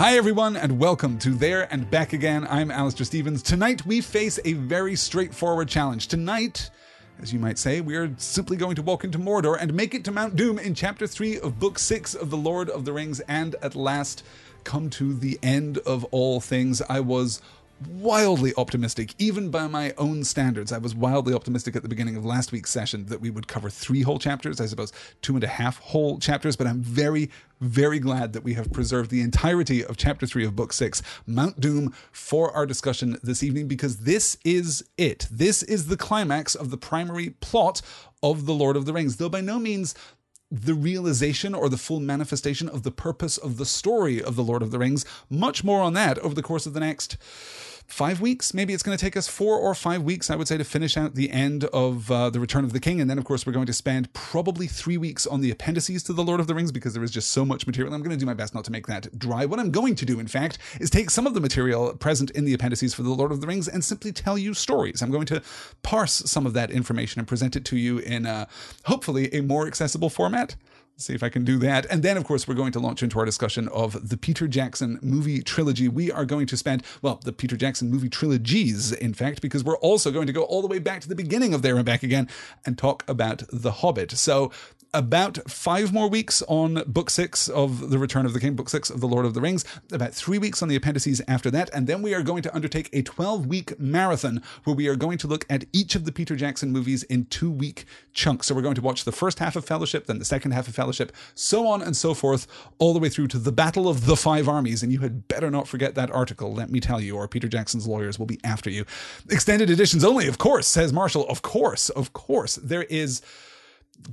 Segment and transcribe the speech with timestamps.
[0.00, 2.46] Hi, everyone, and welcome to There and Back Again.
[2.48, 3.42] I'm Alastair Stephens.
[3.42, 6.08] Tonight, we face a very straightforward challenge.
[6.08, 6.70] Tonight,
[7.20, 10.02] as you might say, we are simply going to walk into Mordor and make it
[10.04, 13.20] to Mount Doom in Chapter 3 of Book 6 of The Lord of the Rings,
[13.28, 14.24] and at last
[14.64, 16.80] come to the end of all things.
[16.88, 17.42] I was
[17.88, 20.72] wildly optimistic, even by my own standards.
[20.72, 23.70] I was wildly optimistic at the beginning of last week's session that we would cover
[23.70, 27.30] three whole chapters, I suppose two and a half whole chapters, but I'm very,
[27.60, 31.60] very glad that we have preserved the entirety of chapter three of book six, Mount
[31.60, 35.26] Doom, for our discussion this evening, because this is it.
[35.30, 37.82] This is the climax of the primary plot
[38.22, 39.94] of The Lord of the Rings, though by no means
[40.50, 44.62] the realization or the full manifestation of the purpose of the story of The Lord
[44.62, 45.04] of the Rings.
[45.30, 47.16] Much more on that over the course of the next
[47.90, 48.54] five weeks.
[48.54, 50.96] Maybe it's going to take us four or five weeks, I would say, to finish
[50.96, 53.00] out the end of uh, The Return of the King.
[53.00, 56.12] And then, of course, we're going to spend probably three weeks on the appendices to
[56.12, 57.92] The Lord of the Rings because there is just so much material.
[57.92, 59.44] I'm going to do my best not to make that dry.
[59.44, 62.44] What I'm going to do, in fact, is take some of the material present in
[62.44, 65.02] the appendices for The Lord of the Rings and simply tell you stories.
[65.02, 65.42] I'm going to
[65.82, 68.48] parse some of that information and present it to you in a,
[68.84, 70.54] hopefully a more accessible format
[71.00, 71.86] see if I can do that.
[71.86, 74.98] And then, of course, we're going to launch into our discussion of the Peter Jackson
[75.02, 75.88] movie trilogy.
[75.88, 79.78] We are going to spend, well, the Peter Jackson movie trilogies, in fact, because we're
[79.78, 82.02] also going to go all the way back to the beginning of There and Back
[82.02, 82.28] Again
[82.66, 84.12] and talk about The Hobbit.
[84.12, 84.52] So
[84.92, 88.90] about five more weeks on book six of The Return of the King, book six
[88.90, 91.86] of The Lord of the Rings, about three weeks on the appendices after that, and
[91.86, 95.28] then we are going to undertake a 12 week marathon where we are going to
[95.28, 98.48] look at each of the Peter Jackson movies in two week chunks.
[98.48, 100.74] So we're going to watch the first half of Fellowship, then the second half of
[100.74, 102.46] Fellowship, so on and so forth,
[102.78, 104.82] all the way through to the Battle of the Five Armies.
[104.82, 107.86] And you had better not forget that article, let me tell you, or Peter Jackson's
[107.86, 108.84] lawyers will be after you.
[109.28, 111.28] Extended editions only, of course, says Marshall.
[111.28, 112.56] Of course, of course.
[112.56, 113.22] There is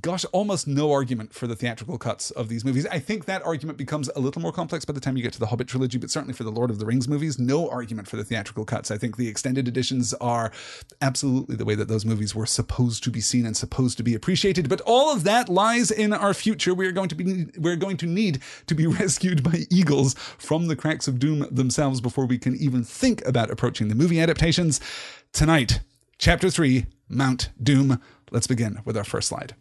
[0.01, 2.85] gosh, almost no argument for the theatrical cuts of these movies.
[2.87, 5.39] I think that argument becomes a little more complex by the time you get to
[5.39, 8.17] the Hobbit trilogy, but certainly for the Lord of the Rings movies, no argument for
[8.17, 8.91] the theatrical cuts.
[8.91, 10.51] I think the extended editions are
[11.01, 14.13] absolutely the way that those movies were supposed to be seen and supposed to be
[14.13, 14.69] appreciated.
[14.69, 16.73] But all of that lies in our future.
[16.73, 20.67] We are going to be we're going to need to be rescued by eagles from
[20.67, 24.79] the cracks of doom themselves before we can even think about approaching the movie adaptations.
[25.33, 25.81] Tonight,
[26.17, 28.01] chapter 3, Mount Doom.
[28.31, 29.55] Let's begin with our first slide.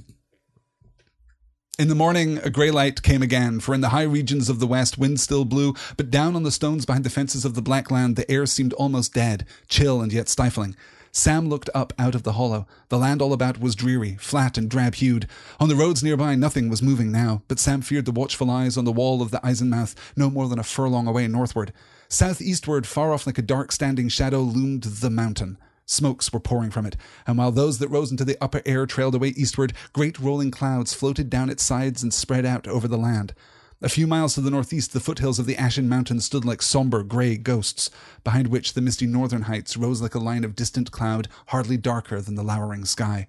[1.78, 4.66] In the morning, a grey light came again, for in the high regions of the
[4.66, 7.90] west, wind still blew, but down on the stones behind the fences of the Black
[7.90, 10.74] Land, the air seemed almost dead, chill and yet stifling.
[11.12, 12.66] Sam looked up out of the hollow.
[12.88, 15.26] The land all about was dreary, flat, and drab hued.
[15.60, 18.84] On the roads nearby, nothing was moving now, but Sam feared the watchful eyes on
[18.84, 21.72] the wall of the Isenmouthe, no more than a furlong away northward.
[22.08, 25.58] Southeastward, far off like a dark standing shadow, loomed the mountain.
[25.86, 29.14] Smokes were pouring from it, and while those that rose into the upper air trailed
[29.14, 33.34] away eastward, great rolling clouds floated down its sides and spread out over the land.
[33.80, 37.04] A few miles to the northeast, the foothills of the Ashen Mountains stood like somber
[37.04, 37.88] grey ghosts,
[38.24, 42.20] behind which the misty northern heights rose like a line of distant cloud, hardly darker
[42.20, 43.28] than the lowering sky.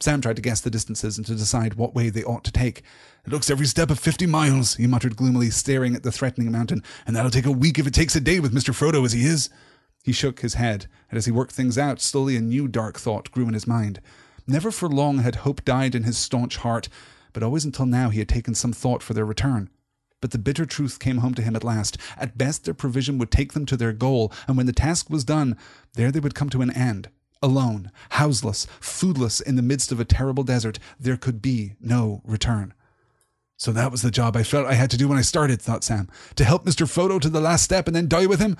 [0.00, 2.82] Sam tried to guess the distances and to decide what way they ought to take.
[3.24, 6.82] It looks every step of fifty miles, he muttered gloomily, staring at the threatening mountain,
[7.06, 8.74] and that'll take a week if it takes a day with Mr.
[8.74, 9.50] Frodo as he is.
[10.06, 13.32] He shook his head, and as he worked things out, slowly a new dark thought
[13.32, 14.00] grew in his mind.
[14.46, 16.88] Never for long had hope died in his staunch heart,
[17.32, 19.68] but always until now he had taken some thought for their return.
[20.20, 21.98] But the bitter truth came home to him at last.
[22.16, 25.24] At best, their provision would take them to their goal, and when the task was
[25.24, 25.56] done,
[25.94, 27.08] there they would come to an end.
[27.42, 32.74] Alone, houseless, foodless, in the midst of a terrible desert, there could be no return.
[33.56, 35.82] So that was the job I felt I had to do when I started, thought
[35.82, 36.08] Sam.
[36.36, 36.86] To help Mr.
[36.86, 38.56] Frodo to the last step and then die with him?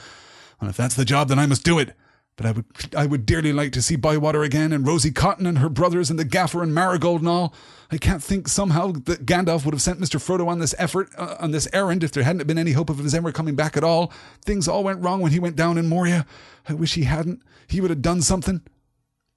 [0.61, 1.95] And if that's the job, then I must do it.
[2.37, 5.59] But I would, I would dearly like to see Bywater again, and Rosie Cotton and
[5.59, 7.55] her brothers, and the Gaffer and Marigold and all.
[7.91, 11.37] I can't think somehow that Gandalf would have sent Mister Frodo on this effort, uh,
[11.41, 13.85] on this errand, if there hadn't been any hope of his ever coming back at
[13.85, 14.13] all.
[14.43, 16.27] Things all went wrong when he went down in Moria.
[16.69, 17.43] I wish he hadn't.
[17.69, 18.61] He would have done something.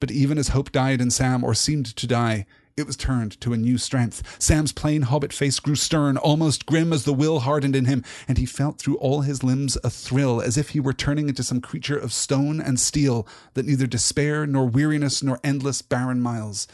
[0.02, 2.46] But even as hope died in Sam, or seemed to die,
[2.78, 4.24] it was turned to a new strength.
[4.42, 8.38] Sam's plain hobbit face grew stern, almost grim as the will hardened in him, and
[8.38, 11.62] he felt through all his limbs a thrill, as if he were turning into some
[11.62, 16.68] creature of stone and steel that neither despair nor weariness nor endless barren miles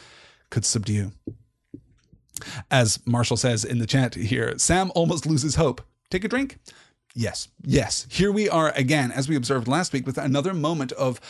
[0.49, 1.11] could subdue.
[2.69, 5.81] As Marshall says in the chat here, Sam almost loses hope.
[6.09, 6.59] Take a drink?
[7.15, 8.05] Yes, yes.
[8.09, 11.21] Here we are again, as we observed last week, with another moment of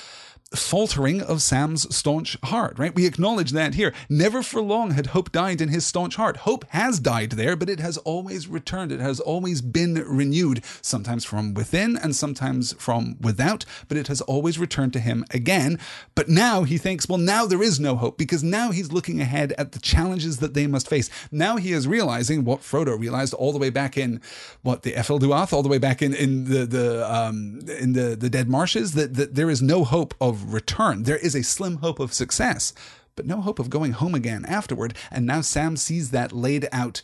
[0.53, 2.93] faltering of Sam's staunch heart, right?
[2.93, 3.93] We acknowledge that here.
[4.09, 6.37] Never for long had hope died in his staunch heart.
[6.37, 8.91] Hope has died there, but it has always returned.
[8.91, 14.21] It has always been renewed, sometimes from within and sometimes from without, but it has
[14.21, 15.79] always returned to him again.
[16.13, 19.53] But now he thinks, well, now there is no hope because now he's looking ahead
[19.57, 21.09] at the challenges that they must face.
[21.31, 24.21] Now he is realizing what Frodo realized all the way back in
[24.61, 28.15] what the Ephel Duath, all the way back in, in the the um, in the
[28.15, 31.03] the Dead Marshes, that, that there is no hope of return.
[31.03, 32.73] There is a slim hope of success,
[33.15, 34.95] but no hope of going home again afterward.
[35.11, 37.01] And now Sam sees that laid out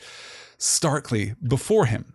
[0.57, 2.13] starkly before him.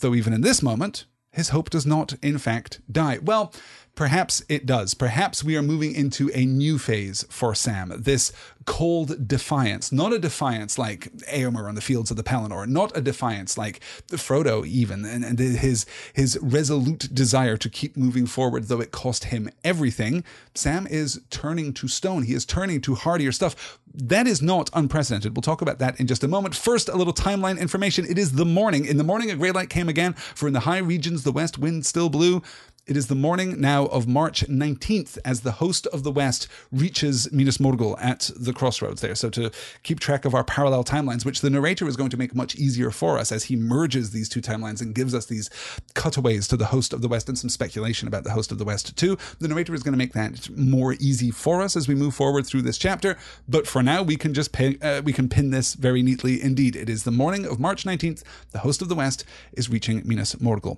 [0.00, 3.18] Though even in this moment, his hope does not, in fact, die.
[3.20, 3.52] Well,
[3.94, 4.94] Perhaps it does.
[4.94, 7.92] Perhaps we are moving into a new phase for Sam.
[7.96, 8.32] This
[8.64, 13.00] cold defiance, not a defiance like Eomer on the fields of the Pelennor, not a
[13.00, 18.80] defiance like Frodo even, and, and his his resolute desire to keep moving forward, though
[18.80, 20.24] it cost him everything.
[20.54, 22.24] Sam is turning to stone.
[22.24, 23.78] He is turning to hardier stuff.
[23.94, 25.36] That is not unprecedented.
[25.36, 26.56] We'll talk about that in just a moment.
[26.56, 28.04] First, a little timeline information.
[28.06, 28.86] It is the morning.
[28.86, 31.58] In the morning, a grey light came again, for in the high regions the west
[31.58, 32.42] wind still blew.
[32.86, 37.32] It is the morning now of March 19th as the host of the West reaches
[37.32, 39.14] Minas Morgul at the crossroads there.
[39.14, 39.50] So, to
[39.84, 42.90] keep track of our parallel timelines, which the narrator is going to make much easier
[42.90, 45.48] for us as he merges these two timelines and gives us these
[45.94, 48.66] cutaways to the host of the West and some speculation about the host of the
[48.66, 49.16] West, too.
[49.38, 52.44] The narrator is going to make that more easy for us as we move forward
[52.46, 53.16] through this chapter.
[53.48, 56.76] But for now, we can just pin, uh, we can pin this very neatly indeed.
[56.76, 58.22] It is the morning of March 19th.
[58.50, 60.76] The host of the West is reaching Minas Morgul.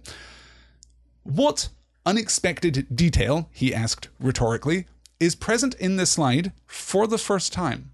[1.24, 1.70] What
[2.06, 4.86] unexpected detail, he asked rhetorically,
[5.18, 7.90] is present in this slide for the first time.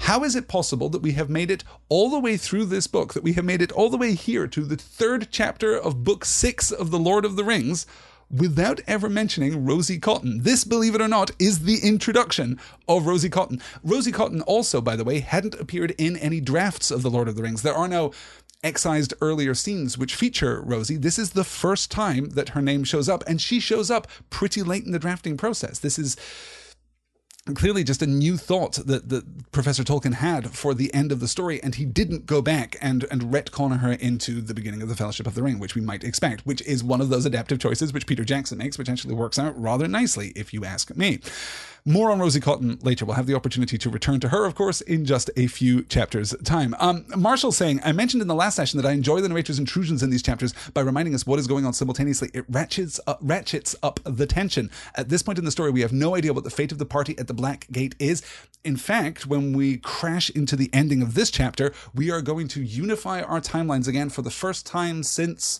[0.00, 3.14] How is it possible that we have made it all the way through this book,
[3.14, 6.24] that we have made it all the way here to the third chapter of book
[6.24, 7.86] six of The Lord of the Rings,
[8.28, 10.42] without ever mentioning Rosie Cotton.
[10.42, 13.60] This, believe it or not, is the introduction of Rosie Cotton.
[13.84, 17.36] Rosie Cotton also, by the way, hadn't appeared in any drafts of The Lord of
[17.36, 17.62] the Rings.
[17.62, 18.10] There are no
[18.62, 23.08] excised earlier scenes which feature Rosie, this is the first time that her name shows
[23.08, 25.78] up, and she shows up pretty late in the drafting process.
[25.78, 26.16] This is
[27.54, 31.26] clearly just a new thought that, that Professor Tolkien had for the end of the
[31.26, 34.94] story, and he didn't go back and, and retcon her into the beginning of the
[34.94, 37.92] Fellowship of the Ring, which we might expect, which is one of those adaptive choices
[37.92, 41.18] which Peter Jackson makes, which actually works out rather nicely, if you ask me.
[41.84, 43.04] More on Rosie Cotton later.
[43.04, 46.32] We'll have the opportunity to return to her, of course, in just a few chapters'
[46.44, 46.76] time.
[46.78, 50.00] Um, Marshall saying, I mentioned in the last session that I enjoy the narrator's intrusions
[50.00, 52.30] in these chapters by reminding us what is going on simultaneously.
[52.34, 54.70] It ratchets up, ratchets up the tension.
[54.94, 56.86] At this point in the story, we have no idea what the fate of the
[56.86, 58.22] party at the Black Gate is.
[58.62, 62.62] In fact, when we crash into the ending of this chapter, we are going to
[62.62, 65.58] unify our timelines again for the first time since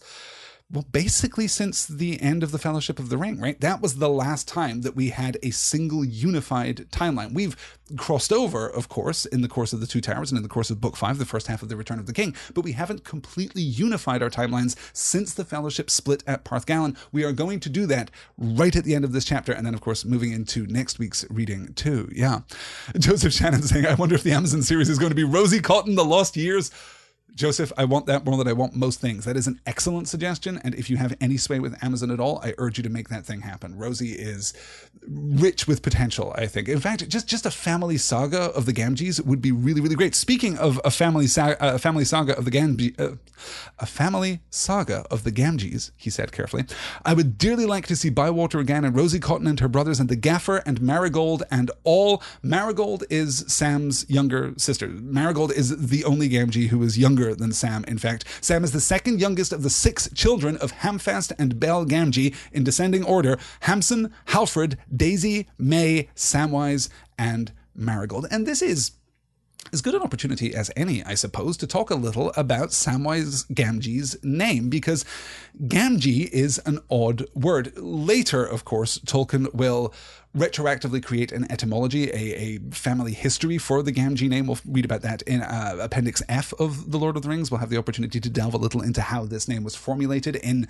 [0.72, 3.60] well, basically since the end of the Fellowship of the Ring, right?
[3.60, 7.34] That was the last time that we had a single unified timeline.
[7.34, 7.56] We've
[7.98, 10.70] crossed over, of course, in the course of the Two Towers and in the course
[10.70, 13.04] of Book Five, the first half of the Return of the King, but we haven't
[13.04, 16.96] completely unified our timelines since the Fellowship split at Parth Galen.
[17.12, 19.74] We are going to do that right at the end of this chapter, and then,
[19.74, 22.10] of course, moving into next week's reading too.
[22.14, 22.40] Yeah,
[22.98, 25.96] Joseph Shannon saying, "I wonder if the Amazon series is going to be Rosie Cotton:
[25.96, 26.70] The Lost Years."
[27.34, 29.24] Joseph, I want that more than I want most things.
[29.24, 30.60] That is an excellent suggestion.
[30.62, 33.08] And if you have any sway with Amazon at all, I urge you to make
[33.08, 33.76] that thing happen.
[33.76, 34.52] Rosie is
[35.08, 36.68] rich with potential, I think.
[36.68, 40.14] In fact, just, just a family saga of the Gamgees would be really, really great.
[40.14, 43.16] Speaking of a family, sa- a family saga of the Gamgees, uh,
[43.78, 46.64] a family saga of the Gamgees, he said carefully,
[47.04, 50.08] I would dearly like to see Bywater again and Rosie Cotton and her brothers and
[50.08, 52.22] the Gaffer and Marigold and all.
[52.42, 54.88] Marigold is Sam's younger sister.
[54.88, 58.24] Marigold is the only Gamgee who is younger younger than Sam, in fact.
[58.40, 62.64] Sam is the second youngest of the six children of Hamfast and Bell Gamgee in
[62.64, 66.88] descending order Hamson, Halfred, Daisy, May, Samwise,
[67.18, 68.26] and Marigold.
[68.30, 68.92] And this is
[69.72, 74.16] as good an opportunity as any, I suppose, to talk a little about Samwise Gamgee's
[74.24, 75.04] name, because
[75.62, 77.72] Gamgee is an odd word.
[77.76, 79.94] Later, of course, Tolkien will
[80.36, 84.46] retroactively create an etymology, a, a family history for the Gamgee name.
[84.46, 87.50] We'll read about that in uh, Appendix F of The Lord of the Rings.
[87.50, 90.68] We'll have the opportunity to delve a little into how this name was formulated in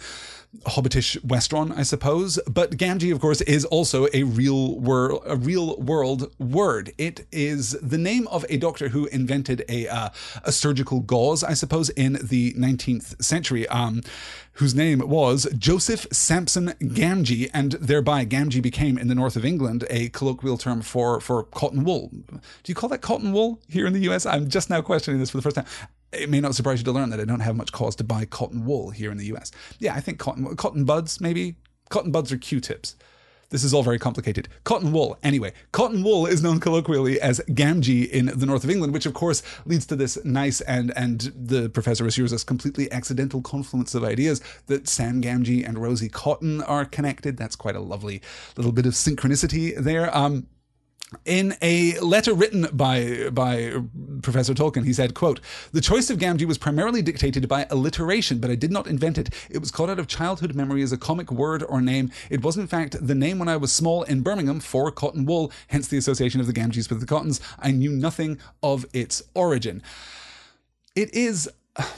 [0.67, 2.41] Hobbitish Westron, I suppose.
[2.49, 6.93] But Gamgee, of course, is also a real world, a real world word.
[6.99, 10.09] It is the name of a doctor who invented a uh,
[10.45, 13.69] a surgical gauze, I suppose, in the 19th century.
[13.69, 14.03] Um,
[14.55, 19.85] whose name was Joseph Sampson Gamgee, and thereby Gamgee became in the north of England
[19.89, 22.11] a colloquial term for for cotton wool.
[22.13, 24.27] Do you call that cotton wool here in the US?
[24.27, 25.67] I'm just now questioning this for the first time.
[26.13, 28.27] It may not surprise you to learn that I don't have much cause to buy
[28.27, 29.51] cotton wool here in the US.
[29.79, 31.57] Yeah, I think cotton cotton buds maybe.
[31.89, 32.97] Cotton buds are Q-tips.
[33.53, 34.49] This is all very complicated.
[34.65, 35.53] Cotton wool, anyway.
[35.73, 39.43] Cotton wool is known colloquially as gamgee in the north of England, which of course
[39.67, 44.41] leads to this nice and, and the professor assures us, completely accidental confluence of ideas
[44.69, 47.37] that Sam Gamgee and Rosie Cotton are connected.
[47.37, 48.23] That's quite a lovely
[48.57, 50.17] little bit of synchronicity there.
[50.17, 50.47] Um,
[51.25, 53.73] in a letter written by by
[54.23, 55.41] Professor Tolkien, he said, quote,
[55.73, 59.31] The choice of Gamgee was primarily dictated by alliteration, but I did not invent it.
[59.51, 62.11] It was caught out of childhood memory as a comic word or name.
[62.31, 65.53] It was in fact the name when I was small in Birmingham for cotton wool,
[65.69, 67.41] hence the association of the Gamgees with the cottons.
[67.59, 69.83] I knew nothing of its origin.
[70.95, 71.49] It is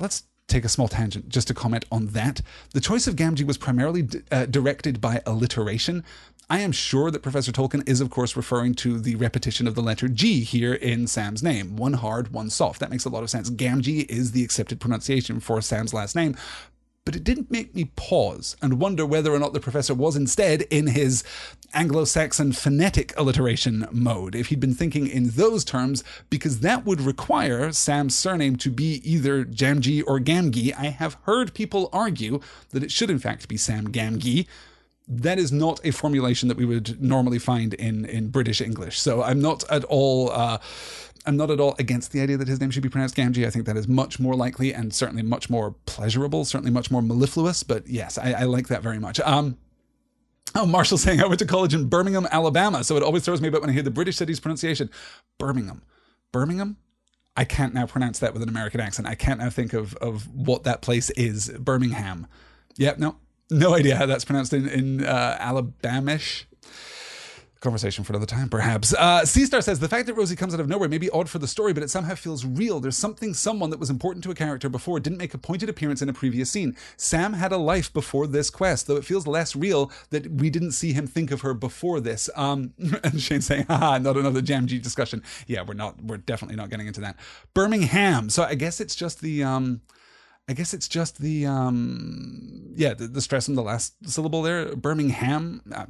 [0.00, 2.42] let's take a small tangent just to comment on that.
[2.74, 6.04] The choice of Gamgee was primarily uh, directed by alliteration.
[6.52, 9.80] I am sure that Professor Tolkien is, of course, referring to the repetition of the
[9.80, 11.76] letter G here in Sam's name.
[11.76, 12.78] One hard, one soft.
[12.80, 13.48] That makes a lot of sense.
[13.48, 16.36] Gamgee is the accepted pronunciation for Sam's last name.
[17.06, 20.60] But it didn't make me pause and wonder whether or not the professor was instead
[20.68, 21.24] in his
[21.72, 27.00] Anglo Saxon phonetic alliteration mode, if he'd been thinking in those terms, because that would
[27.00, 30.74] require Sam's surname to be either Jamgee or Gamgee.
[30.78, 32.40] I have heard people argue
[32.72, 34.46] that it should, in fact, be Sam Gamgee
[35.20, 38.98] that is not a formulation that we would normally find in in British English.
[39.00, 40.30] So I'm not at all.
[40.30, 40.58] Uh,
[41.24, 43.46] I'm not at all against the idea that his name should be pronounced Gamgee.
[43.46, 47.00] I think that is much more likely and certainly much more pleasurable, certainly much more
[47.00, 47.62] mellifluous.
[47.62, 49.20] But yes, I, I like that very much.
[49.20, 49.56] Um,
[50.54, 53.48] Oh, Marshall saying I went to college in Birmingham, Alabama, so it always throws me
[53.48, 54.90] a bit when I hear the British city's pronunciation.
[55.38, 55.82] Birmingham.
[56.30, 56.76] Birmingham?
[57.36, 59.08] I can't now pronounce that with an American accent.
[59.08, 61.48] I can't now think of, of what that place is.
[61.58, 62.26] Birmingham.
[62.76, 63.16] Yep, no,
[63.52, 66.44] no idea how that's pronounced in, in uh, Alabamish.
[67.60, 68.92] Conversation for another time, perhaps.
[68.92, 71.38] Uh, Star says the fact that Rosie comes out of nowhere may be odd for
[71.38, 72.80] the story, but it somehow feels real.
[72.80, 76.02] There's something, someone that was important to a character before didn't make a pointed appearance
[76.02, 76.76] in a previous scene.
[76.96, 80.72] Sam had a life before this quest, though it feels less real that we didn't
[80.72, 82.28] see him think of her before this.
[82.34, 85.22] Um, and Shane saying, haha, not another Jamgee discussion.
[85.46, 87.16] Yeah, we're not, we're definitely not getting into that.
[87.54, 88.28] Birmingham.
[88.28, 89.82] So I guess it's just the, um,
[90.52, 94.76] I guess it's just the um, yeah the, the, stress on the last syllable there.
[94.76, 95.62] Birmingham.
[95.74, 95.86] Uh,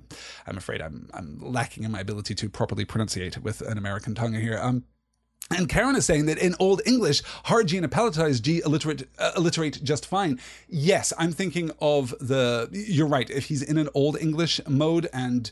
[0.46, 4.34] I'm afraid I'm I'm lacking in my ability to properly pronunciate with an American tongue
[4.34, 4.60] here.
[4.62, 4.84] Um,
[5.50, 9.08] and Karen is saying that in Old English, hard G and a palatalized G alliterate,
[9.18, 10.38] uh, alliterate just fine.
[10.68, 12.68] Yes, I'm thinking of the.
[12.70, 13.28] You're right.
[13.28, 15.50] If he's in an Old English mode and.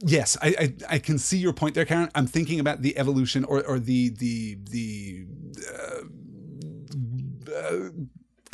[0.00, 2.10] Yes, I, I, I can see your point there, Karen.
[2.14, 5.26] I'm thinking about the evolution or or the the the.
[5.74, 6.02] Uh,
[7.54, 7.90] uh,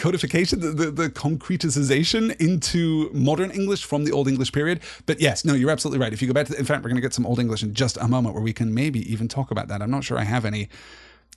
[0.00, 4.80] codification, the, the, the, concretization into modern English from the Old English period.
[5.06, 6.12] But yes, no, you're absolutely right.
[6.12, 7.62] If you go back to, the, in fact, we're going to get some Old English
[7.62, 9.82] in just a moment where we can maybe even talk about that.
[9.82, 10.68] I'm not sure I have any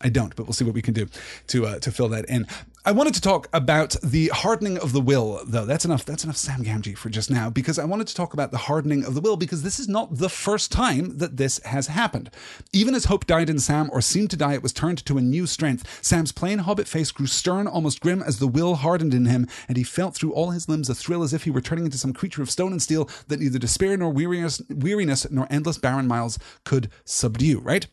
[0.04, 1.08] I don't, but we'll see what we can do
[1.48, 2.46] to uh, to fill that in.
[2.86, 5.66] I wanted to talk about the hardening of the will, though.
[5.66, 6.04] That's enough.
[6.04, 9.06] That's enough Sam Gamgee for just now, because I wanted to talk about the hardening
[9.06, 12.30] of the will, because this is not the first time that this has happened.
[12.74, 15.22] Even as hope died in Sam, or seemed to die, it was turned to a
[15.22, 16.04] new strength.
[16.04, 19.78] Sam's plain hobbit face grew stern, almost grim, as the will hardened in him, and
[19.78, 22.12] he felt through all his limbs a thrill as if he were turning into some
[22.12, 26.38] creature of stone and steel that neither despair nor weariness, weariness nor endless barren miles
[26.66, 27.62] could subdue.
[27.62, 27.88] Right?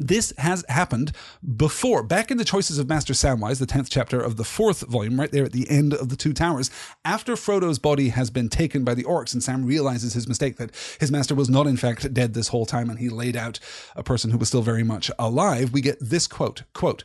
[0.00, 1.12] This has happened
[1.56, 2.02] before.
[2.02, 5.30] Back in the Choices of Master Samwise, the 10th chapter of the fourth volume, right
[5.30, 6.70] there at the end of the Two Towers,
[7.04, 10.74] after Frodo's body has been taken by the orcs and Sam realizes his mistake that
[10.98, 13.60] his master was not in fact dead this whole time and he laid out
[13.94, 17.04] a person who was still very much alive, we get this quote, quote,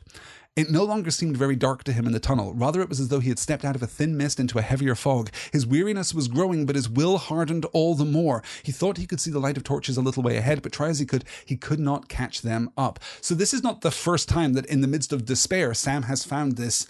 [0.55, 2.53] it no longer seemed very dark to him in the tunnel.
[2.53, 4.61] Rather, it was as though he had stepped out of a thin mist into a
[4.61, 5.29] heavier fog.
[5.51, 8.41] His weariness was growing, but his will hardened all the more.
[8.63, 10.87] He thought he could see the light of torches a little way ahead, but try
[10.87, 12.99] as he could, he could not catch them up.
[13.19, 16.23] So this is not the first time that in the midst of despair, Sam has
[16.23, 16.87] found this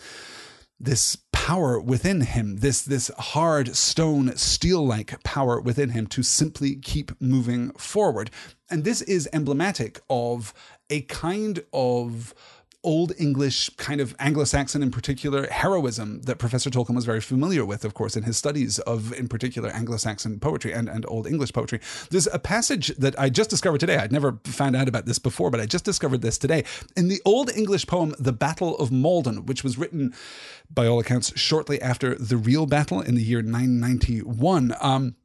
[0.78, 6.76] this power within him, this this hard stone steel like power within him to simply
[6.76, 8.30] keep moving forward.
[8.70, 10.54] And this is emblematic of
[10.90, 12.34] a kind of
[12.86, 17.66] Old English, kind of Anglo Saxon in particular, heroism that Professor Tolkien was very familiar
[17.66, 21.26] with, of course, in his studies of, in particular, Anglo Saxon poetry and, and Old
[21.26, 21.80] English poetry.
[22.12, 23.98] There's a passage that I just discovered today.
[23.98, 26.64] I'd never found out about this before, but I just discovered this today.
[26.96, 30.14] In the Old English poem, The Battle of Maldon, which was written,
[30.72, 34.76] by all accounts, shortly after the real battle in the year 991.
[34.80, 35.16] Um,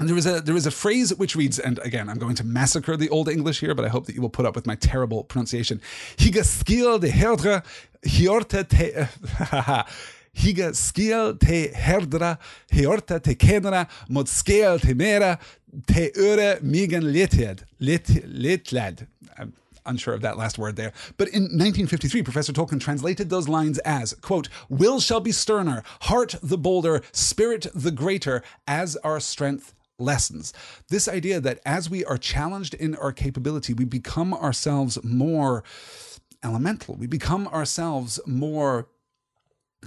[0.00, 2.44] and there is a there is a phrase which reads, and again, I'm going to
[2.44, 4.74] massacre the old English here, but I hope that you will put up with my
[4.74, 5.80] terrible pronunciation.
[6.16, 7.64] Higa skill de herdra
[8.02, 8.92] hiorta te
[10.34, 12.38] Higa skill te herdra
[12.70, 15.38] hiorta te kenra mod skill te mera
[15.86, 19.06] te ure migan leted let letlad.
[19.84, 20.92] unsure of that last word there.
[21.16, 26.36] But in 1953, Professor Tolkien translated those lines as, quote, Will shall be sterner, heart
[26.40, 30.52] the bolder, spirit the greater, as our strength lessens.
[30.88, 35.64] This idea that as we are challenged in our capability, we become ourselves more
[36.42, 36.94] elemental.
[36.96, 38.88] We become ourselves more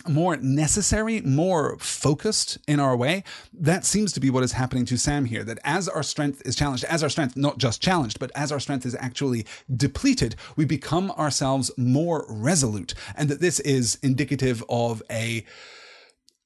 [0.07, 3.23] more necessary, more focused in our way.
[3.53, 5.43] That seems to be what is happening to Sam here.
[5.43, 8.59] That as our strength is challenged, as our strength not just challenged, but as our
[8.59, 12.93] strength is actually depleted, we become ourselves more resolute.
[13.15, 15.45] And that this is indicative of a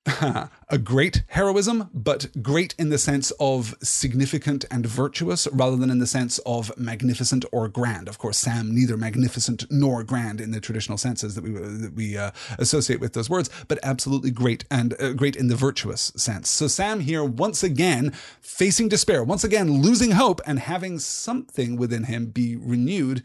[0.69, 5.99] a great heroism, but great in the sense of significant and virtuous rather than in
[5.99, 8.07] the sense of magnificent or grand.
[8.07, 12.17] Of course, Sam neither magnificent nor grand in the traditional senses that we that we
[12.17, 16.49] uh, associate with those words, but absolutely great and uh, great in the virtuous sense.
[16.49, 18.11] So Sam here once again
[18.41, 23.23] facing despair, once again losing hope and having something within him be renewed.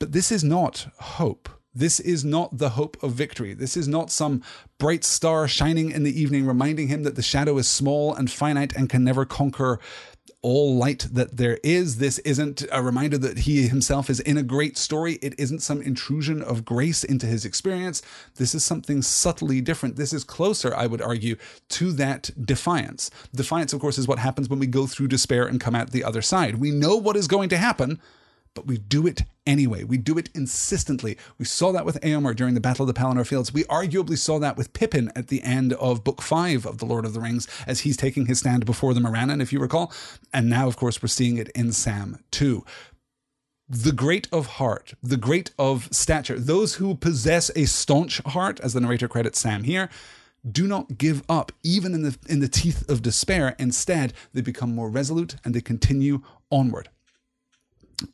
[0.00, 1.48] But this is not hope.
[1.74, 3.54] This is not the hope of victory.
[3.54, 4.42] This is not some
[4.78, 8.74] bright star shining in the evening, reminding him that the shadow is small and finite
[8.76, 9.80] and can never conquer
[10.44, 11.96] all light that there is.
[11.96, 15.14] This isn't a reminder that he himself is in a great story.
[15.22, 18.02] It isn't some intrusion of grace into his experience.
[18.36, 19.96] This is something subtly different.
[19.96, 21.36] This is closer, I would argue,
[21.70, 23.10] to that defiance.
[23.34, 26.04] Defiance, of course, is what happens when we go through despair and come out the
[26.04, 26.56] other side.
[26.56, 27.98] We know what is going to happen
[28.54, 29.84] but we do it anyway.
[29.84, 31.18] We do it insistently.
[31.38, 33.52] We saw that with Eomer during the Battle of the Pelennor Fields.
[33.52, 37.04] We arguably saw that with Pippin at the end of Book 5 of The Lord
[37.04, 39.92] of the Rings as he's taking his stand before the Morannon, if you recall.
[40.32, 42.64] And now, of course, we're seeing it in Sam too.
[43.68, 48.74] The great of heart, the great of stature, those who possess a staunch heart, as
[48.74, 49.88] the narrator credits Sam here,
[50.48, 54.74] do not give up even in the in the teeth of despair instead they become
[54.74, 56.20] more resolute and they continue
[56.50, 56.90] onward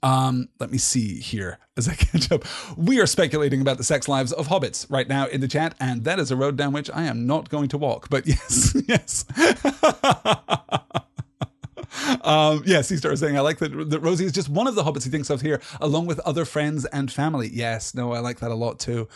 [0.03, 2.45] um, let me see here as I catch up.
[2.77, 6.05] We are speculating about the sex lives of hobbits right now in the chat, and
[6.05, 8.09] that is a road down which I am not going to walk.
[8.09, 9.25] But yes, yes.
[12.23, 14.83] um, yes, he started saying, I like that, that Rosie is just one of the
[14.83, 17.51] hobbits he thinks of here, along with other friends and family.
[17.53, 19.09] Yes, no, I like that a lot too.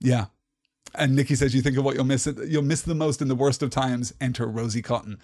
[0.00, 0.26] Yeah.
[0.96, 3.34] And Nikki says, You think of what you'll miss, you'll miss the most in the
[3.34, 4.14] worst of times.
[4.20, 5.18] Enter Rosie Cotton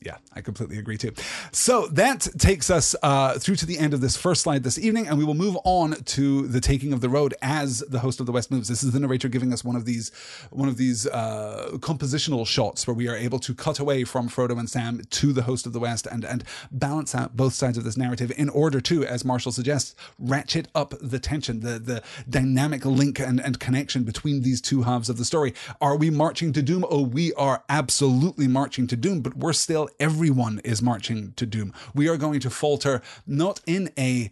[0.00, 1.12] yeah, I completely agree too.
[1.50, 5.06] So that takes us uh, through to the end of this first slide this evening,
[5.06, 8.26] and we will move on to the taking of the road as the host of
[8.26, 8.68] the West moves.
[8.68, 10.10] This is the narrator giving us one of these
[10.50, 14.58] one of these uh, compositional shots where we are able to cut away from Frodo
[14.58, 17.84] and Sam to the host of the West and and balance out both sides of
[17.84, 22.84] this narrative in order to, as Marshall suggests, ratchet up the tension, the the dynamic
[22.84, 25.54] link and, and connection between these two halves of the story.
[25.80, 26.84] Are we marching to doom?
[26.90, 31.72] Oh, we are absolutely marching to doom, but we're still everyone is marching to doom.
[31.94, 34.30] We are going to falter not in a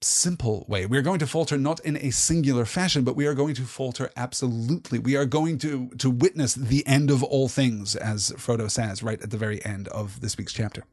[0.00, 0.86] simple way.
[0.86, 3.62] We are going to falter not in a singular fashion, but we are going to
[3.62, 4.98] falter absolutely.
[4.98, 9.20] We are going to to witness the end of all things, as Frodo says right
[9.22, 10.84] at the very end of this week's chapter.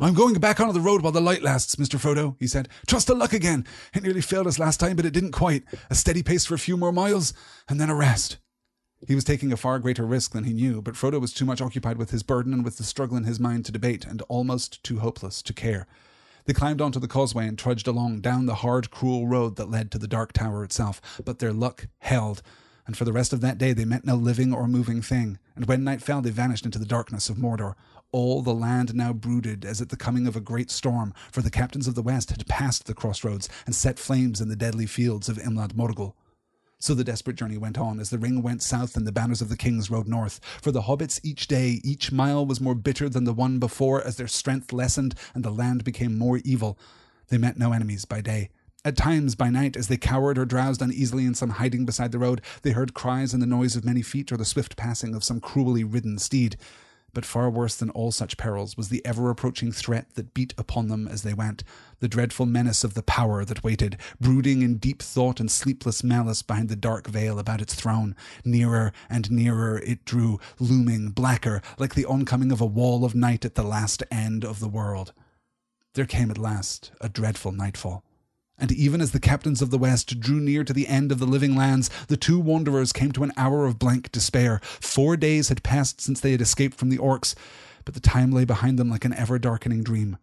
[0.00, 2.00] I'm going back onto the road while the light lasts, Mr.
[2.00, 2.68] Frodo, he said.
[2.86, 3.66] Trust to luck again.
[3.92, 5.64] It nearly failed us last time, but it didn't quite.
[5.90, 7.34] A steady pace for a few more miles,
[7.68, 8.38] and then a rest.
[9.06, 11.62] He was taking a far greater risk than he knew, but Frodo was too much
[11.62, 14.84] occupied with his burden and with the struggle in his mind to debate, and almost
[14.84, 15.86] too hopeless to care.
[16.44, 19.90] They climbed onto the causeway and trudged along down the hard, cruel road that led
[19.92, 22.42] to the Dark Tower itself, but their luck held,
[22.86, 25.66] and for the rest of that day they met no living or moving thing, and
[25.66, 27.76] when night fell they vanished into the darkness of Mordor.
[28.12, 31.50] All the land now brooded as at the coming of a great storm, for the
[31.50, 35.28] captains of the West had passed the crossroads and set flames in the deadly fields
[35.28, 36.14] of Imlad Morgul.
[36.82, 39.50] So the desperate journey went on as the ring went south and the banners of
[39.50, 40.40] the kings rode north.
[40.62, 44.16] For the hobbits, each day, each mile was more bitter than the one before as
[44.16, 46.78] their strength lessened and the land became more evil.
[47.28, 48.48] They met no enemies by day.
[48.82, 52.18] At times, by night, as they cowered or drowsed uneasily in some hiding beside the
[52.18, 55.22] road, they heard cries and the noise of many feet or the swift passing of
[55.22, 56.56] some cruelly ridden steed.
[57.12, 60.88] But far worse than all such perils was the ever approaching threat that beat upon
[60.88, 61.64] them as they went,
[61.98, 66.42] the dreadful menace of the power that waited, brooding in deep thought and sleepless malice
[66.42, 68.14] behind the dark veil about its throne.
[68.44, 73.44] Nearer and nearer it drew, looming blacker, like the oncoming of a wall of night
[73.44, 75.12] at the last end of the world.
[75.94, 78.04] There came at last a dreadful nightfall.
[78.60, 81.26] And even as the captains of the West drew near to the end of the
[81.26, 84.60] living lands, the two wanderers came to an hour of blank despair.
[84.62, 87.34] Four days had passed since they had escaped from the orcs,
[87.86, 90.18] but the time lay behind them like an ever darkening dream.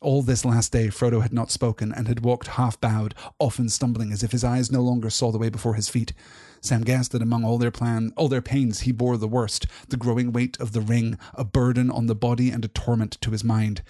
[0.00, 4.10] All this last day Frodo had not spoken, and had walked half bowed, often stumbling
[4.10, 6.14] as if his eyes no longer saw the way before his feet.
[6.62, 9.98] Sam guessed that among all their plan, all their pains, he bore the worst, the
[9.98, 13.44] growing weight of the ring, a burden on the body and a torment to his
[13.44, 13.82] mind.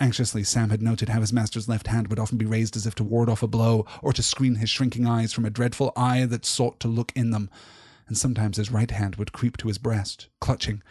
[0.00, 2.96] Anxiously, Sam had noted how his master's left hand would often be raised as if
[2.96, 6.24] to ward off a blow or to screen his shrinking eyes from a dreadful eye
[6.26, 7.48] that sought to look in them.
[8.08, 10.82] And sometimes his right hand would creep to his breast, clutching,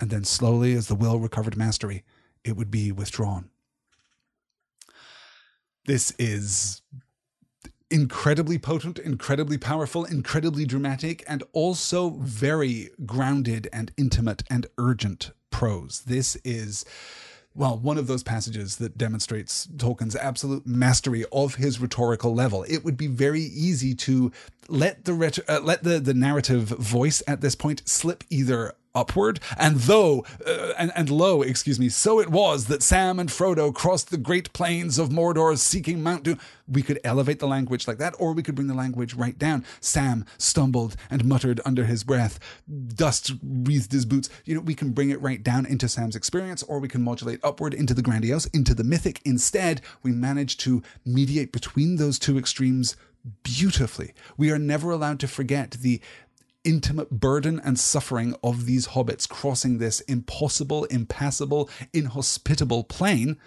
[0.00, 2.04] and then slowly, as the will recovered mastery,
[2.44, 3.50] it would be withdrawn.
[5.86, 6.82] This is
[7.90, 16.02] incredibly potent, incredibly powerful, incredibly dramatic, and also very grounded and intimate and urgent prose.
[16.06, 16.84] This is
[17.58, 22.64] well, one of those passages that demonstrates Tolkien's absolute mastery of his rhetorical level.
[22.68, 24.30] It would be very easy to
[24.68, 29.40] let the ret- uh, let the the narrative voice at this point slip either upward,
[29.56, 33.72] and though uh, and, and lo, excuse me, so it was that Sam and Frodo
[33.72, 36.38] crossed the great plains of Mordor seeking Mount Doom.
[36.66, 39.64] We could elevate the language like that, or we could bring the language right down.
[39.80, 42.38] Sam stumbled and muttered under his breath.
[42.94, 44.28] Dust wreathed his boots.
[44.44, 47.40] You know, we can bring it right down into Sam's experience, or we can modulate
[47.42, 49.20] upward into the grandiose, into the mythic.
[49.24, 52.96] Instead, we manage to mediate between those two extremes
[53.42, 54.12] beautifully.
[54.36, 56.00] We are never allowed to forget the
[56.64, 63.38] intimate burden and suffering of these hobbits crossing this impossible, impassable, inhospitable plain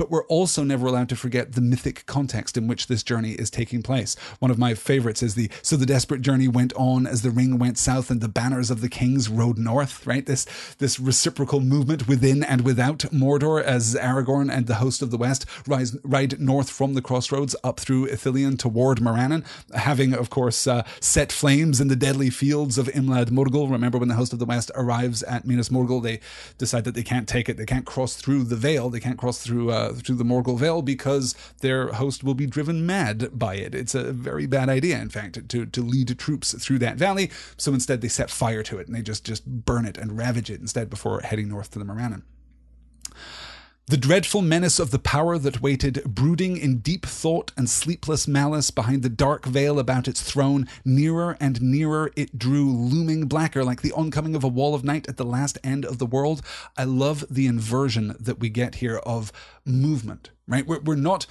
[0.00, 3.50] but we're also never allowed to forget the mythic context in which this journey is
[3.50, 4.16] taking place.
[4.38, 7.58] One of my favorites is the so the desperate journey went on as the ring
[7.58, 10.24] went south and the banners of the kings rode north, right?
[10.24, 10.46] This
[10.78, 15.44] this reciprocal movement within and without Mordor as Aragorn and the host of the west
[15.66, 20.82] rise, ride north from the crossroads up through Ithilien toward Morannon, having of course uh,
[21.00, 23.70] set flames in the deadly fields of Imlad Morgul.
[23.70, 26.20] Remember when the host of the west arrives at Minas Morgul, they
[26.56, 29.42] decide that they can't take it, they can't cross through the Vale, they can't cross
[29.42, 33.74] through uh, through the Morgul Vale because their host will be driven mad by it.
[33.74, 37.30] It's a very bad idea, in fact, to, to lead troops through that valley.
[37.56, 40.50] So instead, they set fire to it and they just, just burn it and ravage
[40.50, 42.22] it instead before heading north to the Morannon.
[43.90, 48.70] The dreadful menace of the power that waited, brooding in deep thought and sleepless malice
[48.70, 53.82] behind the dark veil about its throne, nearer and nearer it drew, looming blacker like
[53.82, 56.40] the oncoming of a wall of night at the last end of the world.
[56.76, 59.32] I love the inversion that we get here of
[59.64, 60.68] movement, right?
[60.68, 61.26] We're, we're not.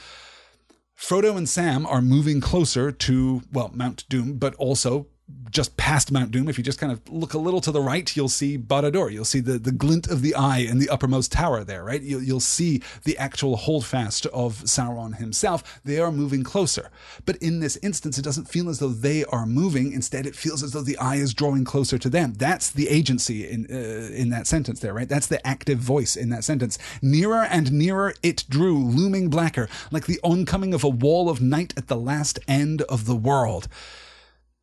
[0.98, 5.08] Frodo and Sam are moving closer to, well, Mount Doom, but also
[5.52, 8.15] just past Mount Doom, if you just kind of look a little to the right,
[8.15, 9.12] you'll see Barad-dûr.
[9.12, 12.02] You'll see the, the glint of the eye in the uppermost tower there, right?
[12.02, 15.82] You'll, you'll see the actual holdfast of Sauron himself.
[15.84, 16.92] They are moving closer.
[17.26, 19.92] But in this instance, it doesn't feel as though they are moving.
[19.92, 22.34] Instead, it feels as though the eye is drawing closer to them.
[22.34, 25.10] That's the agency in, uh, in that sentence there, right?
[25.10, 26.78] That's the active voice in that sentence.
[27.02, 31.74] Nearer and nearer it drew, looming blacker, like the oncoming of a wall of night
[31.76, 33.68] at the last end of the world.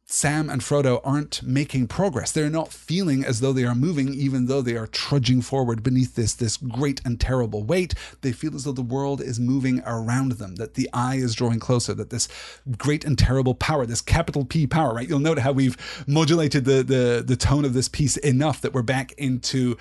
[0.08, 2.30] Sam and Frodo aren't making progress.
[2.30, 6.14] They're not feeling as though they are moving, even though they are trudging forward beneath
[6.14, 7.92] this, this great and terrible weight.
[8.20, 11.58] They feel as though the world is moving around them, that the eye is drawing
[11.58, 12.28] closer, that this
[12.78, 15.08] great and terrible power, this capital P power, right?
[15.08, 18.82] You'll note how we've modulated the, the, the tone of this piece enough that we're
[18.82, 19.76] back into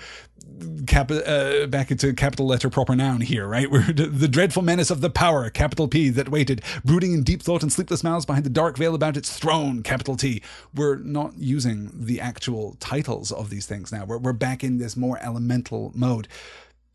[0.86, 3.70] cap, uh, back into capital letter proper noun here, right?
[3.76, 7.62] We're the dreadful menace of the power, capital P, that waited, brooding in deep thought
[7.62, 10.42] and sleepless mouths behind the dark veil about its throne, capital T.
[10.74, 14.04] We're not using the actual titles of these things now.
[14.04, 16.28] We're, we're back in this more elemental mode.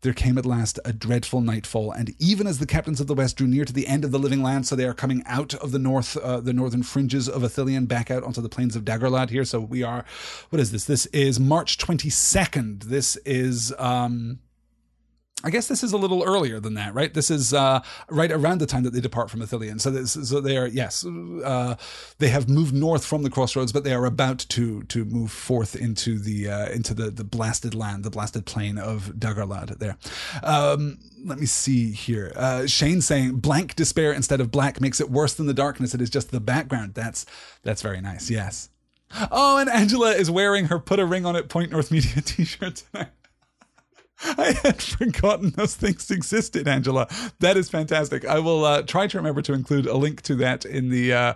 [0.02, 3.36] There came at last a dreadful nightfall, and even as the captains of the west
[3.36, 5.70] drew near to the end of the living land, so they are coming out of
[5.70, 9.30] the north, uh, the northern fringes of Ithilien, back out onto the plains of Dagorlad
[9.30, 9.44] here.
[9.44, 10.04] So we are,
[10.50, 10.86] what is this?
[10.86, 12.82] This is March twenty second.
[12.82, 14.40] This is um,
[15.44, 17.12] I guess this is a little earlier than that, right?
[17.12, 19.80] This is uh, right around the time that they depart from Ithilien.
[19.80, 21.76] So, this, so they are yes, uh,
[22.18, 25.74] they have moved north from the crossroads, but they are about to to move forth
[25.74, 29.78] into the uh, into the the blasted land, the blasted plain of Dagorlad.
[29.78, 29.96] There.
[30.42, 32.32] Um, let me see here.
[32.36, 35.94] Uh, Shane saying blank despair instead of black makes it worse than the darkness.
[35.94, 36.94] It is just the background.
[36.94, 37.26] That's
[37.62, 38.30] that's very nice.
[38.30, 38.68] Yes.
[39.30, 42.82] Oh, and Angela is wearing her "Put a Ring on It" Point North Media T-shirt
[42.90, 43.10] tonight.
[44.24, 47.08] I had forgotten those things existed, Angela.
[47.40, 48.24] That is fantastic.
[48.24, 51.34] I will uh, try to remember to include a link to that in the uh,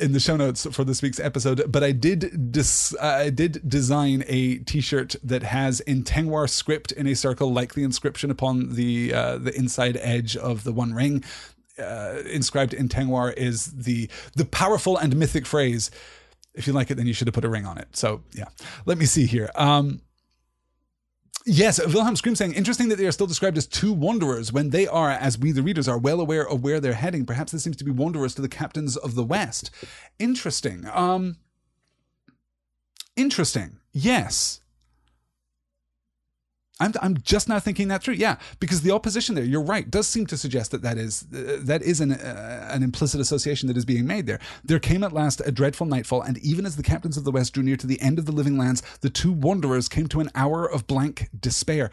[0.00, 1.70] in the show notes for this week's episode.
[1.70, 7.06] But I did dis- I did design a T-shirt that has in Tengwar script in
[7.06, 11.24] a circle, like the inscription upon the uh, the inside edge of the One Ring.
[11.76, 15.90] Uh, inscribed in Tengwar is the the powerful and mythic phrase.
[16.54, 17.88] If you like it, then you should have put a ring on it.
[17.96, 18.44] So yeah,
[18.86, 19.50] let me see here.
[19.56, 20.00] Um,
[21.46, 24.86] Yes, Wilhelm Scream saying, interesting that they are still described as two wanderers when they
[24.86, 27.26] are, as we the readers are well aware of where they're heading.
[27.26, 29.70] Perhaps this seems to be wanderers to the captains of the West.
[30.18, 30.86] Interesting.
[30.90, 31.36] Um,
[33.14, 33.78] interesting.
[33.92, 34.60] Yes.
[36.80, 38.14] I'm, I'm just now thinking that through.
[38.14, 41.58] Yeah, because the opposition there, you're right, does seem to suggest that that is uh,
[41.60, 44.40] that is an uh, an implicit association that is being made there.
[44.64, 47.54] There came at last a dreadful nightfall, and even as the captains of the West
[47.54, 50.30] drew near to the end of the living lands, the two wanderers came to an
[50.34, 51.92] hour of blank despair.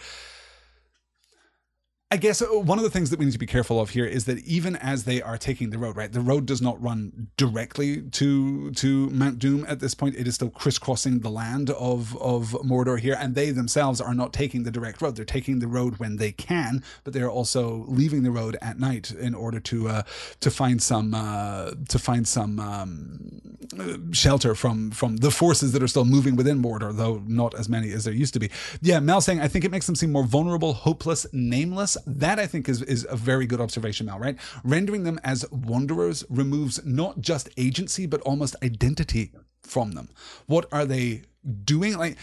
[2.13, 4.05] I guess uh, one of the things that we need to be careful of here
[4.05, 7.29] is that even as they are taking the road, right, the road does not run
[7.37, 10.15] directly to to Mount Doom at this point.
[10.15, 14.33] It is still crisscrossing the land of of Mordor here, and they themselves are not
[14.33, 15.15] taking the direct road.
[15.15, 18.77] They're taking the road when they can, but they are also leaving the road at
[18.77, 20.03] night in order to uh,
[20.41, 25.87] to find some uh, to find some um, shelter from from the forces that are
[25.87, 28.51] still moving within Mordor, though not as many as there used to be.
[28.81, 32.47] Yeah, Mel saying I think it makes them seem more vulnerable, hopeless, nameless that I
[32.47, 34.37] think is, is a very good observation, Mel, right?
[34.63, 40.09] Rendering them as wanderers removes not just agency, but almost identity from them.
[40.47, 41.23] What are they
[41.63, 41.97] doing?
[41.97, 42.17] Like,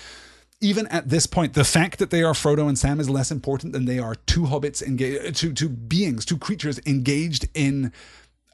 [0.60, 3.72] even at this point, the fact that they are Frodo and Sam is less important
[3.72, 7.92] than they are two hobbits engaged, two, two beings, two creatures engaged in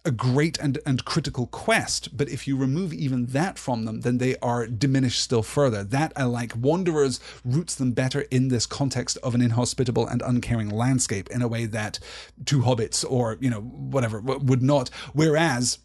[0.05, 4.19] a great and, and critical quest, but if you remove even that from them, then
[4.19, 5.83] they are diminished still further.
[5.83, 6.55] That I like.
[6.55, 11.49] Wanderers roots them better in this context of an inhospitable and uncaring landscape in a
[11.49, 11.99] way that
[12.45, 14.91] two hobbits or, you know, whatever would not.
[15.15, 15.79] Whereas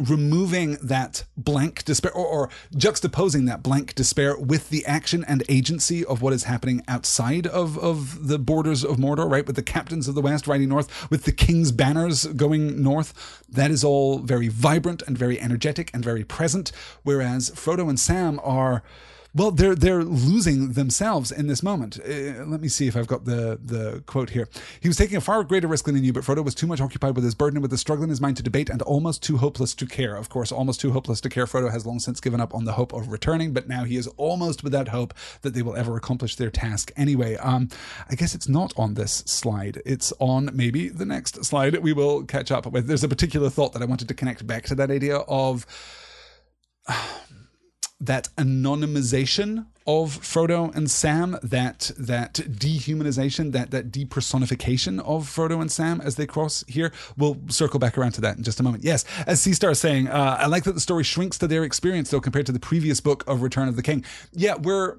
[0.00, 6.04] removing that blank despair or, or, juxtaposing that blank despair with the action and agency
[6.04, 9.46] of what is happening outside of, of the borders of Mordor, right?
[9.46, 13.44] With the captains of the West riding north, with the king's banners going north.
[13.48, 16.72] That is all very vibrant and very energetic and very present.
[17.02, 18.82] Whereas Frodo and Sam are
[19.32, 21.98] well, they're they're losing themselves in this moment.
[22.00, 24.48] Uh, let me see if I've got the the quote here.
[24.80, 26.80] He was taking a far greater risk than he knew, but Frodo was too much
[26.80, 29.22] occupied with his burden and with the struggle in his mind to debate, and almost
[29.22, 30.16] too hopeless to care.
[30.16, 31.46] Of course, almost too hopeless to care.
[31.46, 34.08] Frodo has long since given up on the hope of returning, but now he is
[34.16, 36.90] almost without hope that they will ever accomplish their task.
[36.96, 37.68] Anyway, um,
[38.08, 39.80] I guess it's not on this slide.
[39.86, 41.76] It's on maybe the next slide.
[41.78, 42.88] We will catch up with.
[42.88, 45.66] There's a particular thought that I wanted to connect back to that idea of.
[46.88, 46.96] Uh,
[48.00, 55.70] that anonymization of Frodo and Sam, that that dehumanization, that that depersonification of Frodo and
[55.70, 56.92] Sam as they cross here.
[57.16, 58.84] We'll circle back around to that in just a moment.
[58.84, 61.64] Yes, as C Star is saying, uh, I like that the story shrinks to their
[61.64, 64.04] experience though compared to the previous book of Return of the King.
[64.32, 64.96] Yeah, we're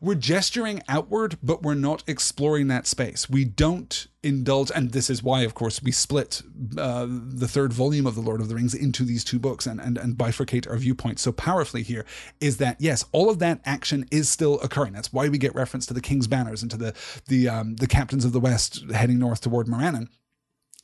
[0.00, 3.28] we're gesturing outward, but we're not exploring that space.
[3.28, 6.42] We don't indulge, and this is why, of course, we split
[6.78, 9.80] uh, the third volume of The Lord of the Rings into these two books and,
[9.80, 12.06] and, and bifurcate our viewpoints so powerfully here.
[12.40, 14.94] Is that, yes, all of that action is still occurring.
[14.94, 16.94] That's why we get reference to the King's banners and to the,
[17.28, 20.08] the, um, the captains of the West heading north toward Morannon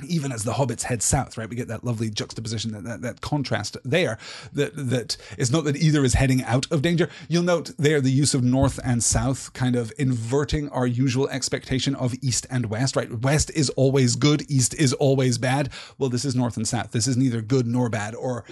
[0.05, 1.49] even as the hobbits head south, right?
[1.49, 4.19] We get that lovely juxtaposition, that, that, that, contrast there,
[4.53, 7.09] that, that it's not that either is heading out of danger.
[7.29, 11.95] You'll note there the use of north and south kind of inverting our usual expectation
[11.95, 13.11] of east and west, right?
[13.11, 15.71] West is always good, east is always bad.
[15.99, 16.93] Well, this is north and south.
[16.93, 18.45] This is neither good nor bad, or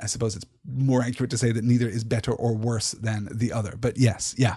[0.00, 3.52] I suppose it's more accurate to say that neither is better or worse than the
[3.52, 3.74] other.
[3.78, 4.56] But yes, yeah,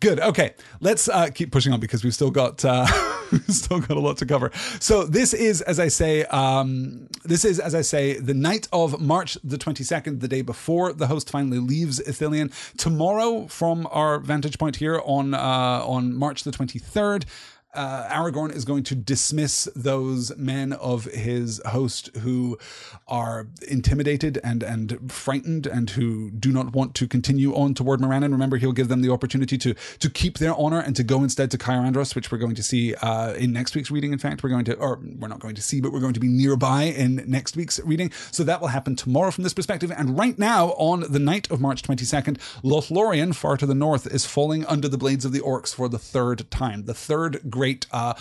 [0.00, 0.20] good.
[0.20, 2.86] Okay, let's uh, keep pushing on because we've still got uh,
[3.48, 4.50] still got a lot to cover.
[4.80, 9.00] So this is, as I say, um, this is as I say, the night of
[9.00, 12.52] March the twenty second, the day before the host finally leaves Ithilien.
[12.76, 17.26] Tomorrow, from our vantage point here on uh, on March the twenty third
[17.74, 22.58] uh, Aragorn is going to dismiss those men of his host who
[23.06, 28.32] are intimidated and and frightened and who do not want to continue on toward Morannon.
[28.32, 31.50] Remember, he'll give them the opportunity to to keep their honor and to go instead
[31.52, 34.12] to Cair Andros, which we're going to see uh, in next week's reading.
[34.12, 36.20] In fact, we're going to, or we're not going to see, but we're going to
[36.20, 38.10] be nearby in next week's reading.
[38.30, 39.92] So that will happen tomorrow from this perspective.
[39.96, 44.26] And right now, on the night of March 22nd, Lothlorien, far to the north, is
[44.26, 46.84] falling under the blades of the orcs for the third time.
[46.84, 48.14] The third great uh,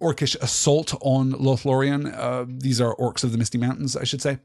[0.00, 2.02] orcish assault on Lothlorien.
[2.16, 4.38] Uh, these are orcs of the Misty Mountains, I should say.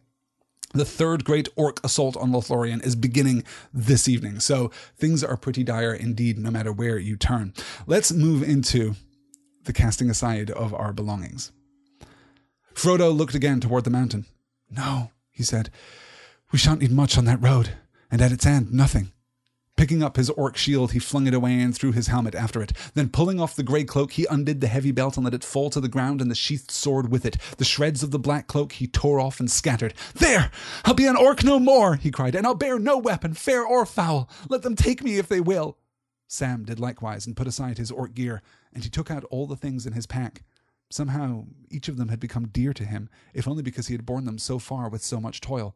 [0.73, 4.41] The third great orc assault on Lothlorien is beginning this evening.
[4.41, 7.53] So things are pretty dire indeed, no matter where you turn.
[7.87, 8.95] Let's move into
[9.63, 11.53] the casting aside of our belongings.
[12.73, 14.25] Frodo looked again toward the mountain.
[14.69, 15.69] No, he said,
[16.51, 17.69] we shan't need much on that road,
[18.11, 19.13] and at its end, nothing.
[19.77, 22.71] Picking up his orc shield, he flung it away and threw his helmet after it.
[22.93, 25.69] Then, pulling off the grey cloak, he undid the heavy belt and let it fall
[25.71, 27.37] to the ground and the sheathed sword with it.
[27.57, 29.93] The shreds of the black cloak he tore off and scattered.
[30.13, 30.51] There!
[30.85, 33.85] I'll be an orc no more, he cried, and I'll bear no weapon, fair or
[33.85, 34.29] foul.
[34.49, 35.77] Let them take me if they will.
[36.27, 38.41] Sam did likewise and put aside his orc gear,
[38.73, 40.43] and he took out all the things in his pack.
[40.91, 44.25] Somehow, each of them had become dear to him, if only because he had borne
[44.25, 45.75] them so far with so much toil.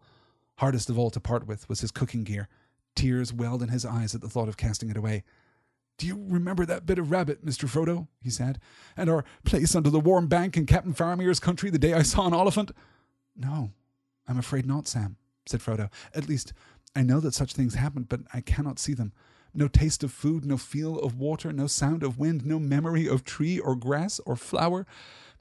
[0.57, 2.49] Hardest of all to part with was his cooking gear
[2.95, 5.23] Tears welled in his eyes at the thought of casting it away.
[5.97, 7.69] Do you remember that bit of rabbit, Mr.
[7.69, 8.07] Frodo?
[8.21, 8.59] he said,
[8.97, 12.27] and our place under the warm bank in Captain Faramir's country the day I saw
[12.27, 12.71] an oliphant?
[13.35, 13.71] No,
[14.27, 15.89] I'm afraid not, Sam, said Frodo.
[16.13, 16.53] At least
[16.95, 19.13] I know that such things happen, but I cannot see them.
[19.53, 23.23] No taste of food, no feel of water, no sound of wind, no memory of
[23.23, 24.85] tree or grass or flower,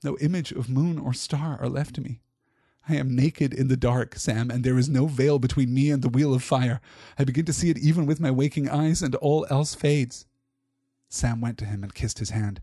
[0.04, 2.20] no image of moon or star are left to me.
[2.88, 6.02] I am naked in the dark, Sam, and there is no veil between me and
[6.02, 6.80] the wheel of fire.
[7.18, 10.26] I begin to see it even with my waking eyes, and all else fades.
[11.08, 12.60] Sam went to him and kissed his hand.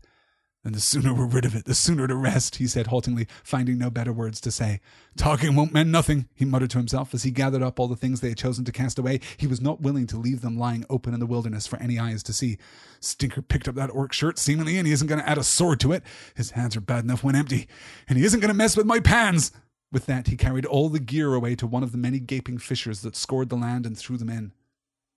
[0.62, 3.78] Then the sooner we're rid of it, the sooner to rest, he said haltingly, finding
[3.78, 4.80] no better words to say.
[5.16, 8.20] Talking won't mend nothing, he muttered to himself as he gathered up all the things
[8.20, 9.18] they had chosen to cast away.
[9.36, 12.22] He was not willing to leave them lying open in the wilderness for any eyes
[12.24, 12.58] to see.
[13.00, 15.80] Stinker picked up that orc shirt, seemingly, and he isn't going to add a sword
[15.80, 16.04] to it.
[16.36, 17.66] His hands are bad enough when empty.
[18.08, 19.50] And he isn't going to mess with my pans.
[19.92, 23.02] With that, he carried all the gear away to one of the many gaping fissures
[23.02, 24.52] that scored the land and threw them in.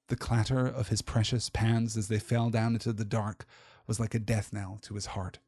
[0.10, 3.46] The clatter of his precious pans as they fell down into the dark
[3.88, 5.40] was like a death knell to his heart.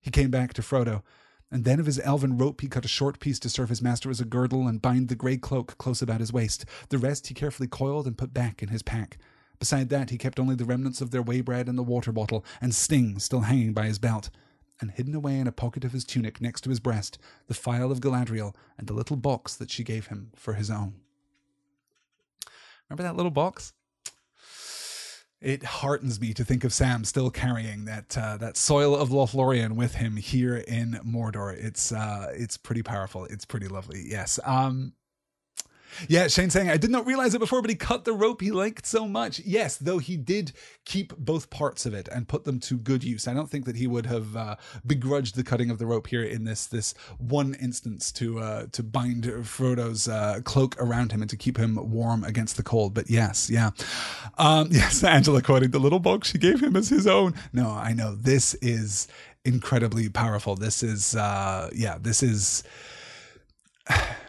[0.00, 1.02] He came back to Frodo,
[1.50, 4.08] and then of his elven rope he cut a short piece to serve his master
[4.08, 6.64] as a girdle and bind the grey cloak close about his waist.
[6.90, 9.18] The rest he carefully coiled and put back in his pack.
[9.58, 12.44] Beside that, he kept only the remnants of their way bread and the water bottle,
[12.60, 14.30] and Sting still hanging by his belt.
[14.80, 17.90] And hidden away in a pocket of his tunic next to his breast, the phial
[17.90, 20.94] of Galadriel and the little box that she gave him for his own.
[22.88, 23.72] Remember that little box?
[25.40, 29.76] it heartens me to think of Sam still carrying that uh, that soil of Lothlorien
[29.76, 31.52] with him here in Mordor.
[31.52, 33.24] It's uh, it's pretty powerful.
[33.26, 34.04] It's pretty lovely.
[34.06, 34.40] Yes.
[34.44, 34.94] Um,
[36.08, 38.50] yeah, Shane saying, I did not realize it before, but he cut the rope he
[38.50, 39.40] liked so much.
[39.40, 40.52] Yes, though he did
[40.84, 43.26] keep both parts of it and put them to good use.
[43.26, 46.22] I don't think that he would have uh, begrudged the cutting of the rope here
[46.22, 51.30] in this this one instance to uh, to bind Frodo's uh, cloak around him and
[51.30, 52.94] to keep him warm against the cold.
[52.94, 53.70] But yes, yeah.
[54.36, 57.34] Um, yes, Angela quoting the little box she gave him as his own.
[57.52, 58.14] No, I know.
[58.14, 59.08] This is
[59.44, 60.56] incredibly powerful.
[60.56, 62.62] This is, uh, yeah, this is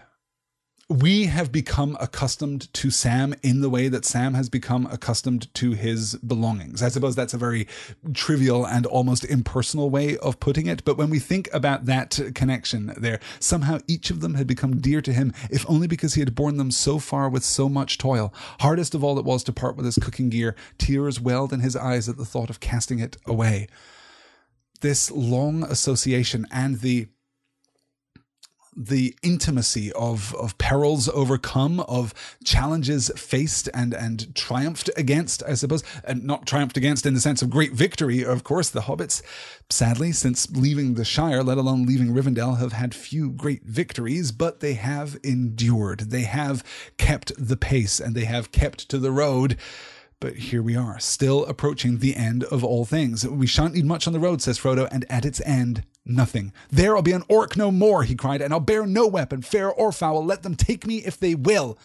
[0.89, 5.73] we have become accustomed to Sam in the way that Sam has become accustomed to
[5.73, 6.81] his belongings.
[6.81, 7.67] I suppose that's a very
[8.15, 10.83] trivial and almost impersonal way of putting it.
[10.83, 14.99] But when we think about that connection there, somehow each of them had become dear
[15.03, 18.33] to him, if only because he had borne them so far with so much toil.
[18.61, 20.55] Hardest of all it was to part with his cooking gear.
[20.79, 23.67] Tears welled in his eyes at the thought of casting it away.
[24.81, 27.09] This long association and the
[28.75, 35.83] the intimacy of of perils overcome, of challenges faced and and triumphed against, I suppose,
[36.03, 38.23] and not triumphed against in the sense of great victory.
[38.23, 39.21] Of course, the hobbits,
[39.69, 44.59] sadly, since leaving the Shire, let alone leaving Rivendell, have had few great victories, but
[44.59, 46.11] they have endured.
[46.11, 46.63] They have
[46.97, 49.57] kept the pace, and they have kept to the road.
[50.21, 53.25] But here we are, still approaching the end of all things.
[53.25, 56.51] We shan't need much on the road, says Frodo, and at its end, nothing.
[56.69, 59.71] There I'll be an orc no more, he cried, and I'll bear no weapon, fair
[59.71, 60.25] or foul.
[60.25, 61.77] Let them take me if they will.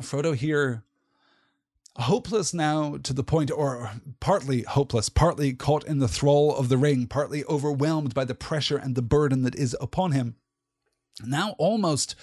[0.00, 0.84] Frodo here,
[1.96, 6.78] hopeless now to the point, or partly hopeless, partly caught in the thrall of the
[6.78, 10.36] ring, partly overwhelmed by the pressure and the burden that is upon him.
[11.24, 12.14] Now almost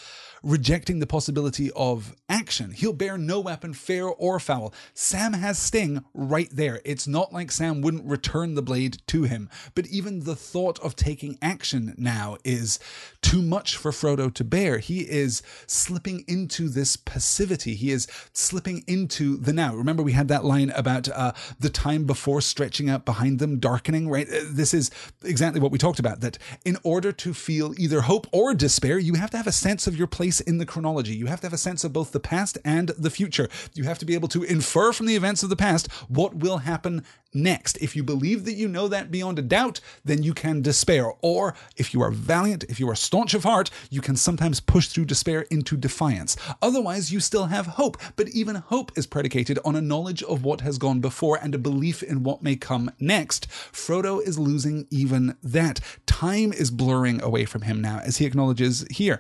[0.43, 2.71] rejecting the possibility of action.
[2.71, 4.73] He'll bear no weapon, fair or foul.
[4.93, 6.81] Sam has Sting right there.
[6.83, 10.95] It's not like Sam wouldn't return the blade to him, but even the thought of
[10.95, 12.77] taking action now is
[13.21, 14.79] too much for Frodo to bear.
[14.79, 17.75] He is slipping into this passivity.
[17.75, 19.75] He is slipping into the now.
[19.75, 24.09] Remember, we had that line about uh, the time before stretching out behind them, darkening,
[24.09, 24.27] right?
[24.27, 24.91] Uh, this is
[25.23, 29.13] exactly what we talked about that in order to feel either hope or despair, you
[29.13, 31.15] have to have a sense of your place place in the chronology.
[31.15, 33.49] You have to have a sense of both the past and the future.
[33.73, 36.59] You have to be able to infer from the events of the past what will
[36.59, 37.77] happen next.
[37.77, 41.11] If you believe that you know that beyond a doubt, then you can despair.
[41.21, 44.87] Or if you are valiant, if you are staunch of heart, you can sometimes push
[44.87, 46.35] through despair into defiance.
[46.61, 47.97] Otherwise, you still have hope.
[48.15, 51.59] But even hope is predicated on a knowledge of what has gone before and a
[51.59, 53.47] belief in what may come next.
[53.49, 55.79] Frodo is losing even that.
[56.05, 59.19] Time is blurring away from him now, as he acknowledges here.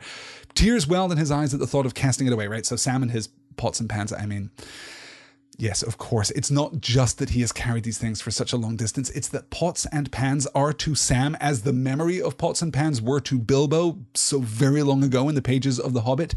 [0.55, 2.65] Tears welled in his eyes at the thought of casting it away, right?
[2.65, 4.51] So Sam and his pots and pans, I mean,
[5.57, 6.31] Yes, of course.
[6.31, 9.27] It's not just that he has carried these things for such a long distance, it's
[9.29, 13.19] that pots and pans are to Sam as the memory of pots and pans were
[13.21, 16.33] to Bilbo so very long ago in the pages of The Hobbit,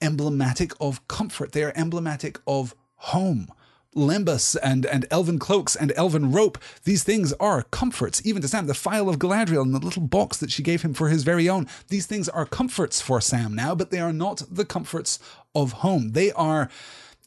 [0.00, 1.52] emblematic of comfort.
[1.52, 3.48] They are emblematic of home.
[3.96, 8.66] Lembas and, and elven cloaks and elven rope, these things are comforts, even to Sam.
[8.66, 11.48] The phial of Galadriel and the little box that she gave him for his very
[11.48, 15.18] own, these things are comforts for Sam now, but they are not the comforts
[15.54, 16.12] of home.
[16.12, 16.68] They are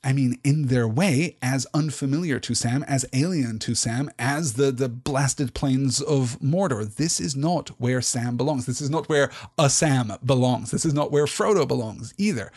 [0.01, 4.71] I mean, in their way, as unfamiliar to Sam, as alien to Sam, as the,
[4.71, 6.95] the blasted plains of Mordor.
[6.95, 8.65] This is not where Sam belongs.
[8.65, 10.71] This is not where a Sam belongs.
[10.71, 12.49] This is not where Frodo belongs either.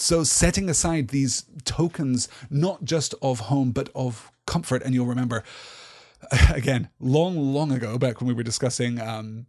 [0.00, 5.42] So, setting aside these tokens, not just of home, but of comfort, and you'll remember,
[6.54, 9.46] again, long, long ago, back when we were discussing um,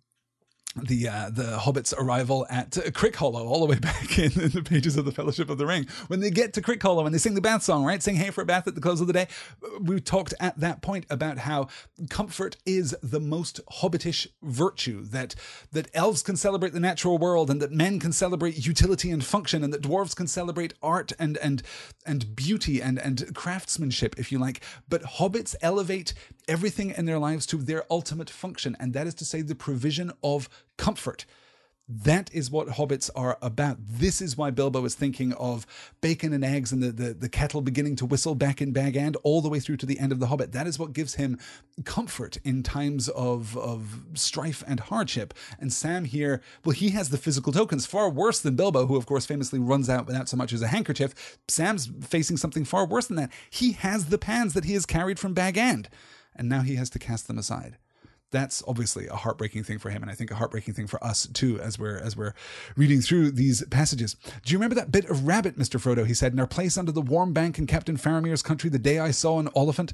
[0.75, 4.61] the uh, the hobbits arrival at uh, Crickhollow all the way back in, in, the
[4.63, 5.87] pages of the Fellowship of the Ring.
[6.07, 8.01] When they get to Crickhollow and they sing the bath song right?
[8.01, 9.27] Sing hey for a bath at the close of the day.
[9.81, 11.69] We talked at that point about how
[12.09, 15.33] comfort is the most hobbitish virtue that
[15.71, 19.63] that elves can celebrate the natural world and that men can celebrate utility and function
[19.63, 21.63] and that dwarves can celebrate art and and
[22.05, 24.61] and beauty and and craftsmanship if you like.
[24.87, 26.13] But hobbits elevate
[26.47, 30.11] everything in their lives to their ultimate function and that is to say the provision
[30.23, 30.47] of
[30.79, 31.25] comfort.
[31.91, 33.77] That is what hobbits are about.
[33.79, 35.65] This is why Bilbo is thinking of
[36.01, 39.17] bacon and eggs and the, the, the, kettle beginning to whistle back in Bag End
[39.23, 40.51] all the way through to the end of The Hobbit.
[40.51, 41.39] That is what gives him
[41.85, 45.33] comfort in times of, of strife and hardship.
[45.59, 49.07] And Sam here, well, he has the physical tokens far worse than Bilbo, who, of
[49.07, 51.39] course, famously runs out without so much as a handkerchief.
[51.47, 53.31] Sam's facing something far worse than that.
[53.49, 55.89] He has the pans that he has carried from Bag End,
[56.35, 57.79] and now he has to cast them aside
[58.31, 61.27] that's obviously a heartbreaking thing for him and i think a heartbreaking thing for us
[61.33, 62.33] too as we're as we're
[62.75, 64.15] reading through these passages.
[64.45, 66.05] Do you remember that bit of rabbit mr frodo?
[66.05, 68.99] He said in our place under the warm bank in captain faramir's country the day
[68.99, 69.93] i saw an oliphaunt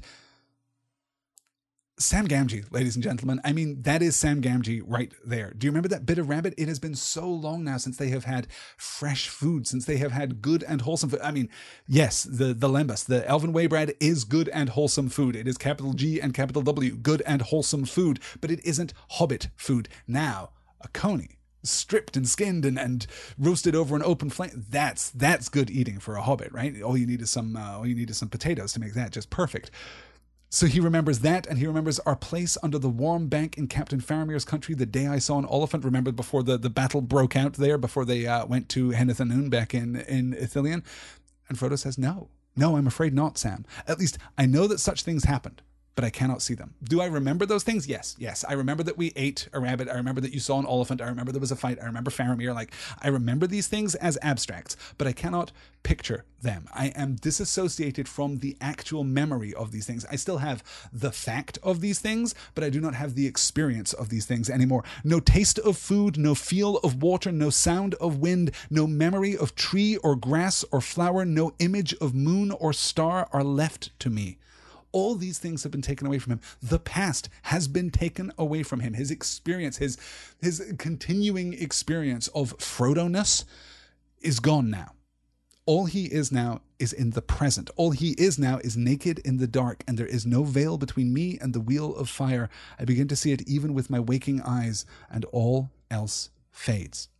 [1.98, 3.40] Sam Gamgee, ladies and gentlemen.
[3.42, 5.54] I mean, that is Sam Gamgee right there.
[5.56, 6.52] Do you remember that bit of rabbit?
[6.58, 10.12] It has been so long now since they have had fresh food, since they have
[10.12, 11.20] had good and wholesome food.
[11.22, 11.48] I mean,
[11.88, 15.34] yes, the, the lembas, the elven way bread is good and wholesome food.
[15.34, 19.48] It is capital G and capital W, good and wholesome food, but it isn't hobbit
[19.56, 19.88] food.
[20.06, 20.50] Now,
[20.82, 23.06] a coney stripped and skinned and, and
[23.38, 24.66] roasted over an open flame.
[24.68, 26.80] That's that's good eating for a hobbit, right?
[26.82, 29.12] All you need is some uh, all you need is some potatoes to make that
[29.12, 29.70] just perfect.
[30.56, 34.00] So he remembers that, and he remembers our place under the warm bank in Captain
[34.00, 35.84] Faramir's country the day I saw an elephant.
[35.84, 39.74] Remember before the, the battle broke out there, before they uh, went to Henneth back
[39.74, 40.82] in, in Ithilien?
[41.50, 43.66] And Frodo says, No, no, I'm afraid not, Sam.
[43.86, 45.60] At least I know that such things happened
[45.96, 46.74] but I cannot see them.
[46.84, 47.88] Do I remember those things?
[47.88, 48.44] Yes, yes.
[48.46, 49.88] I remember that we ate a rabbit.
[49.88, 51.00] I remember that you saw an elephant.
[51.00, 51.78] I remember there was a fight.
[51.82, 52.54] I remember Faramir.
[52.54, 56.68] Like, I remember these things as abstracts, but I cannot picture them.
[56.74, 60.04] I am disassociated from the actual memory of these things.
[60.10, 63.94] I still have the fact of these things, but I do not have the experience
[63.94, 64.84] of these things anymore.
[65.02, 69.54] No taste of food, no feel of water, no sound of wind, no memory of
[69.54, 74.36] tree or grass or flower, no image of moon or star are left to me
[74.96, 76.40] all these things have been taken away from him.
[76.62, 78.94] The past has been taken away from him.
[78.94, 79.98] His experience, his
[80.40, 83.44] his continuing experience of Frodo-ness
[84.22, 84.92] is gone now.
[85.66, 87.68] All he is now is in the present.
[87.76, 91.12] All he is now is naked in the dark, and there is no veil between
[91.12, 92.48] me and the wheel of fire.
[92.78, 97.10] I begin to see it even with my waking eyes, and all else fades.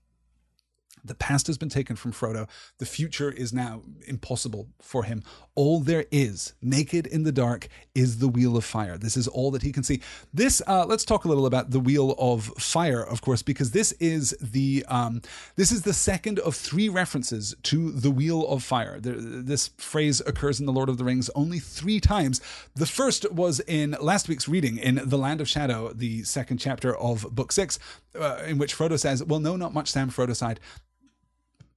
[1.07, 2.48] The past has been taken from Frodo.
[2.78, 5.22] The future is now impossible for him.
[5.54, 8.98] All there is, naked in the dark, is the wheel of fire.
[8.98, 10.00] This is all that he can see.
[10.32, 13.92] This, uh, let's talk a little about the wheel of fire, of course, because this
[13.92, 15.22] is the um,
[15.57, 19.00] this is the second of three references to the wheel of fire.
[19.00, 22.40] There, this phrase occurs in the Lord of the Rings only three times.
[22.74, 26.94] The first was in last week's reading in The Land of Shadow, the second chapter
[26.96, 27.78] of Book Six,
[28.18, 30.61] uh, in which Frodo says, "Well, no, not much." Sam Frodo sighed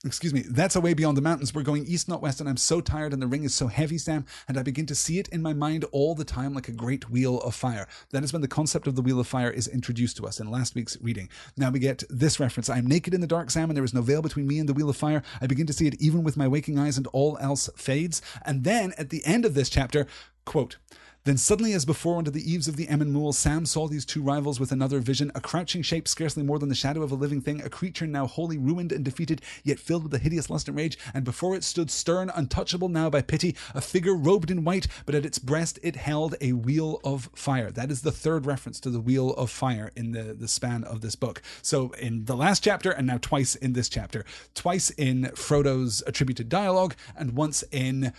[0.06, 1.54] excuse me, that's away beyond the mountains.
[1.54, 3.98] We're going east, not west, and I'm so tired, and the ring is so heavy,
[3.98, 6.74] Sam, and I begin to see it in my mind all the time like a
[6.74, 7.86] great wheel of fire.
[8.12, 10.50] That is when the concept of the wheel of fire is introduced to us in
[10.50, 11.28] last week's reading.
[11.58, 13.94] Now we get this reference I am naked in the dark, Sam, and there is
[13.94, 15.22] no veil between me and the wheel of fire.
[15.42, 18.22] I begin to see it even with my waking eyes, and all else fades.
[18.46, 20.08] And then at the end of this chapter,
[20.46, 20.78] quote,
[21.26, 24.60] then suddenly, as before under the eaves of the Muil, Sam saw these two rivals
[24.60, 27.62] with another vision, a crouching shape scarcely more than the shadow of a living thing,
[27.62, 30.98] a creature now wholly ruined and defeated, yet filled with a hideous lust and rage,
[31.14, 35.16] and before it stood stern, untouchable now by pity, a figure robed in white, but
[35.16, 37.70] at its breast it held a wheel of fire.
[37.70, 41.02] That is the third reference to the wheel of fire in the, the span of
[41.02, 41.42] this book.
[41.62, 44.24] So in the last chapter, and now twice in this chapter,
[44.56, 48.14] twice in Frodo's attributed dialogue, and once in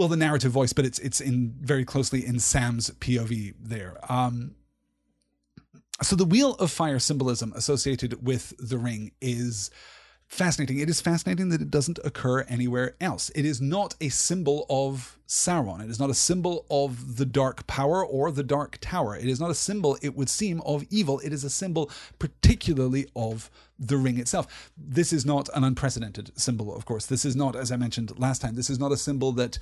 [0.00, 3.98] well the narrative voice, but it's it's in very closely in Sam's POV there.
[4.08, 4.56] Um,
[6.02, 9.70] so the wheel of fire symbolism associated with the ring is
[10.30, 10.78] fascinating.
[10.78, 13.30] It is fascinating that it doesn't occur anywhere else.
[13.34, 15.82] It is not a symbol of Sauron.
[15.82, 19.16] It is not a symbol of the dark power or the dark tower.
[19.16, 21.18] It is not a symbol, it would seem, of evil.
[21.20, 24.72] It is a symbol particularly of the ring itself.
[24.76, 27.06] This is not an unprecedented symbol, of course.
[27.06, 29.58] This is not, as I mentioned last time, this is not a symbol that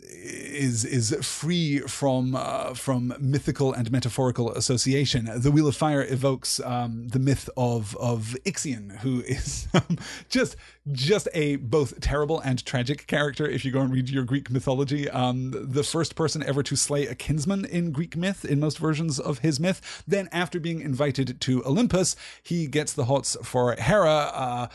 [0.00, 5.28] is is free from uh, from mythical and metaphorical association.
[5.34, 10.56] The Wheel of Fire evokes um, the myth of of Ixion, who is um, just
[10.92, 13.46] just a both terrible and tragic character.
[13.48, 17.06] If you go and read your Greek mythology, um, the first person ever to slay
[17.06, 20.02] a kinsman in Greek myth, in most versions of his myth.
[20.06, 24.30] Then, after being invited to Olympus, he gets the hots for Hera.
[24.34, 24.66] Uh,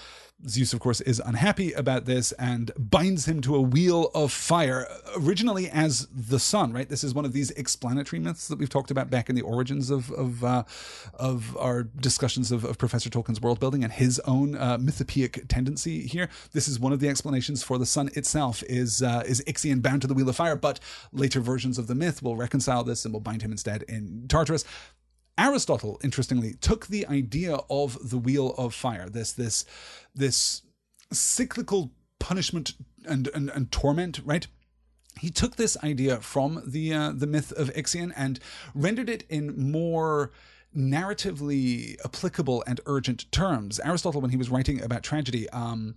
[0.48, 4.88] Zeus, of course, is unhappy about this and binds him to a wheel of fire,
[5.18, 6.90] originally as the sun, right?
[6.90, 9.90] This is one of these explanatory myths that we've talked about back in the origins
[9.90, 10.64] of of, uh,
[11.16, 16.08] of our discussions of, of, Professor Tolkien's world building and his own uh, mythopoeic tendency
[16.08, 16.30] here.
[16.54, 20.02] This is one of the explanations for the sun itself is uh, is Ixion bound
[20.02, 20.80] to the wheel of fire, but
[21.12, 24.66] later versions of the myth will reconcile this and will bind him instead in Tartarus.
[25.42, 29.66] Aristotle, interestingly, took the idea of the wheel of fire, this this
[30.14, 30.62] this
[31.12, 32.74] cyclical punishment
[33.06, 34.46] and and, and torment, right?
[35.20, 38.40] He took this idea from the uh, the myth of Ixion and
[38.76, 40.32] rendered it in more
[40.78, 43.80] narratively applicable and urgent terms.
[43.84, 45.96] Aristotle, when he was writing about tragedy, um,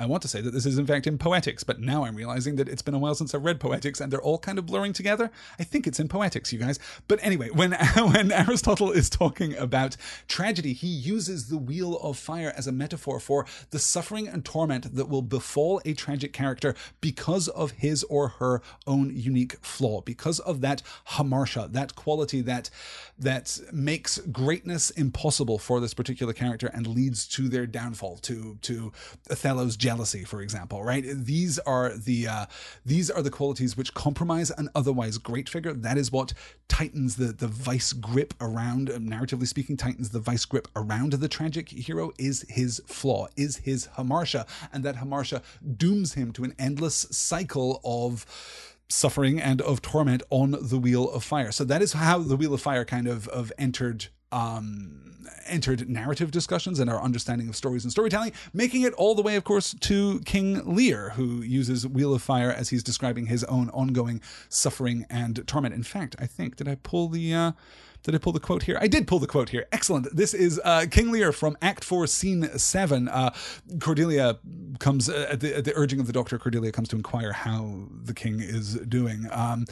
[0.00, 2.56] I want to say that this is in fact in Poetics, but now I'm realizing
[2.56, 4.92] that it's been a while since I've read Poetics and they're all kind of blurring
[4.92, 5.30] together.
[5.56, 6.80] I think it's in Poetics, you guys.
[7.06, 12.52] But anyway, when when Aristotle is talking about tragedy, he uses the wheel of fire
[12.56, 17.46] as a metaphor for the suffering and torment that will befall a tragic character because
[17.46, 22.68] of his or her own unique flaw, because of that hamartia, that quality that
[23.16, 28.92] that makes greatness impossible for this particular character and leads to their downfall, to to
[29.30, 31.04] Othello's jealousy, for example, right?
[31.06, 32.46] These are the uh,
[32.86, 35.74] these are the qualities which compromise an otherwise great figure.
[35.74, 36.32] That is what
[36.68, 41.28] tightens the the vice grip around, uh, narratively speaking, tightens the vice grip around the
[41.28, 45.42] tragic hero is his flaw, is his hamartia, and that hamartia
[45.76, 48.24] dooms him to an endless cycle of
[48.88, 51.52] suffering and of torment on the wheel of fire.
[51.52, 55.00] So that is how the wheel of fire kind of of entered um
[55.46, 59.36] entered narrative discussions and our understanding of stories and storytelling, making it all the way,
[59.36, 63.70] of course, to King Lear, who uses Wheel of Fire as he's describing his own
[63.70, 65.74] ongoing suffering and torment.
[65.74, 67.34] In fact, I think, did I pull the.
[67.34, 67.52] Uh,
[68.04, 68.76] did I pull the quote here?
[68.82, 69.66] I did pull the quote here.
[69.72, 70.14] Excellent.
[70.14, 73.08] This is uh, King Lear from Act 4, Scene 7.
[73.08, 73.32] Uh,
[73.80, 74.38] Cordelia
[74.78, 77.86] comes, uh, at, the, at, the, urging of the doctor, Cordelia comes to inquire how
[77.90, 79.26] the king is doing.
[79.30, 79.64] Um,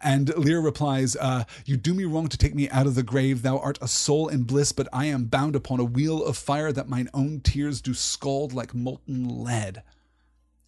[0.00, 3.42] and Lear replies, uh, You do me wrong to take me out of the grave.
[3.42, 6.70] Thou art a soul in bliss, but I am bound upon a wheel of fire
[6.70, 9.82] that mine own tears do scald like molten lead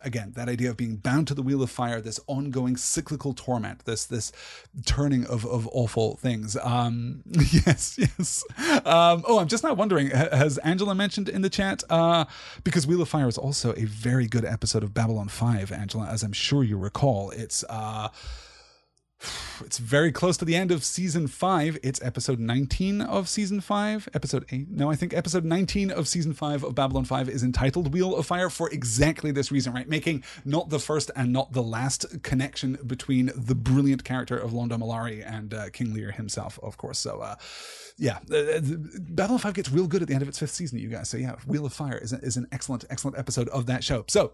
[0.05, 3.84] again that idea of being bound to the wheel of fire this ongoing cyclical torment
[3.84, 4.32] this this
[4.84, 6.57] turning of of awful things.
[6.62, 7.22] Um
[7.66, 8.44] yes yes.
[8.84, 11.82] Um oh i'm just not wondering has angela mentioned in the chat?
[11.90, 12.24] Uh
[12.64, 16.22] because wheel of fire is also a very good episode of babylon 5 angela as
[16.22, 17.30] i'm sure you recall.
[17.30, 18.09] It's uh
[19.64, 21.78] it's very close to the end of season five.
[21.82, 24.08] It's episode 19 of season five.
[24.14, 24.68] Episode eight.
[24.70, 28.26] No, I think episode 19 of season five of Babylon 5 is entitled Wheel of
[28.26, 29.88] Fire for exactly this reason, right?
[29.88, 34.72] Making not the first and not the last connection between the brilliant character of Londo
[34.72, 36.98] Mollari and uh, King Lear himself, of course.
[36.98, 37.36] So, uh,
[37.98, 38.60] yeah, uh,
[39.00, 41.08] Babylon 5 gets real good at the end of its fifth season, you guys.
[41.08, 44.04] So, yeah, Wheel of Fire is, a, is an excellent, excellent episode of that show.
[44.08, 44.32] So,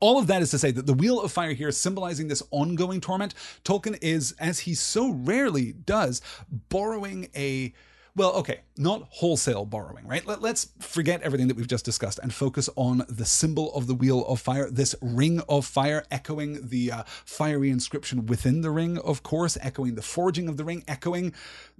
[0.00, 3.00] all of that is to say that the Wheel of Fire here, symbolizing this ongoing
[3.00, 6.20] torment, Tolkien is, as he so rarely does,
[6.68, 7.72] borrowing a
[8.18, 10.26] well, okay, not wholesale borrowing, right?
[10.26, 13.94] Let, us forget everything that we've just discussed and focus on the symbol of the
[13.94, 18.98] wheel of fire, this ring of fire, echoing the uh, fiery inscription within the ring,
[18.98, 21.32] of course, echoing the forging of the ring, echoing,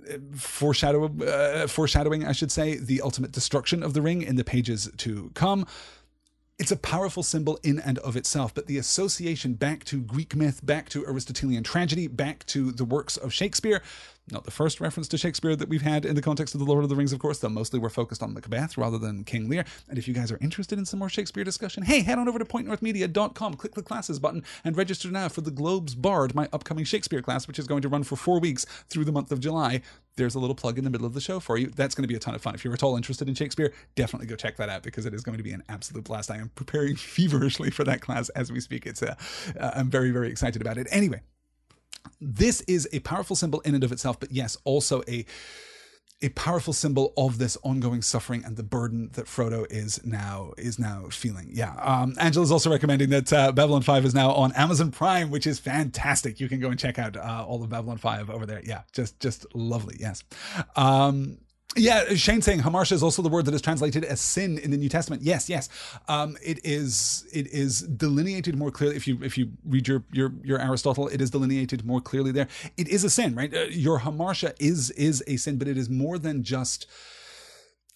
[0.09, 4.45] uh, foreshadow, uh, foreshadowing, I should say, the ultimate destruction of the ring in the
[4.45, 5.67] pages to come.
[6.59, 10.59] It's a powerful symbol in and of itself, but the association back to Greek myth,
[10.67, 13.81] back to Aristotelian tragedy, back to the works of Shakespeare,
[14.33, 16.85] not the first reference to Shakespeare that we've had in the context of The Lord
[16.85, 19.65] of the Rings, of course, though mostly we're focused on Macbeth rather than King Lear.
[19.89, 22.39] And if you guys are interested in some more Shakespeare discussion, hey, head on over
[22.39, 26.85] to pointnorthmedia.com, click the classes button, and register now for the Globes Bard, my upcoming
[26.85, 29.83] Shakespeare class, which is going to run for four weeks through the month of July.
[30.17, 31.69] There's a little plug in the middle of the show for you.
[31.69, 32.55] That's going to be a ton of fun.
[32.55, 35.23] If you're at all interested in Shakespeare, definitely go check that out because it is
[35.23, 36.31] going to be an absolute blast.
[36.31, 38.87] I am preparing feverishly for that class as we speak.
[38.87, 39.17] It's a,
[39.59, 40.89] uh, I'm very, very excited about it.
[40.91, 41.21] Anyway,
[42.21, 45.25] this is a powerful symbol in and of itself, but yes, also a
[46.21, 50.79] a powerful symbol of this ongoing suffering and the burden that Frodo is now is
[50.79, 51.51] now feeling.
[51.53, 55.47] Yeah, um, Angela's also recommending that uh, Babylon Five is now on Amazon Prime, which
[55.47, 56.41] is fantastic.
[56.41, 58.63] You can go and check out uh, all of Babylon Five over there.
[58.65, 59.97] Yeah, just just lovely.
[60.01, 60.25] Yes.
[60.75, 61.39] Um,
[61.79, 64.77] yeah, Shane saying hamartia is also the word that is translated as sin in the
[64.77, 65.23] New Testament.
[65.23, 65.69] Yes, yes,
[66.09, 67.27] um, it is.
[67.33, 68.97] It is delineated more clearly.
[68.97, 72.49] If you if you read your your your Aristotle, it is delineated more clearly there.
[72.77, 73.53] It is a sin, right?
[73.53, 76.87] Uh, your hamartia is is a sin, but it is more than just.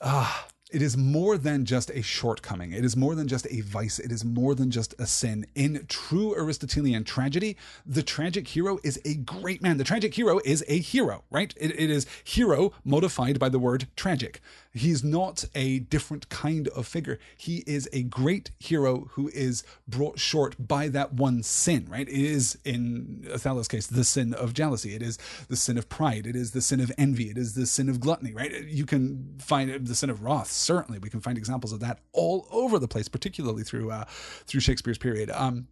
[0.01, 2.73] Ah, uh, it is more than just a shortcoming.
[2.73, 3.99] It is more than just a vice.
[3.99, 5.47] It is more than just a sin.
[5.55, 7.57] In true Aristotelian tragedy,
[7.87, 9.77] the tragic hero is a great man.
[9.77, 11.55] The tragic hero is a hero, right?
[11.61, 14.41] it, it is hero modified by the word tragic.
[14.73, 17.19] He's not a different kind of figure.
[17.37, 22.09] He is a great hero who is brought short by that one sin, right?
[22.09, 24.95] It is, in Othello's case, the sin of jealousy.
[24.95, 25.19] It is
[25.49, 26.27] the sin of pride.
[26.27, 27.31] It is the sin of envy.
[27.31, 28.65] It is the sin of gluttony, right?
[28.65, 30.51] You can find the sin of wrath.
[30.51, 34.05] Certainly, we can find examples of that all over the place, particularly through uh,
[34.47, 35.31] through Shakespeare's period.
[35.31, 35.69] Um,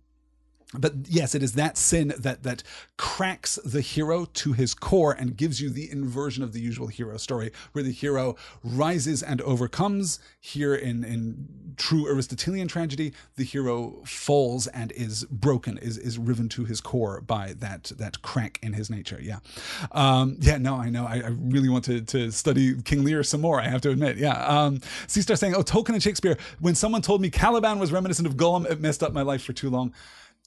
[0.73, 2.63] but yes, it is that sin that that
[2.97, 7.17] cracks the hero to his core and gives you the inversion of the usual hero
[7.17, 10.21] story, where the hero rises and overcomes.
[10.39, 16.49] Here in in true Aristotelian tragedy, the hero falls and is broken, is is riven
[16.51, 19.19] to his core by that that crack in his nature.
[19.21, 19.41] Yeah,
[19.91, 20.59] um, yeah.
[20.59, 21.05] No, I know.
[21.05, 23.61] I, I, really want to to study King Lear some more.
[23.61, 24.19] I have to admit.
[24.19, 24.45] Yeah.
[24.47, 26.37] Um, C-Star saying, "Oh, Tolkien and Shakespeare.
[26.61, 29.53] When someone told me Caliban was reminiscent of Gollum, it messed up my life for
[29.53, 29.93] too long."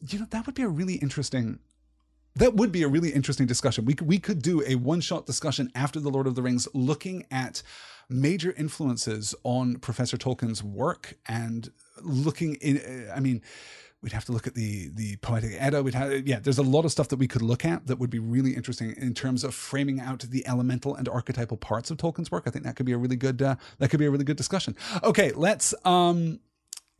[0.07, 1.59] You know, that would be a really interesting
[2.35, 3.85] that would be a really interesting discussion.
[3.85, 6.67] We could, we could do a one shot discussion after The Lord of the Rings
[6.73, 7.61] looking at
[8.09, 13.41] major influences on Professor Tolkien's work and looking in, I mean,
[14.01, 15.81] we'd have to look at the the poetic edda.
[15.81, 18.09] We'd have yeah there's a lot of stuff that we could look at that would
[18.09, 22.29] be really interesting in terms of framing out the elemental and archetypal parts of tolkien's
[22.29, 22.43] work.
[22.45, 24.37] I think that could be a really good uh, that could be a really good
[24.37, 24.75] discussion.
[25.03, 26.41] Okay let's um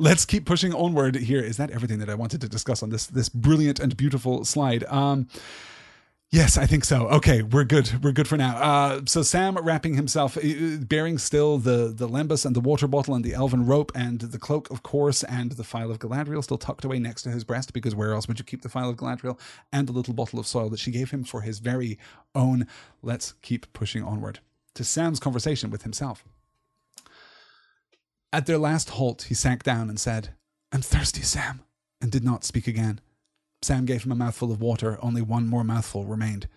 [0.03, 1.39] let's keep pushing onward here.
[1.39, 4.83] Is that everything that I wanted to discuss on this this brilliant and beautiful slide?
[4.85, 5.27] Um,
[6.33, 7.07] Yes, I think so.
[7.09, 8.03] Okay, we're good.
[8.03, 8.57] We're good for now.
[8.57, 13.13] Uh, so Sam wrapping himself, uh, bearing still the the lembas and the water bottle
[13.13, 16.57] and the elven rope and the cloak, of course, and the phial of Galadriel still
[16.57, 18.95] tucked away next to his breast because where else would you keep the phial of
[18.97, 19.39] Galadriel
[19.71, 21.99] and the little bottle of soil that she gave him for his very
[22.33, 22.65] own?
[23.03, 24.39] Let's keep pushing onward
[24.73, 26.25] to Sam's conversation with himself.
[28.33, 30.29] At their last halt, he sank down and said,
[30.71, 31.61] I'm thirsty, Sam,
[32.01, 32.99] and did not speak again.
[33.61, 36.47] Sam gave him a mouthful of water, only one more mouthful remained.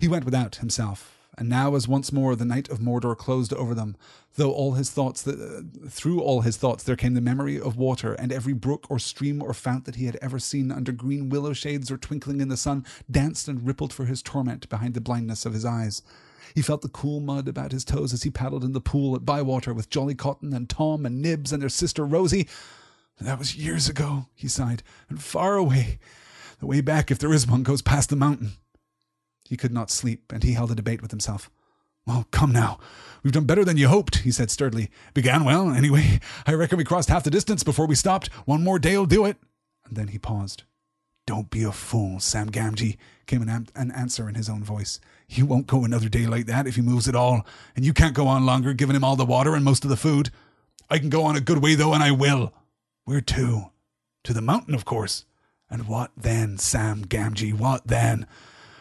[0.00, 3.76] He went without himself, and now as once more the night of Mordor closed over
[3.76, 3.94] them,
[4.34, 8.14] though all his thoughts, uh, through all his thoughts, there came the memory of water,
[8.14, 11.52] and every brook or stream or fount that he had ever seen under green willow
[11.52, 15.46] shades or twinkling in the sun danced and rippled for his torment behind the blindness
[15.46, 16.02] of his eyes.
[16.54, 19.24] He felt the cool mud about his toes as he paddled in the pool at
[19.24, 22.48] Bywater with Jolly Cotton and Tom and Nibs and their sister Rosie.
[23.20, 25.98] That was years ago, he sighed, and far away.
[26.58, 28.52] The way back, if there is one, goes past the mountain.
[29.48, 31.50] He could not sleep, and he held a debate with himself.
[32.06, 32.78] Well, come now.
[33.22, 34.90] We've done better than you hoped, he said sturdily.
[35.12, 36.20] Began well, anyway.
[36.46, 38.28] I reckon we crossed half the distance before we stopped.
[38.46, 39.36] One more day'll do it.
[39.84, 40.62] And then he paused.
[41.26, 42.96] Don't be a fool, Sam Gamgee,
[43.26, 44.98] came an, am- an answer in his own voice.
[45.30, 48.16] He won't go another day like that if he moves at all, and you can't
[48.16, 50.30] go on longer giving him all the water and most of the food.
[50.90, 52.52] I can go on a good way though, and I will.
[53.04, 53.66] Where to?
[54.24, 55.26] To the mountain, of course.
[55.70, 57.56] And what then, Sam Gamgee?
[57.56, 58.26] What then?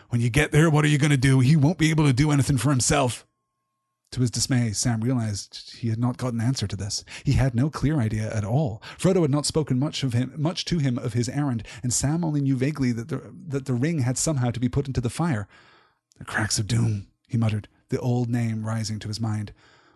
[0.10, 1.39] When you get there, what are you going to do?
[1.39, 3.28] He won't be able to do anything for himself.
[4.14, 7.06] To his dismay, Sam realized he had not got an answer to this.
[7.24, 8.82] He had no clear idea at all.
[8.97, 12.26] Frodo had not spoken much of him, much to him of his errand, and Sam
[12.26, 15.12] only knew vaguely that the, that the ring had somehow to be put into the
[15.12, 15.47] fire.
[16.20, 19.53] The cracks of doom, he muttered, the old name rising to his mind.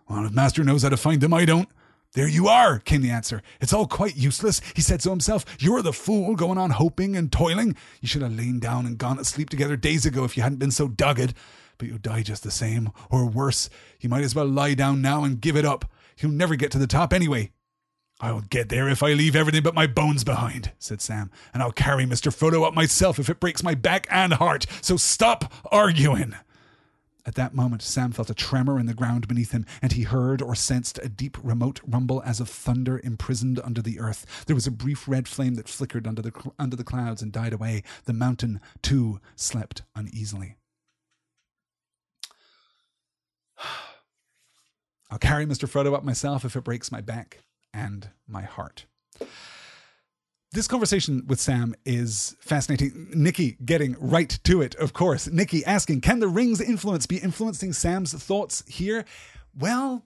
[0.08, 1.68] Well, if Master knows how to find them, I don't.
[2.14, 3.42] There you are, came the answer.
[3.60, 5.44] It's all quite useless, he said to himself.
[5.58, 7.76] You're the fool going on hoping and toiling.
[8.00, 10.58] You should have lain down and gone to sleep together days ago if you hadn't
[10.58, 11.34] been so dogged.
[11.76, 13.68] But you'll die just the same, or worse.
[14.00, 15.90] You might as well lie down now and give it up.
[16.18, 17.50] You'll never get to the top anyway.
[18.20, 21.72] I'll get there if I leave everything but my bones behind, said Sam, and I'll
[21.72, 22.32] carry Mr.
[22.32, 24.66] Frodo up myself if it breaks my back and heart.
[24.80, 26.34] So stop arguing.
[27.26, 30.42] At that moment, Sam felt a tremor in the ground beneath him, and he heard
[30.42, 34.44] or sensed a deep, remote rumble as of thunder imprisoned under the earth.
[34.46, 37.54] There was a brief red flame that flickered under the, under the clouds and died
[37.54, 37.82] away.
[38.04, 40.56] The mountain, too, slept uneasily.
[45.10, 45.66] I'll carry Mr.
[45.66, 47.38] Frodo up myself if it breaks my back
[47.74, 48.86] and my heart.
[50.52, 53.08] this conversation with Sam is fascinating.
[53.12, 55.26] Nikki getting right to it, of course.
[55.28, 59.04] Nikki asking, can the ring's influence be influencing Sam's thoughts here?
[59.58, 60.04] Well,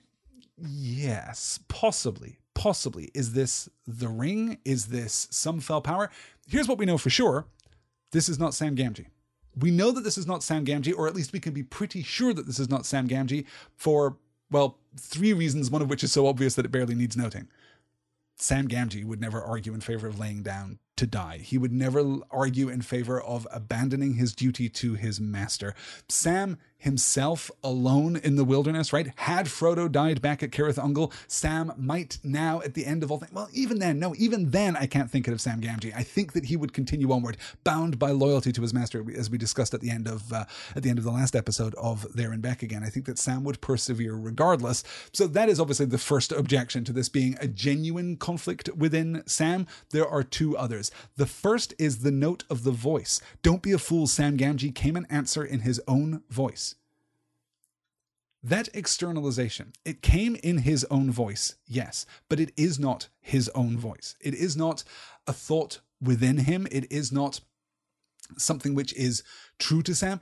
[0.57, 2.39] yes, possibly.
[2.55, 3.11] Possibly.
[3.15, 4.59] Is this the ring?
[4.65, 6.11] Is this some fell power?
[6.49, 7.47] Here's what we know for sure
[8.11, 9.07] this is not Sam Gamgee.
[9.59, 12.03] We know that this is not Sam Gamgee, or at least we can be pretty
[12.03, 13.45] sure that this is not Sam Gamgee
[13.77, 14.17] for,
[14.51, 17.49] well, three reasons, one of which is so obvious that it barely needs noting.
[18.39, 21.39] Sam Gamgee would never argue in favor of laying down to die.
[21.39, 25.75] He would never argue in favor of abandoning his duty to his master.
[26.09, 29.13] Sam himself alone in the wilderness, right?
[29.17, 33.19] Had Frodo died back at Cirith Ungol, Sam might now, at the end of all
[33.19, 35.95] things, well, even then, no, even then, I can't think it of Sam Gamgee.
[35.95, 39.39] I think that he would continue onward, bound by loyalty to his master, as we
[39.39, 40.45] discussed at the end of uh,
[40.77, 42.85] at the end of the last episode of There and Back Again.
[42.85, 44.85] I think that Sam would persevere regardless.
[45.13, 49.67] So that is obviously the first objection to this being a genuine conflict within Sam.
[49.91, 50.91] There are two others.
[51.17, 53.21] The first is the note of the voice.
[53.43, 56.68] Don't be a fool, Sam Gamgee came an answer in his own voice.
[58.43, 63.77] That externalization, it came in his own voice, yes, but it is not his own
[63.77, 64.15] voice.
[64.21, 64.85] It is not
[65.27, 66.69] a thought within him.
[66.71, 67.41] It is not
[68.37, 69.25] something which is
[69.59, 70.21] true to Sam.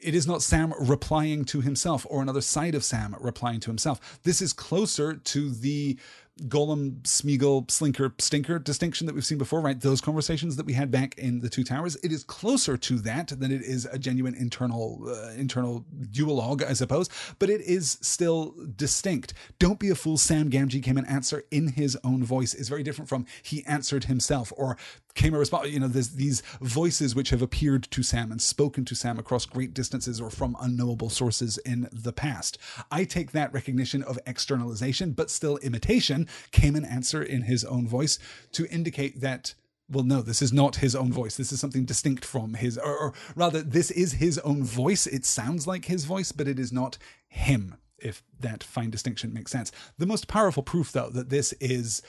[0.00, 4.20] It is not Sam replying to himself or another side of Sam replying to himself.
[4.22, 5.98] This is closer to the
[6.46, 9.80] Gollum, Smeagol, Slinker, Stinker distinction that we've seen before, right?
[9.80, 13.28] Those conversations that we had back in the Two Towers, it is closer to that
[13.28, 17.08] than it is a genuine internal uh, internal duologue, I suppose.
[17.38, 19.34] But it is still distinct.
[19.58, 20.16] Don't be a fool.
[20.16, 24.04] Sam Gamgee came and answer in his own voice is very different from he answered
[24.04, 24.76] himself or
[25.18, 25.68] came a response.
[25.68, 29.44] You know, there's these voices which have appeared to Sam and spoken to Sam across
[29.44, 32.56] great distances or from unknowable sources in the past.
[32.90, 37.86] I take that recognition of externalization, but still imitation came an answer in his own
[37.86, 38.18] voice
[38.52, 39.54] to indicate that
[39.90, 41.38] well, no, this is not his own voice.
[41.38, 45.06] This is something distinct from his, or, or, rather, this is his own voice.
[45.06, 49.50] It sounds like his voice, but it is not him, if that fine distinction makes
[49.50, 49.72] sense.
[49.96, 52.02] The most powerful proof, though, that this is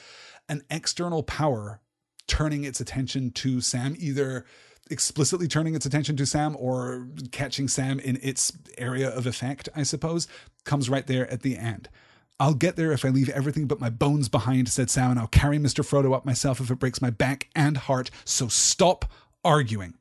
[0.49, 1.79] an external power
[2.29, 4.45] turning its attention to Sam, either
[4.89, 9.83] explicitly turning its attention to Sam or catching Sam in its area of effect, I
[9.83, 10.27] suppose,
[10.63, 11.89] comes right there at the end.
[12.39, 15.27] I'll get there if I leave everything but my bones behind, said Sam, and I'll
[15.27, 15.83] carry Mr.
[15.83, 18.09] Frodo up myself if it breaks my back and heart.
[18.23, 19.05] So stop
[19.43, 19.95] arguing.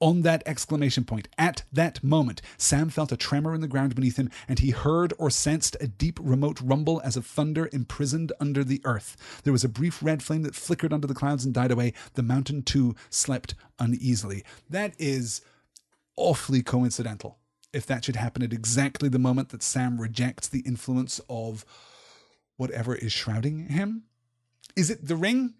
[0.00, 4.16] On that exclamation point, at that moment, Sam felt a tremor in the ground beneath
[4.16, 8.62] him, and he heard or sensed a deep, remote rumble as of thunder imprisoned under
[8.62, 9.40] the earth.
[9.42, 11.94] There was a brief red flame that flickered under the clouds and died away.
[12.14, 14.44] The mountain, too, slept uneasily.
[14.70, 15.40] That is
[16.16, 17.38] awfully coincidental
[17.72, 21.64] if that should happen at exactly the moment that Sam rejects the influence of
[22.56, 24.04] whatever is shrouding him.
[24.76, 25.54] Is it the ring?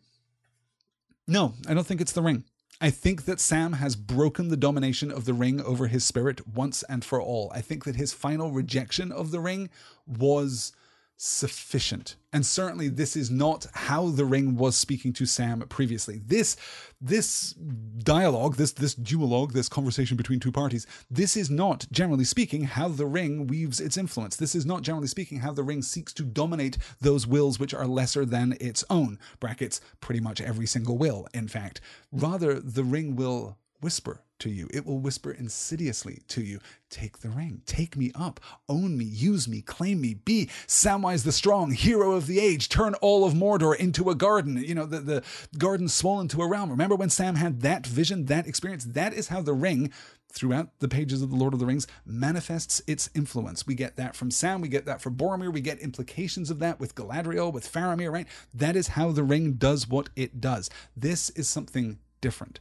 [1.26, 2.45] No, I don't think it's the ring.
[2.81, 6.85] I think that Sam has broken the domination of the ring over his spirit once
[6.85, 7.51] and for all.
[7.53, 9.68] I think that his final rejection of the ring
[10.07, 10.72] was
[11.20, 12.14] sufficient.
[12.32, 16.20] And certainly this is not how the ring was speaking to Sam previously.
[16.24, 16.56] This
[17.00, 17.54] this
[17.98, 22.88] dialogue, this this duologue, this conversation between two parties, this is not generally speaking how
[22.88, 24.36] the ring weaves its influence.
[24.36, 27.86] This is not generally speaking how the ring seeks to dominate those wills which are
[27.86, 29.18] lesser than its own.
[29.40, 31.80] Brackets pretty much every single will, in fact.
[32.12, 34.68] Rather the ring will whisper to you.
[34.72, 36.61] It will whisper insidiously to you,
[36.91, 41.33] Take the ring, take me up, own me, use me, claim me, be Samwise the
[41.33, 45.01] Strong, hero of the age, turn all of Mordor into a garden, you know, the,
[45.01, 45.22] the
[45.59, 46.70] garden swollen to a realm.
[46.70, 48.85] Remember when Sam had that vision, that experience?
[48.85, 49.93] That is how the ring,
[50.33, 53.66] throughout the pages of The Lord of the Rings, manifests its influence.
[53.66, 56.81] We get that from Sam, we get that from Boromir, we get implications of that
[56.81, 58.26] with Galadriel, with Faramir, right?
[58.55, 60.70] That is how the ring does what it does.
[60.97, 62.61] This is something different.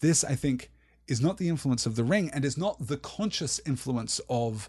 [0.00, 0.70] This, I think,
[1.08, 4.68] is not the influence of the ring and is not the conscious influence of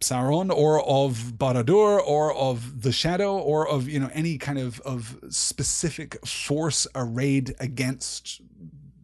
[0.00, 4.80] Sauron or of Barad-dûr or of the Shadow or of you know any kind of
[4.80, 8.42] of specific force arrayed against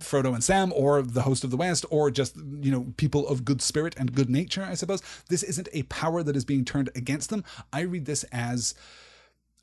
[0.01, 3.45] Frodo and Sam or the host of the West or just you know people of
[3.45, 5.03] good spirit and good nature I suppose.
[5.29, 7.43] This isn't a power that is being turned against them.
[7.73, 8.75] I read this as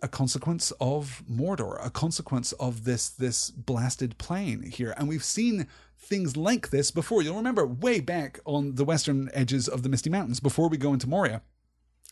[0.01, 4.93] a consequence of Mordor, a consequence of this this blasted plane here.
[4.97, 7.21] And we've seen things like this before.
[7.21, 10.93] You'll remember way back on the western edges of the Misty Mountains, before we go
[10.93, 11.41] into Moria,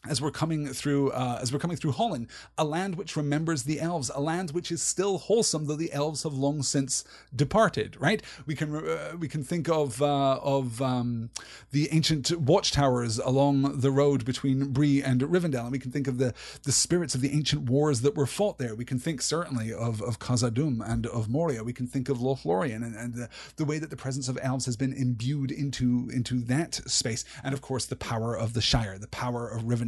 [0.05, 2.27] as we're coming through uh, as we're coming through Hollin,
[2.57, 6.23] a land which remembers the elves, a land which is still wholesome, though the elves
[6.23, 7.03] have long since
[7.35, 7.99] departed.
[7.99, 8.21] Right?
[8.45, 11.29] We can uh, we can think of uh, of um,
[11.71, 16.19] the ancient watchtowers along the road between Bree and Rivendell, and we can think of
[16.19, 16.33] the
[16.63, 18.75] the spirits of the ancient wars that were fought there.
[18.75, 21.63] We can think certainly of of Khazad-dûm and of Moria.
[21.63, 24.65] We can think of Lothlorien and, and the, the way that the presence of elves
[24.65, 28.99] has been imbued into into that space, and of course the power of the Shire,
[28.99, 29.86] the power of Rivendell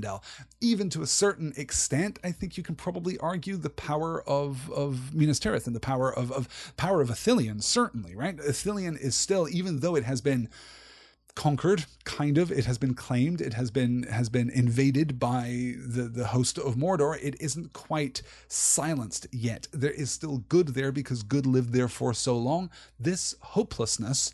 [0.62, 5.14] even to a certain extent, I think you can probably argue the power of of
[5.14, 8.38] Minas Tirith and the power of, of power of Ithilien, certainly, right?
[8.38, 10.50] Ithilien is still, even though it has been
[11.36, 16.04] conquered kind of it has been claimed it has been has been invaded by the
[16.04, 19.66] the host of mordor it isn't quite silenced yet.
[19.72, 22.70] There is still good there because good lived there for so long.
[23.00, 24.34] This hopelessness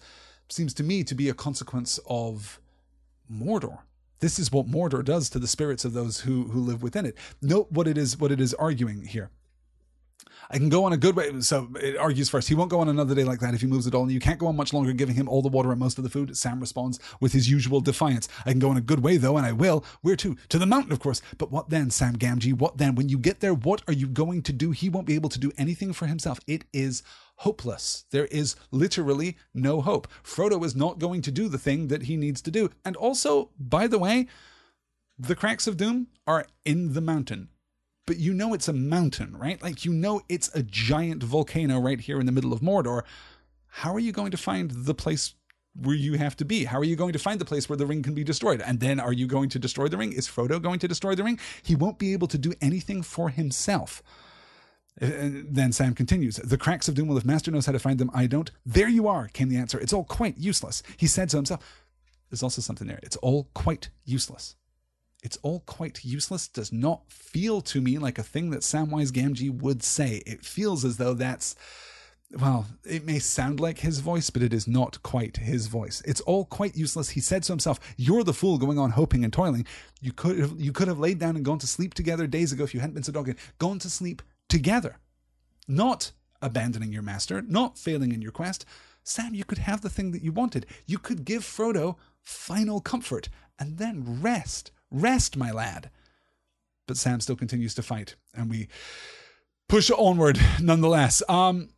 [0.49, 2.59] seems to me to be a consequence of
[3.31, 3.79] mordor
[4.19, 7.17] this is what Mordor does to the spirits of those who who live within it.
[7.41, 9.29] Note what it is what it is arguing here.
[10.49, 11.41] I can go on a good way.
[11.41, 12.47] So it argues first.
[12.47, 14.03] He won't go on another day like that if he moves at all.
[14.03, 16.03] And you can't go on much longer giving him all the water and most of
[16.03, 16.35] the food.
[16.37, 18.27] Sam responds with his usual defiance.
[18.45, 19.83] I can go on a good way though, and I will.
[20.01, 20.35] Where to?
[20.49, 21.21] To the mountain, of course.
[21.37, 22.57] But what then, Sam Gamgee?
[22.57, 22.95] What then?
[22.95, 24.71] When you get there, what are you going to do?
[24.71, 26.39] He won't be able to do anything for himself.
[26.47, 27.03] It is
[27.37, 28.05] hopeless.
[28.11, 30.07] There is literally no hope.
[30.23, 32.69] Frodo is not going to do the thing that he needs to do.
[32.83, 34.27] And also, by the way,
[35.17, 37.49] the cracks of doom are in the mountain.
[38.05, 39.61] But you know it's a mountain, right?
[39.61, 43.03] Like you know it's a giant volcano right here in the middle of Mordor.
[43.67, 45.33] How are you going to find the place
[45.75, 46.65] where you have to be?
[46.65, 48.61] How are you going to find the place where the ring can be destroyed?
[48.61, 50.13] And then are you going to destroy the ring?
[50.13, 51.39] Is Frodo going to destroy the ring?
[51.63, 54.01] He won't be able to do anything for himself.
[54.97, 57.99] And then Sam continues, The cracks of Doom, will if Master knows how to find
[57.99, 58.49] them, I don't.
[58.65, 59.77] There you are, came the answer.
[59.77, 60.83] It's all quite useless.
[60.95, 61.83] He said so himself.
[62.29, 62.99] There's also something there.
[63.03, 64.55] It's all quite useless.
[65.25, 69.49] It's all quite useless does not feel to me like a thing that Samwise Gamgee
[69.49, 70.21] would say.
[70.27, 71.55] It feels as though that's
[72.31, 76.03] well, it may sound like his voice, but it is not quite his voice.
[76.05, 77.09] It's all quite useless.
[77.09, 79.65] He said to himself, "You're the fool going on hoping and toiling.
[79.99, 82.63] You could have, you could have laid down and gone to sleep together days ago
[82.63, 83.39] if you hadn't been so dogged.
[83.57, 84.99] Gone to sleep together,
[85.67, 88.63] not abandoning your master, not failing in your quest.
[89.03, 90.67] Sam, you could have the thing that you wanted.
[90.85, 94.71] You could give Frodo final comfort and then rest.
[94.95, 95.89] Rest, my lad."
[96.87, 98.67] But Sam still continues to fight, and we
[99.67, 101.21] push onward nonetheless.
[101.27, 101.69] Um,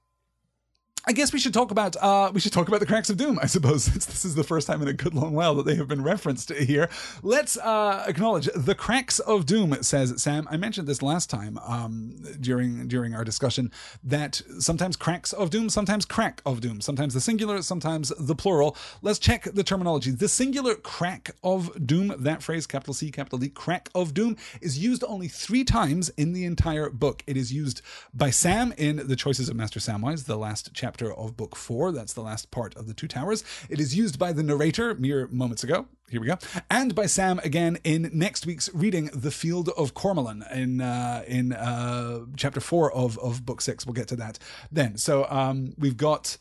[1.10, 3.40] I guess we should talk about uh, we should talk about the cracks of doom.
[3.42, 5.76] I suppose since this is the first time in a good long while that they
[5.76, 6.90] have been referenced here.
[7.24, 9.82] Let's uh, acknowledge the cracks of doom.
[9.82, 10.50] Says Sam.
[10.52, 13.72] I mentioned this last time um, during during our discussion
[14.04, 18.76] that sometimes cracks of doom, sometimes crack of doom, sometimes the singular, sometimes the plural.
[19.02, 20.12] Let's check the terminology.
[20.12, 22.16] The singular crack of doom.
[22.18, 26.34] That phrase, capital C, capital D, crack of doom, is used only three times in
[26.34, 27.24] the entire book.
[27.28, 27.82] It is used
[28.14, 31.92] by Sam in the Choices of Master Samwise, the last chapter chapter of Book 4.
[31.92, 33.44] That's the last part of the Two Towers.
[33.70, 35.86] It is used by the narrator mere moments ago.
[36.10, 36.38] Here we go.
[36.72, 41.54] And by Sam again in next week's reading, The Field of Cormallen, in uh, in
[41.54, 43.86] uh, chapter 4 of, of Book 6.
[43.86, 44.40] We'll get to that
[44.72, 44.98] then.
[44.98, 46.38] So um, we've got.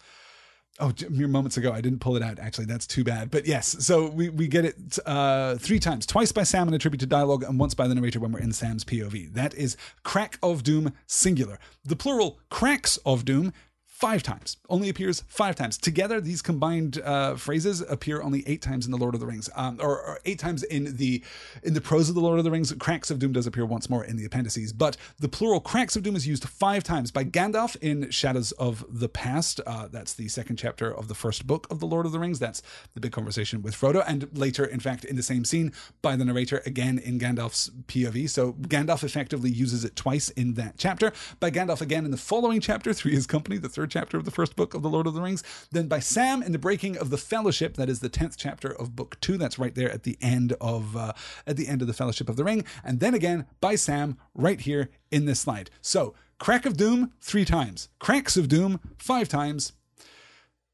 [0.79, 2.39] Oh, mere moments ago, I didn't pull it out.
[2.39, 3.31] Actually, that's too bad.
[3.31, 6.79] But yes, so we, we get it uh, three times, twice by Sam in a
[6.79, 9.33] tribute to dialogue, and once by the narrator when we're in Sam's POV.
[9.33, 11.59] That is crack of doom singular.
[11.83, 13.55] The plural cracks of doom
[13.97, 14.59] five times.
[14.69, 15.79] Only appears five times.
[15.79, 19.49] Together, these combined uh, phrases appear only eight times in the Lord of the Rings,
[19.57, 21.25] um, or, or, eight times in the
[21.63, 22.75] in the prose of the Lord of the Rings.
[22.75, 26.03] Cracks of Doom does appear once more in the appendices, but the plural cracks of
[26.03, 29.63] Doom is used five times by Gandalf in Shadows of the Past.
[29.67, 32.39] Uh, that's the second chapter of the first book of the Lord of the Rings.
[32.39, 32.61] That's
[32.93, 35.73] the big conversation with Frodo, and later, in fact, in the same scene
[36.03, 38.29] by the narrator again in Gandalf's POV.
[38.29, 41.15] So Gandalf effectively uses it twice in that chapter.
[41.41, 44.25] By Gandalf again in the following chapter, Three Is Company, the third third chapter of
[44.25, 45.45] the first book of The Lord of the Rings.
[45.71, 48.97] Then by Sam in the breaking of the Fellowship, that is the 10th chapter of
[48.97, 49.37] book two.
[49.37, 51.13] That's right there at the end of uh,
[51.47, 52.65] at the end of the Fellowship of the Ring.
[52.83, 55.71] And then again by Sam right here in this slide.
[55.81, 59.73] So Crack of Doom three times, Cracks of Doom five times.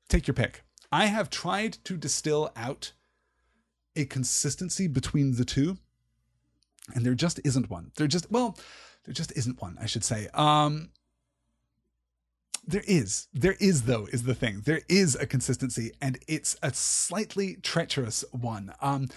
[0.08, 0.62] Take your pick.
[0.90, 2.92] I have tried to distill out
[3.94, 5.76] a consistency between the two,
[6.94, 7.92] and there just isn't one.
[7.96, 8.56] There just well,
[9.04, 9.76] there just isn't one.
[9.78, 10.28] I should say.
[10.32, 10.88] Um,
[12.64, 13.28] there is.
[13.32, 14.62] There is, though, is the thing.
[14.64, 18.72] There is a consistency, and it's a slightly treacherous one.
[18.80, 19.08] Um,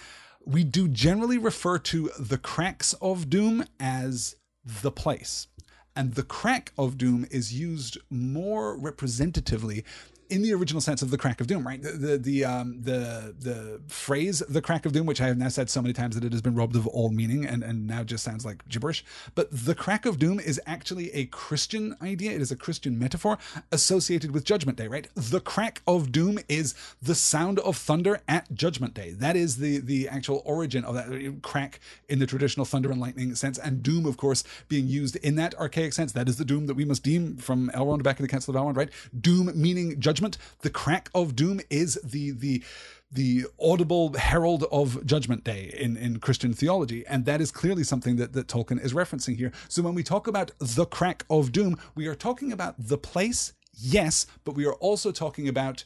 [0.44, 5.48] we do generally refer to the cracks of Doom as the place.
[5.94, 9.84] And the crack of Doom is used more representatively
[10.28, 11.82] in the original sense of the crack of doom, right?
[11.82, 15.48] The the the, um, the the phrase "the crack of doom," which I have now
[15.48, 18.02] said so many times that it has been robbed of all meaning and and now
[18.02, 19.04] just sounds like gibberish.
[19.34, 22.32] But the crack of doom is actually a Christian idea.
[22.32, 23.38] It is a Christian metaphor
[23.70, 25.08] associated with Judgment Day, right?
[25.14, 29.12] The crack of doom is the sound of thunder at Judgment Day.
[29.12, 33.34] That is the the actual origin of that crack in the traditional thunder and lightning
[33.34, 36.12] sense, and doom, of course, being used in that archaic sense.
[36.12, 38.60] That is the doom that we must deem from Elrond back in the Council of
[38.60, 38.90] Elrond, right?
[39.20, 40.15] Doom meaning judgment.
[40.60, 42.62] The crack of doom is the the
[43.10, 47.06] the audible herald of Judgment Day in, in Christian theology.
[47.06, 49.52] And that is clearly something that, that Tolkien is referencing here.
[49.68, 53.52] So when we talk about the crack of doom, we are talking about the place,
[53.72, 55.84] yes, but we are also talking about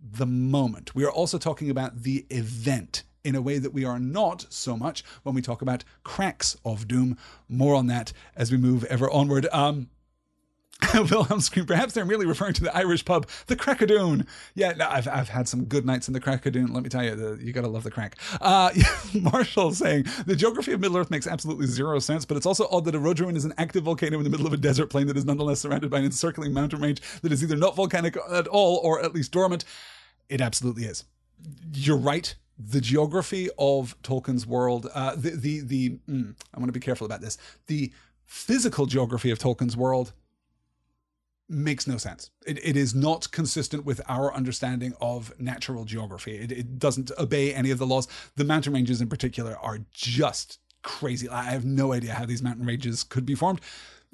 [0.00, 0.94] the moment.
[0.94, 4.76] We are also talking about the event in a way that we are not so
[4.76, 7.18] much when we talk about cracks of doom.
[7.48, 9.46] More on that as we move ever onward.
[9.52, 9.90] Um,
[10.94, 14.26] Wilhelm screamed, perhaps they're merely referring to the Irish pub, the Crackadoon.
[14.54, 16.72] Yeah, I've, I've had some good nights in the Crackadoon.
[16.72, 18.16] Let me tell you, the, you gotta love the crack.
[18.40, 18.70] Uh,
[19.14, 22.84] Marshall saying, the geography of Middle Earth makes absolutely zero sense, but it's also odd
[22.86, 25.16] that a Orodruin is an active volcano in the middle of a desert plain that
[25.16, 28.80] is nonetheless surrounded by an encircling mountain range that is either not volcanic at all
[28.82, 29.64] or at least dormant.
[30.28, 31.04] It absolutely is.
[31.72, 32.34] You're right
[32.68, 37.06] the geography of Tolkien's world, uh, the the the mm, I want to be careful
[37.06, 37.38] about this.
[37.68, 37.90] The
[38.26, 40.12] physical geography of Tolkien's world
[41.50, 42.30] makes no sense.
[42.46, 46.36] It, it is not consistent with our understanding of natural geography.
[46.36, 48.08] It, it doesn't obey any of the laws.
[48.36, 51.28] The mountain ranges, in particular, are just crazy.
[51.28, 53.60] I have no idea how these mountain ranges could be formed.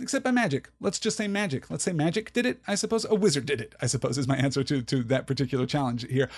[0.01, 0.69] Except by magic.
[0.79, 1.71] Let's just say magic.
[1.71, 3.07] Let's say magic did it, I suppose.
[3.07, 6.29] A wizard did it, I suppose, is my answer to, to that particular challenge here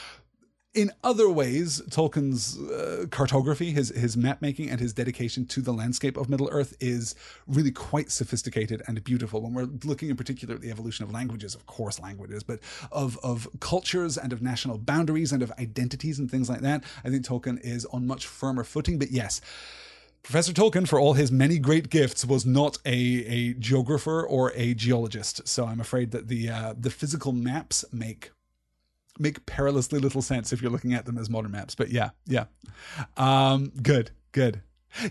[0.74, 5.72] in other ways, Tolkien's uh, cartography, his his map making, and his dedication to the
[5.72, 7.14] landscape of Middle Earth is
[7.46, 9.40] really quite sophisticated and beautiful.
[9.40, 12.60] When we're looking in particular at the evolution of languages, of course, languages, but
[12.92, 17.08] of of cultures and of national boundaries and of identities and things like that, I
[17.08, 18.98] think Tolkien is on much firmer footing.
[18.98, 19.40] But yes.
[20.24, 24.74] Professor Tolkien, for all his many great gifts, was not a, a geographer or a
[24.74, 25.46] geologist.
[25.48, 28.32] So I'm afraid that the uh, the physical maps make
[29.18, 31.74] make perilously little sense if you're looking at them as modern maps.
[31.74, 32.44] But yeah, yeah.
[33.16, 34.62] Um, good, good.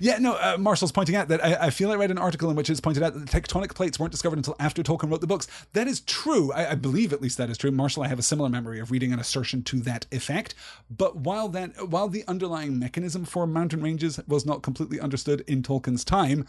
[0.02, 2.56] Yeah, no, uh, Marshall's pointing out that I, I, feel I read an article in
[2.56, 5.28] which it's pointed out that the tectonic plates weren't discovered until after Tolkien wrote the
[5.28, 5.48] books.
[5.74, 6.52] That is true.
[6.52, 7.72] I, I, believe at least that is true.
[7.72, 10.56] Marshall, I have a similar memory of reading an assertion to that effect.
[10.90, 15.62] But while that, while the underlying mechanism for mountain ranges was not completely understood in
[15.62, 16.46] Tolkien's time,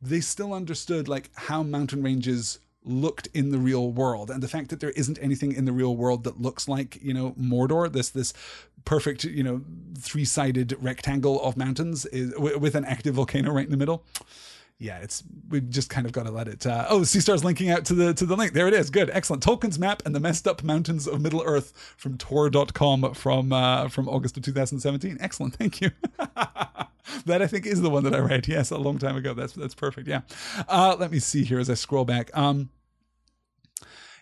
[0.00, 4.70] they still understood like how mountain ranges looked in the real world and the fact
[4.70, 8.10] that there isn't anything in the real world that looks like you know mordor this
[8.10, 8.32] this
[8.84, 9.62] perfect you know
[9.98, 14.04] three-sided rectangle of mountains is with an active volcano right in the middle
[14.80, 16.64] yeah, it's we just kind of got to let it.
[16.64, 18.52] Uh, oh, Seastar's linking out to the to the link.
[18.52, 18.90] There it is.
[18.90, 19.42] Good, excellent.
[19.42, 24.08] Tolkien's map and the messed up mountains of Middle Earth from Tor.com from uh, from
[24.08, 25.18] August of 2017.
[25.20, 25.90] Excellent, thank you.
[27.26, 28.46] that I think is the one that I read.
[28.46, 29.34] Yes, a long time ago.
[29.34, 30.06] That's that's perfect.
[30.06, 30.20] Yeah.
[30.68, 32.30] Uh, let me see here as I scroll back.
[32.36, 32.70] Um,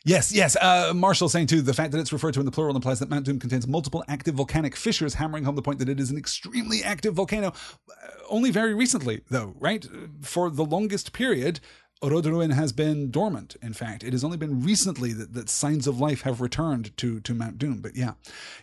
[0.07, 0.55] Yes, yes.
[0.55, 3.11] Uh, Marshall saying too, the fact that it's referred to in the plural implies that
[3.11, 6.17] Mount Doom contains multiple active volcanic fissures, hammering home the point that it is an
[6.17, 7.49] extremely active volcano.
[7.49, 9.85] Uh, only very recently, though, right?
[10.23, 11.59] For the longest period,
[12.05, 13.57] Orodruin has been dormant.
[13.61, 17.19] In fact, it has only been recently that, that signs of life have returned to
[17.19, 17.81] to Mount Doom.
[17.81, 18.13] But yeah,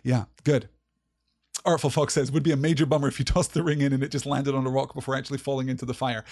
[0.02, 0.70] yeah, good.
[1.66, 4.02] Artful Fox says, would be a major bummer if you tossed the ring in and
[4.02, 6.24] it just landed on a rock before actually falling into the fire.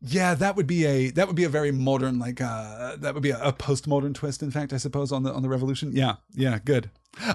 [0.00, 3.22] Yeah, that would be a that would be a very modern like uh that would
[3.22, 5.92] be a, a postmodern twist in fact I suppose on the on the revolution.
[5.94, 6.16] Yeah.
[6.34, 6.90] Yeah, good.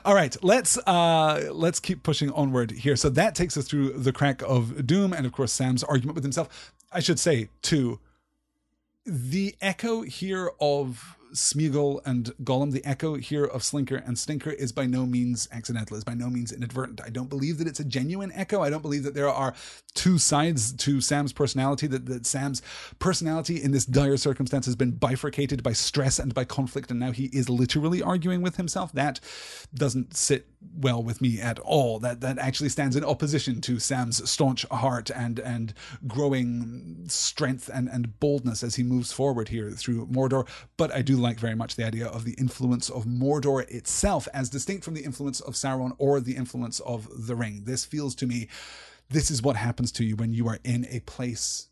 [0.06, 2.96] All right, let's uh let's keep pushing onward here.
[2.96, 6.24] So that takes us through the crack of doom and of course Sam's argument with
[6.24, 6.74] himself.
[6.92, 8.00] I should say too
[9.06, 14.72] the echo here of Smeagol and Gollum, the echo here of Slinker and Stinker, is
[14.72, 17.02] by no means accidental, is by no means inadvertent.
[17.04, 18.62] I don't believe that it's a genuine echo.
[18.62, 19.54] I don't believe that there are
[19.94, 22.62] two sides to Sam's personality, that, that Sam's
[23.00, 27.12] personality in this dire circumstance has been bifurcated by stress and by conflict, and now
[27.12, 28.92] he is literally arguing with himself.
[28.92, 29.20] That
[29.74, 32.00] doesn't sit well with me at all.
[32.00, 35.74] That that actually stands in opposition to Sam's staunch heart and and
[36.08, 40.48] growing strength and, and boldness as he moves forward here through Mordor.
[40.78, 44.50] But I do like very much the idea of the influence of Mordor itself as
[44.50, 47.64] distinct from the influence of Sauron or the influence of the ring.
[47.66, 48.48] This feels to me
[49.10, 51.70] this is what happens to you when you are in a place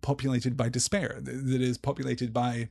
[0.00, 2.70] populated by despair, that is populated by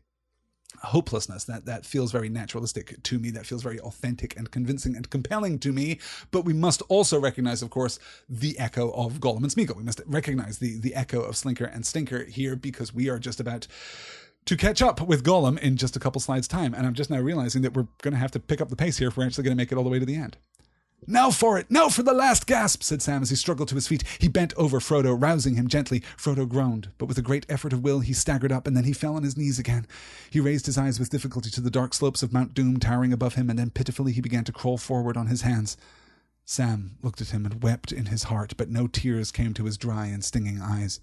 [0.83, 1.43] hopelessness.
[1.45, 3.29] That that feels very naturalistic to me.
[3.31, 5.99] That feels very authentic and convincing and compelling to me.
[6.31, 9.77] But we must also recognize of course the echo of Gollum and Smeagol.
[9.77, 13.39] We must recognize the the echo of Slinker and Stinker here because we are just
[13.39, 13.67] about
[14.45, 16.73] to catch up with Gollum in just a couple slides' time.
[16.73, 18.97] And I'm just now realizing that we're going to have to pick up the pace
[18.97, 20.37] here if we're actually going to make it all the way to the end.
[21.07, 21.65] Now for it!
[21.71, 22.83] Now for the last gasp!
[22.83, 24.03] said Sam as he struggled to his feet.
[24.19, 26.01] He bent over Frodo, rousing him gently.
[26.15, 28.93] Frodo groaned, but with a great effort of will he staggered up, and then he
[28.93, 29.87] fell on his knees again.
[30.29, 33.33] He raised his eyes with difficulty to the dark slopes of Mount Doom towering above
[33.33, 35.75] him, and then pitifully he began to crawl forward on his hands.
[36.45, 39.77] Sam looked at him and wept in his heart, but no tears came to his
[39.77, 40.99] dry and stinging eyes.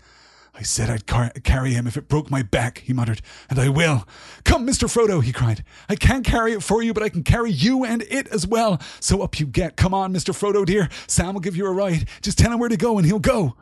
[0.59, 3.69] I said I'd car- carry him if it broke my back, he muttered, and I
[3.69, 4.09] will.
[4.43, 4.89] Come, Mr.
[4.89, 5.63] Frodo, he cried.
[5.89, 8.81] I can't carry it for you, but I can carry you and it as well.
[8.99, 9.77] So up you get.
[9.77, 10.35] Come on, Mr.
[10.35, 10.89] Frodo, dear.
[11.07, 12.09] Sam will give you a ride.
[12.23, 13.55] Just tell him where to go and he'll go.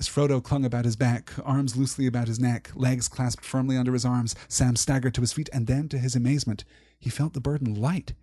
[0.00, 3.92] As Frodo clung about his back, arms loosely about his neck, legs clasped firmly under
[3.92, 6.64] his arms, Sam staggered to his feet, and then, to his amazement,
[6.98, 8.14] he felt the burden light.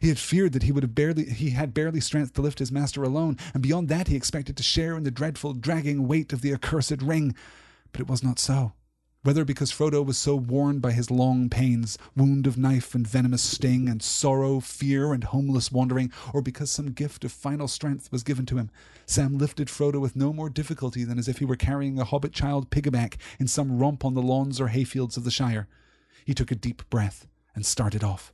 [0.00, 2.72] He had feared that he would have barely he had barely strength to lift his
[2.72, 6.40] master alone, and beyond that he expected to share in the dreadful dragging weight of
[6.40, 7.34] the accursed ring.
[7.92, 8.72] But it was not so.
[9.24, 13.42] Whether because Frodo was so worn by his long pains, wound of knife and venomous
[13.42, 18.24] sting, and sorrow, fear, and homeless wandering, or because some gift of final strength was
[18.24, 18.68] given to him,
[19.06, 22.32] Sam lifted Frodo with no more difficulty than as if he were carrying a hobbit
[22.32, 25.68] child piggyback in some romp on the lawns or hayfields of the Shire.
[26.24, 28.32] He took a deep breath and started off.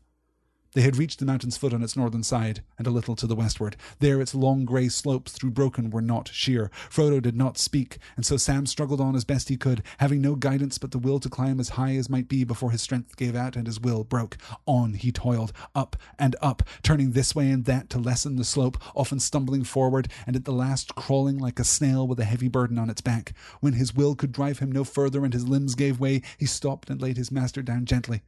[0.79, 3.35] They had reached the mountain's foot on its northern side, and a little to the
[3.35, 3.75] westward.
[3.99, 6.71] There its long grey slopes through broken were not sheer.
[6.89, 10.37] Frodo did not speak, and so Sam struggled on as best he could, having no
[10.37, 13.35] guidance but the will to climb as high as might be before his strength gave
[13.35, 14.37] out and his will broke.
[14.67, 18.79] On he toiled, up and up, turning this way and that to lessen the slope,
[18.95, 22.79] often stumbling forward, and at the last crawling like a snail with a heavy burden
[22.79, 23.33] on its back.
[23.59, 26.89] When his will could drive him no further and his limbs gave way, he stopped
[26.89, 28.23] and laid his master down gently.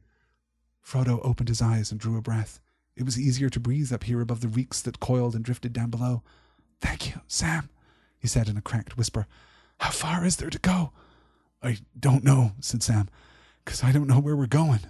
[0.85, 2.59] Frodo opened his eyes and drew a breath.
[2.95, 5.89] It was easier to breathe up here above the reeks that coiled and drifted down
[5.89, 6.23] below.
[6.81, 7.69] Thank you, Sam,
[8.19, 9.27] he said in a cracked whisper.
[9.79, 10.91] How far is there to go?
[11.63, 13.09] I don't know, said Sam,
[13.63, 14.81] because I don't know where we're going.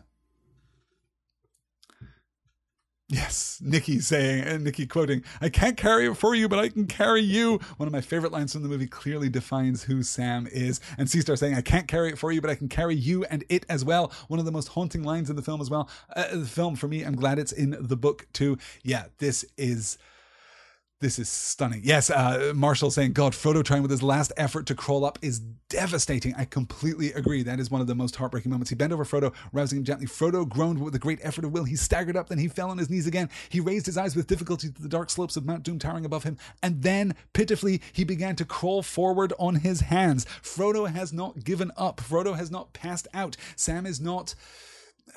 [3.11, 6.87] Yes, Nikki saying, and Nikki quoting, I can't carry it for you, but I can
[6.87, 7.59] carry you.
[7.75, 10.79] One of my favorite lines from the movie clearly defines who Sam is.
[10.97, 13.43] And Seastar saying, I can't carry it for you, but I can carry you and
[13.49, 14.13] it as well.
[14.29, 15.89] One of the most haunting lines in the film as well.
[16.15, 18.57] Uh, the film, for me, I'm glad it's in the book too.
[18.81, 19.97] Yeah, this is
[21.01, 21.81] this is stunning.
[21.83, 25.39] Yes, uh, Marshall saying, God, Frodo trying with his last effort to crawl up is
[25.39, 26.33] devastating.
[26.35, 27.43] I completely agree.
[27.43, 28.69] That is one of the most heartbreaking moments.
[28.69, 30.05] He bent over Frodo, rousing him gently.
[30.05, 31.63] Frodo groaned with a great effort of will.
[31.63, 33.29] He staggered up, then he fell on his knees again.
[33.49, 36.23] He raised his eyes with difficulty to the dark slopes of Mount Doom towering above
[36.23, 40.25] him, and then, pitifully, he began to crawl forward on his hands.
[40.43, 41.99] Frodo has not given up.
[41.99, 43.35] Frodo has not passed out.
[43.55, 44.35] Sam is not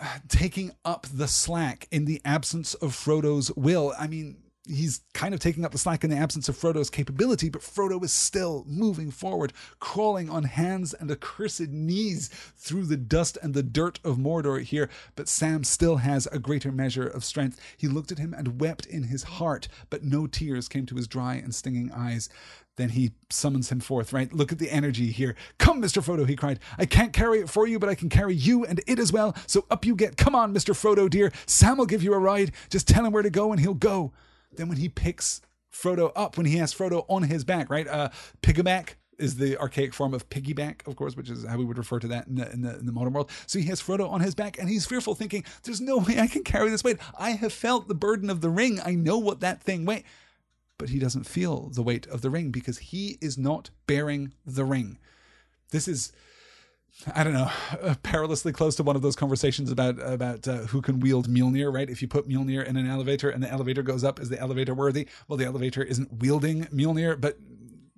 [0.00, 3.92] uh, taking up the slack in the absence of Frodo's will.
[3.98, 7.48] I mean, he's kind of taking up the slack in the absence of Frodo's capability,
[7.48, 13.36] but Frodo is still moving forward, crawling on hands and accursed knees through the dust
[13.42, 14.88] and the dirt of Mordor here.
[15.16, 17.60] But Sam still has a greater measure of strength.
[17.76, 21.06] He looked at him and wept in his heart, but no tears came to his
[21.06, 22.28] dry and stinging eyes.
[22.76, 24.32] Then he summons him forth, right?
[24.32, 25.36] Look at the energy here.
[25.58, 26.02] Come, Mr.
[26.02, 26.58] Frodo, he cried.
[26.76, 29.36] I can't carry it for you, but I can carry you and it as well.
[29.46, 30.16] So up you get.
[30.16, 30.74] Come on, Mr.
[30.74, 31.32] Frodo, dear.
[31.46, 32.50] Sam will give you a ride.
[32.70, 34.12] Just tell him where to go and he'll go.
[34.56, 35.40] Then when he picks
[35.72, 37.86] Frodo up, when he has Frodo on his back, right?
[37.86, 38.10] Uh,
[38.42, 41.98] pick-a-back is the archaic form of piggyback, of course, which is how we would refer
[42.00, 43.30] to that in the, in the, in the modern world.
[43.46, 46.26] So he has Frodo on his back, and he's fearful, thinking, "There's no way I
[46.26, 46.98] can carry this weight.
[47.18, 48.80] I have felt the burden of the ring.
[48.84, 50.04] I know what that thing weighs."
[50.78, 54.64] But he doesn't feel the weight of the ring because he is not bearing the
[54.64, 54.98] ring.
[55.70, 56.12] This is
[57.14, 57.50] I don't know,
[57.82, 61.72] uh, perilously close to one of those conversations about about uh, who can wield Mjolnir,
[61.72, 61.88] right?
[61.88, 64.74] If you put Mjolnir in an elevator and the elevator goes up, is the elevator
[64.74, 65.08] worthy?
[65.28, 67.38] Well, the elevator isn't wielding Mjolnir, but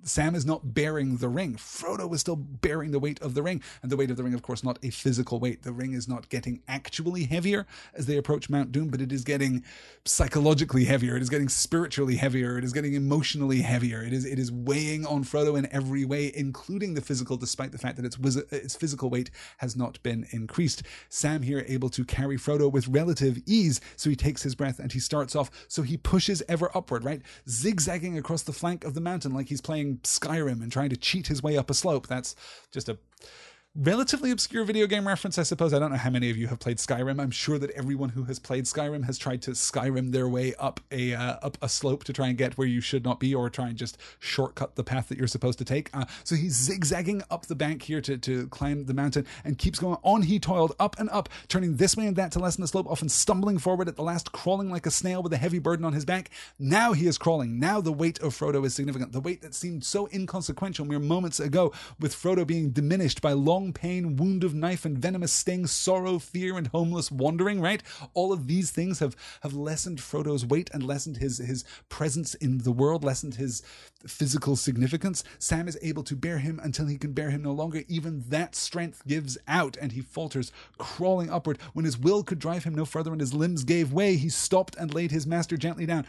[0.07, 1.55] Sam is not bearing the ring.
[1.55, 3.61] Frodo is still bearing the weight of the ring.
[3.81, 5.63] And the weight of the ring, of course, not a physical weight.
[5.63, 9.23] The ring is not getting actually heavier as they approach Mount Doom, but it is
[9.23, 9.63] getting
[10.05, 11.15] psychologically heavier.
[11.15, 12.57] It is getting spiritually heavier.
[12.57, 14.01] It is getting emotionally heavier.
[14.01, 17.77] It is it is weighing on Frodo in every way, including the physical, despite the
[17.77, 18.17] fact that its,
[18.51, 20.83] its physical weight has not been increased.
[21.09, 23.81] Sam here able to carry Frodo with relative ease.
[23.95, 25.51] So he takes his breath and he starts off.
[25.67, 27.21] So he pushes ever upward, right?
[27.49, 31.27] Zigzagging across the flank of the mountain like he's playing Skyrim and trying to cheat
[31.27, 32.07] his way up a slope.
[32.07, 32.35] That's
[32.71, 32.97] just a
[33.77, 35.73] relatively obscure video game reference, I suppose.
[35.73, 37.21] I don't know how many of you have played Skyrim.
[37.21, 40.79] I'm sure that everyone who has played Skyrim has tried to Skyrim their way up
[40.91, 43.49] a uh, up a slope to try and get where you should not be, or
[43.49, 45.89] try and just shortcut the path that you're supposed to take.
[45.93, 49.79] Uh, so he's zigzagging up the bank here to to climb the mountain and keeps
[49.79, 50.23] going on.
[50.23, 53.09] He toiled up and up, turning this way and that to lessen the slope, often
[53.09, 56.05] stumbling forward at the last, crawling like a snail with a heavy burden on his
[56.05, 56.31] back.
[56.57, 57.59] Now he is crawling.
[57.59, 59.11] Now the weight of Frodo is significant.
[59.11, 63.66] The weight that seemed so inconsequential mere moments ago, with Frodo being diminished by long
[63.67, 67.83] long pain, wound of knife and venomous sting, sorrow, fear, and homeless wandering, right?
[68.13, 72.59] All of these things have, have lessened Frodo's weight and lessened his, his presence in
[72.59, 73.61] the world, lessened his
[74.07, 75.23] physical significance.
[75.37, 77.83] Sam is able to bear him until he can bear him no longer.
[77.89, 81.59] Even that strength gives out, and he falters, crawling upward.
[81.73, 84.77] When his will could drive him no further and his limbs gave way, he stopped
[84.77, 86.05] and laid his master gently down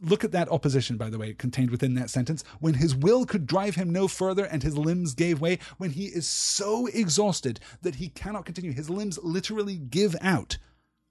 [0.00, 2.44] look at that opposition, by the way, contained within that sentence.
[2.60, 6.06] When his will could drive him no further and his limbs gave way, when he
[6.06, 10.58] is so exhausted that he cannot continue, his limbs literally give out.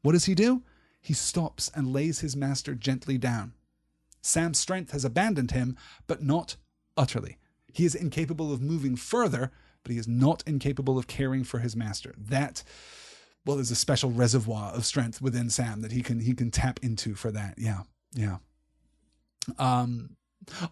[0.02, 0.64] What does he do?
[1.02, 3.54] He stops and lays his master gently down.
[4.22, 6.58] Sam's strength has abandoned him, but not
[6.96, 7.38] utterly.
[7.72, 9.52] He is incapable of moving further,
[9.84, 12.14] but he is not incapable of caring for his master.
[12.18, 12.64] That
[13.46, 16.80] well, there's a special reservoir of strength within Sam that he can he can tap
[16.84, 17.56] into for that.
[17.58, 17.84] Yeah.
[18.14, 18.38] Yeah.
[19.58, 20.18] Um,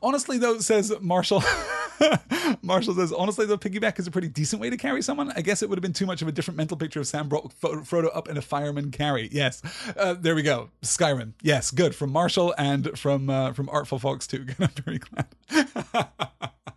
[0.01, 1.43] honestly, though, says Marshall.
[2.61, 5.31] Marshall says, honestly, though, piggyback is a pretty decent way to carry someone.
[5.35, 7.27] I guess it would have been too much of a different mental picture of Sam
[7.27, 9.29] brought Frodo up in a fireman carry.
[9.31, 9.61] Yes,
[9.97, 10.69] uh, there we go.
[10.81, 11.33] Skyrim.
[11.41, 14.45] Yes, good from Marshall and from uh, from Artful Fox too.
[14.59, 16.07] I'm very glad.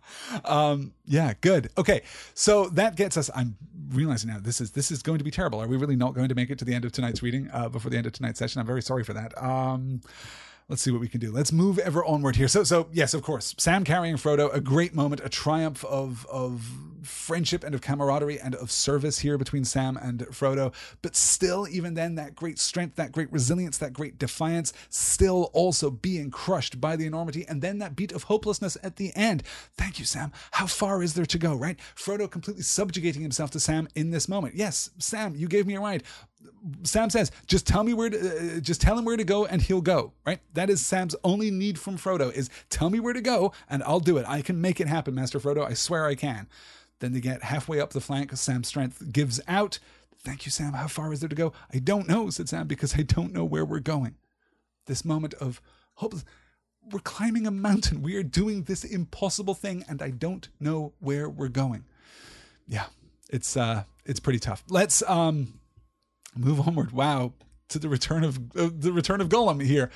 [0.45, 1.69] um, yeah, good.
[1.77, 2.01] Okay,
[2.33, 3.29] so that gets us.
[3.35, 3.57] I'm
[3.89, 5.61] realizing now this is this is going to be terrible.
[5.61, 7.69] Are we really not going to make it to the end of tonight's reading uh,
[7.69, 8.59] before the end of tonight's session?
[8.59, 9.41] I'm very sorry for that.
[9.41, 10.01] Um,
[10.69, 11.31] let's see what we can do.
[11.31, 12.47] Let's move ever onward here.
[12.47, 16.71] So, so yes, of course, Sam carrying Frodo, a great moment, a triumph of of
[17.03, 20.73] friendship and of camaraderie and of service here between Sam and Frodo.
[21.01, 25.89] But still, even then, that great strength, that great resilience, that great defiance, still also
[25.89, 29.43] being crushed by the enormity, and then that beat of hopelessness at the end.
[29.77, 30.31] Thank you, Sam.
[30.51, 31.55] How far is there to go?
[31.55, 31.77] Right?
[31.95, 34.55] Frodo completely subjugating himself to Sam in this moment.
[34.55, 36.03] Yes, Sam, you gave me a ride.
[36.83, 39.61] Sam says, just tell me where to, uh, just tell him where to go and
[39.61, 40.39] he'll go, right?
[40.53, 43.99] That is Sam's only need from Frodo is tell me where to go and I'll
[43.99, 44.25] do it.
[44.27, 45.65] I can make it happen, Master Frodo.
[45.65, 46.47] I swear I can.
[46.99, 48.35] Then they get halfway up the flank.
[48.35, 49.79] Sam's strength gives out.
[50.21, 50.73] Thank you, Sam.
[50.73, 51.53] How far is there to go?
[51.73, 54.15] I don't know, said Sam, because I don't know where we're going.
[54.85, 55.61] This moment of
[55.95, 56.15] hope.
[56.91, 58.01] We're climbing a mountain.
[58.01, 61.85] We are doing this impossible thing, and I don't know where we're going.
[62.67, 62.87] Yeah,
[63.29, 64.63] it's uh, it's pretty tough.
[64.69, 65.59] Let's um,
[66.35, 66.91] move onward.
[66.91, 67.33] Wow,
[67.69, 69.91] to the return of uh, the return of Gollum here.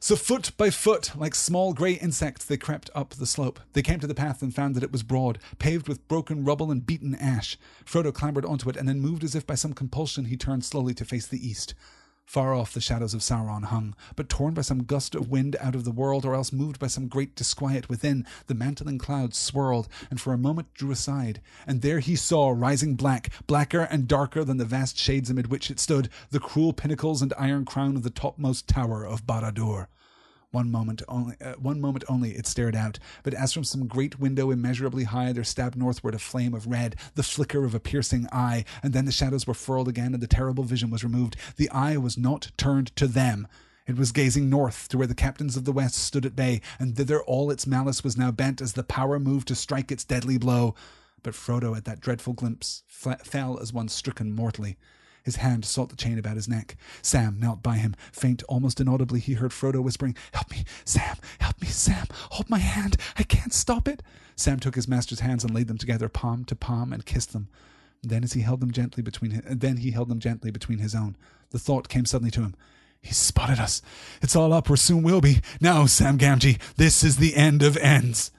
[0.00, 3.58] So, foot by foot, like small grey insects, they crept up the slope.
[3.72, 6.70] They came to the path and found that it was broad, paved with broken rubble
[6.70, 7.58] and beaten ash.
[7.84, 10.94] Frodo clambered onto it and then moved as if by some compulsion he turned slowly
[10.94, 11.74] to face the east.
[12.28, 15.74] Far off the shadows of Sauron hung, but torn by some gust of wind out
[15.74, 19.88] of the world, or else moved by some great disquiet within, the mantling clouds swirled,
[20.10, 21.40] and for a moment drew aside.
[21.66, 25.70] And there he saw, rising black, blacker and darker than the vast shades amid which
[25.70, 29.86] it stood, the cruel pinnacles and iron crown of the topmost tower of Barad-dûr.
[30.50, 34.18] One moment only, uh, one moment only it stared out, but as from some great
[34.18, 38.26] window immeasurably high there stabbed northward a flame of red, the flicker of a piercing
[38.32, 41.36] eye, and then the shadows were furled again and the terrible vision was removed.
[41.56, 43.46] The eye was not turned to them.
[43.86, 46.96] It was gazing north to where the captains of the west stood at bay, and
[46.96, 50.38] thither all its malice was now bent as the power moved to strike its deadly
[50.38, 50.74] blow.
[51.22, 54.78] But Frodo, at that dreadful glimpse, fell as one stricken mortally.
[55.28, 56.74] His hand sought the chain about his neck.
[57.02, 57.94] Sam knelt by him.
[58.12, 62.56] Faint, almost inaudibly, he heard Frodo whispering, Help me, Sam, help me, Sam, hold my
[62.56, 62.96] hand.
[63.14, 64.02] I can't stop it.
[64.36, 67.48] Sam took his master's hands and laid them together, palm to palm, and kissed them.
[68.02, 70.94] Then, as he held them gently between, his, then he held them gently between his
[70.94, 71.14] own.
[71.50, 72.54] The thought came suddenly to him.
[73.02, 73.82] He's spotted us.
[74.22, 75.42] It's all up, or soon will be.
[75.60, 78.30] Now, Sam Gamgee, this is the end of ends.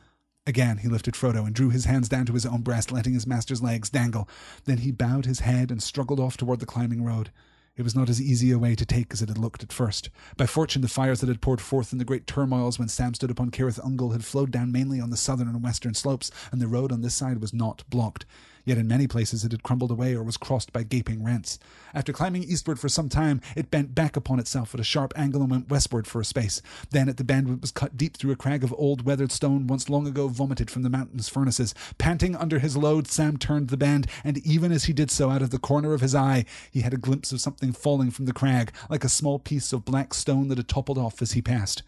[0.50, 3.28] Again he lifted Frodo and drew his hands down to his own breast, letting his
[3.28, 4.28] master's legs dangle.
[4.66, 7.30] Then he bowed his head and struggled off toward the climbing road.
[7.78, 10.10] It was not as easy a way to take as it had looked at first.
[10.38, 13.30] By fortune, the fires that had poured forth in the great turmoils when Sam stood
[13.30, 16.68] upon Cirith Ungol had flowed down mainly on the southern and western slopes, and the
[16.68, 18.26] road on this side was not blocked
[18.66, 21.60] yet in many places it had crumbled away or was crossed by gaping rents.
[21.94, 25.42] After climbing eastward for some time, it bent back upon itself at a sharp angle
[25.42, 26.62] and went westward for a space.
[26.92, 29.68] Then at the bend it was cut deep through a crag of old weathered stone
[29.68, 31.74] once long ago vomited from the mountain's furnaces.
[31.98, 35.42] Panting under his load, Sam turned the bend, and even as he did so, out
[35.42, 38.34] of the corner of his eye, he had a glimpse of something falling from the
[38.34, 41.84] crag, like a small piece of black stone that had toppled off as he passed.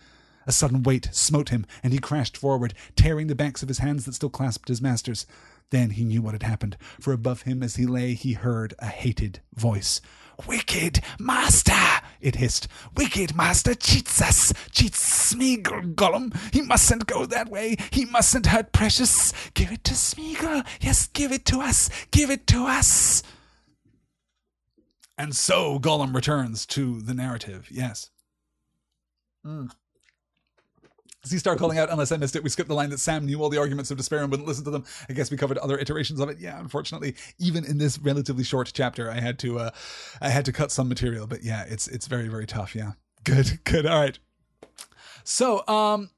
[0.47, 4.05] A sudden weight smote him, and he crashed forward, tearing the backs of his hands
[4.05, 5.27] that still clasped his master's.
[5.71, 8.87] Then he knew what had happened, for above him as he lay he heard a
[8.87, 10.01] hated voice.
[10.47, 11.73] Wicked master,
[12.19, 12.67] it hissed.
[12.95, 16.35] Wicked master cheats us, cheats Smeagol, Gollum.
[16.53, 17.77] He mustn't go that way.
[17.91, 19.33] He mustn't hurt Precious.
[19.53, 20.65] Give it to Smeagol.
[20.81, 21.89] Yes, give it to us.
[22.11, 23.23] Give it to us.
[25.17, 27.67] And so Gollum returns to the narrative.
[27.69, 28.09] Yes.
[29.45, 29.71] Mm.
[31.29, 33.41] He start calling out, unless I missed it, we skipped the line that Sam knew
[33.43, 34.85] all the arguments of despair and wouldn't listen to them.
[35.07, 36.39] I guess we covered other iterations of it.
[36.39, 39.69] Yeah, unfortunately, even in this relatively short chapter, I had to, uh,
[40.19, 42.75] I had to cut some material, but yeah, it's, it's very, very tough.
[42.75, 42.93] Yeah.
[43.23, 43.85] Good, good.
[43.85, 44.17] All right.
[45.23, 46.09] So, um,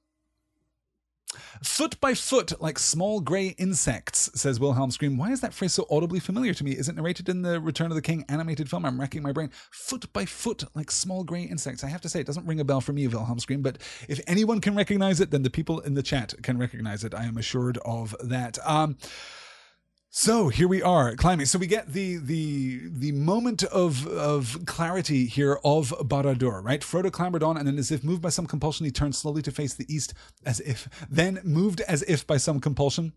[1.64, 5.18] Foot by foot, like small grey insects, says Wilhelm Scream.
[5.18, 6.72] Why is that phrase so audibly familiar to me?
[6.72, 8.86] Is it narrated in the Return of the King animated film?
[8.86, 9.50] I'm racking my brain.
[9.72, 11.82] Foot by foot, like small grey insects.
[11.84, 13.78] I have to say, it doesn't ring a bell for me, Wilhelm Scream, but
[14.10, 17.16] if anyone can recognize it, then the people in the chat can recognize it.
[17.16, 18.58] I am assured of that.
[18.68, 18.98] Um,
[20.16, 21.48] so here we are climbing.
[21.48, 26.82] So we get the the the moment of of clarity here of Barad-dûr, right?
[26.82, 29.52] Frodo clambered on, and then as if moved by some compulsion, he turned slowly to
[29.52, 30.14] face the east,
[30.46, 33.14] as if then moved as if by some compulsion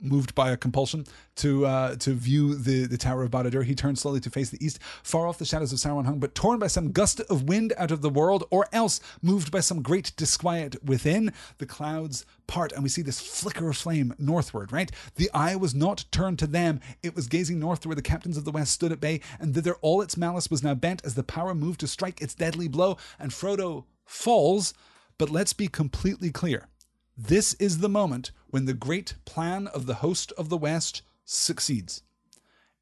[0.00, 1.04] moved by a compulsion
[1.36, 4.64] to uh, to view the, the Tower of Barad-dûr, he turned slowly to face the
[4.64, 4.78] east.
[5.02, 7.90] Far off the shadows of Sauron hung, but torn by some gust of wind out
[7.90, 12.82] of the world, or else moved by some great disquiet within, the clouds part, and
[12.82, 14.90] we see this flicker of flame northward, right?
[15.16, 18.36] The eye was not turned to them, it was gazing north to where the captains
[18.36, 21.14] of the west stood at bay, and thither all its malice was now bent as
[21.14, 24.74] the power moved to strike its deadly blow, and Frodo falls.
[25.18, 26.68] But let's be completely clear.
[27.16, 32.02] This is the moment when the great plan of the host of the West succeeds.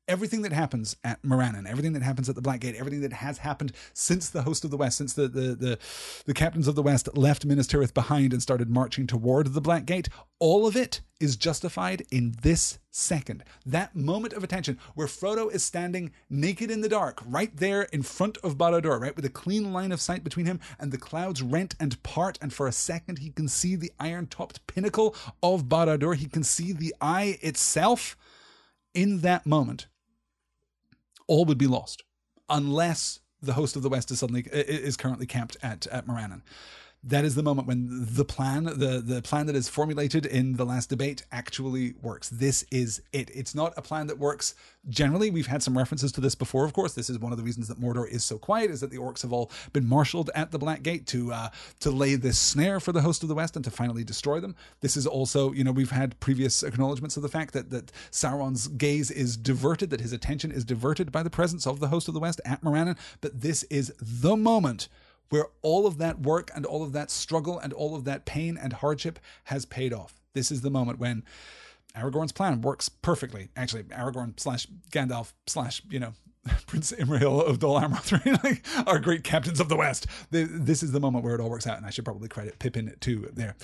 [0.08, 3.38] Everything that happens at Morannon, everything that happens at the Black Gate, everything that has
[3.38, 5.78] happened since the host of the West, since the the the,
[6.26, 9.84] the captains of the West left Minas Tirith behind and started marching toward the Black
[9.84, 10.08] Gate,
[10.38, 13.42] all of it is justified in this second.
[13.64, 18.02] That moment of attention where Frodo is standing naked in the dark, right there in
[18.02, 21.42] front of Barad-dûr, right with a clean line of sight between him and the clouds
[21.42, 26.14] rent and part, and for a second he can see the iron-topped pinnacle of Barad-dûr.
[26.14, 28.16] He can see the eye itself.
[28.94, 29.88] In that moment,
[31.27, 32.03] all would be lost
[32.48, 36.43] unless the host of the West is suddenly is currently camped at at Morannon.
[37.06, 40.66] That is the moment when the plan, the the plan that is formulated in the
[40.66, 42.28] last debate, actually works.
[42.28, 43.30] This is it.
[43.32, 44.56] It's not a plan that works
[44.88, 45.30] generally.
[45.30, 46.64] We've had some references to this before.
[46.64, 48.72] Of course, this is one of the reasons that Mordor is so quiet.
[48.72, 51.92] Is that the orcs have all been marshaled at the Black Gate to uh, to
[51.92, 54.56] lay this snare for the host of the West and to finally destroy them.
[54.80, 58.66] This is also, you know, we've had previous acknowledgments of the fact that that Sauron's
[58.66, 62.14] gaze is diverted, that his attention is diverted by the presence of the host of
[62.14, 62.96] the West at Morannon.
[63.20, 64.88] But this is the moment
[65.31, 68.59] where all of that work and all of that struggle and all of that pain
[68.61, 70.20] and hardship has paid off.
[70.35, 71.24] This is the moment when
[71.97, 73.48] Aragorn's plan works perfectly.
[73.57, 76.12] Actually, Aragorn slash Gandalf slash, you know,
[76.66, 80.07] Prince Imrahil of Dol Amroth, like our great captains of the West.
[80.31, 82.94] This is the moment where it all works out, and I should probably credit Pippin
[83.01, 83.57] too there.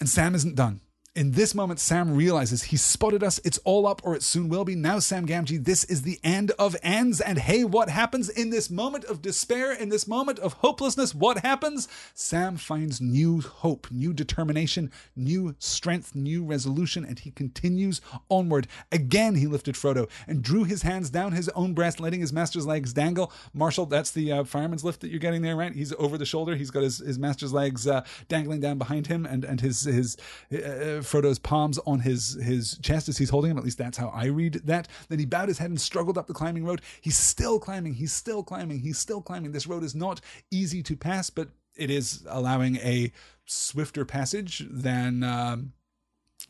[0.00, 0.80] And Sam isn't done.
[1.18, 3.40] In this moment, Sam realizes he spotted us.
[3.42, 4.76] It's all up, or it soon will be.
[4.76, 7.20] Now, Sam Gamgee, this is the end of ends.
[7.20, 11.16] And hey, what happens in this moment of despair, in this moment of hopelessness?
[11.16, 11.88] What happens?
[12.14, 18.00] Sam finds new hope, new determination, new strength, new resolution, and he continues
[18.30, 18.68] onward.
[18.92, 22.64] Again, he lifted Frodo and drew his hands down his own breast, letting his master's
[22.64, 23.32] legs dangle.
[23.52, 25.74] Marshall, that's the uh, fireman's lift that you're getting there, right?
[25.74, 26.54] He's over the shoulder.
[26.54, 30.16] He's got his, his master's legs uh, dangling down behind him, and and his his.
[30.52, 33.58] Uh, Frodo's palms on his his chest as he's holding him.
[33.58, 34.88] At least that's how I read that.
[35.08, 36.82] Then he bowed his head and struggled up the climbing road.
[37.00, 37.94] He's still climbing.
[37.94, 38.80] He's still climbing.
[38.80, 39.52] He's still climbing.
[39.52, 40.20] This road is not
[40.50, 43.12] easy to pass, but it is allowing a
[43.46, 45.22] swifter passage than.
[45.22, 45.72] Um,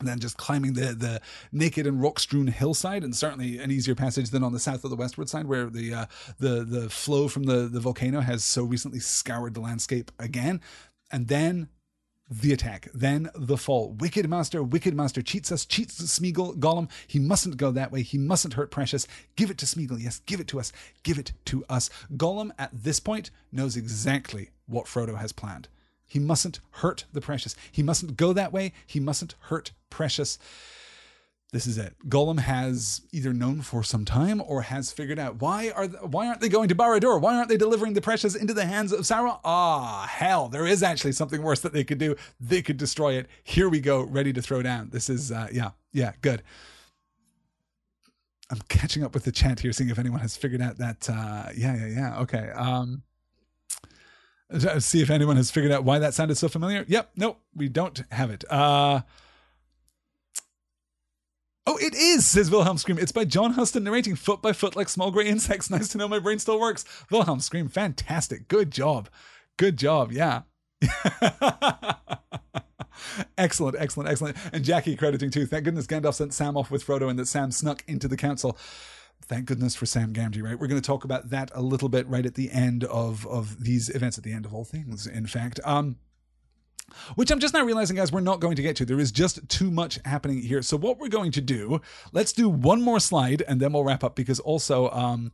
[0.01, 1.19] than just climbing the the
[1.51, 4.91] naked and rock strewn hillside, and certainly an easier passage than on the south of
[4.91, 6.05] the westward side, where the uh,
[6.37, 10.61] the the flow from the the volcano has so recently scoured the landscape again.
[11.11, 11.69] And then
[12.29, 13.91] the attack, then the fall.
[13.93, 16.89] Wicked Master, Wicked Master cheats us, cheats Smeagol, Gollum.
[17.07, 18.03] He mustn't go that way.
[18.03, 19.07] He mustn't hurt Precious.
[19.35, 20.01] Give it to Smeagol.
[20.01, 20.71] Yes, give it to us.
[21.03, 21.89] Give it to us.
[22.15, 25.67] Gollum, at this point, knows exactly what Frodo has planned.
[26.05, 27.55] He mustn't hurt the Precious.
[27.71, 28.73] He mustn't go that way.
[28.85, 30.37] He mustn't hurt Precious.
[31.51, 31.95] This is it.
[32.07, 36.27] Gollum has either known for some time or has figured out why are th- why
[36.27, 37.19] aren't they going to Barad-dûr?
[37.19, 39.39] Why aren't they delivering the precious into the hands of Sauron?
[39.43, 42.15] Ah, hell, there is actually something worse that they could do.
[42.39, 43.27] They could destroy it.
[43.43, 44.89] Here we go, ready to throw down.
[44.91, 46.43] This is uh, yeah, yeah, good.
[48.51, 51.09] I'm catching up with the chat here, seeing if anyone has figured out that.
[51.09, 52.19] Uh, yeah, yeah, yeah.
[52.21, 52.49] Okay.
[52.49, 53.03] Um,
[54.79, 56.83] see if anyone has figured out why that sounded so familiar.
[56.87, 57.11] Yep.
[57.15, 57.39] Nope.
[57.55, 58.43] We don't have it.
[58.51, 59.01] Uh,
[61.67, 62.97] Oh, it is, says Wilhelm Scream.
[62.97, 65.69] It's by John Huston narrating foot by foot like small gray insects.
[65.79, 66.83] Nice to know my brain still works.
[67.11, 68.47] Wilhelm Scream, fantastic.
[68.47, 69.07] Good job.
[69.57, 70.11] Good job.
[70.11, 70.41] Yeah.
[73.37, 74.37] excellent, excellent, excellent.
[74.51, 75.45] And Jackie crediting too.
[75.45, 78.57] Thank goodness Gandalf sent Sam off with Frodo and that Sam snuck into the council.
[79.21, 80.57] Thank goodness for Sam Gamgee, right?
[80.57, 83.63] We're going to talk about that a little bit right at the end of, of
[83.63, 85.59] these events, at the end of all things, in fact.
[85.65, 85.97] Um,
[87.15, 88.85] which I'm just now realizing, guys, we're not going to get to.
[88.85, 90.61] There is just too much happening here.
[90.61, 94.03] So what we're going to do, let's do one more slide and then we'll wrap
[94.03, 95.31] up because also, um,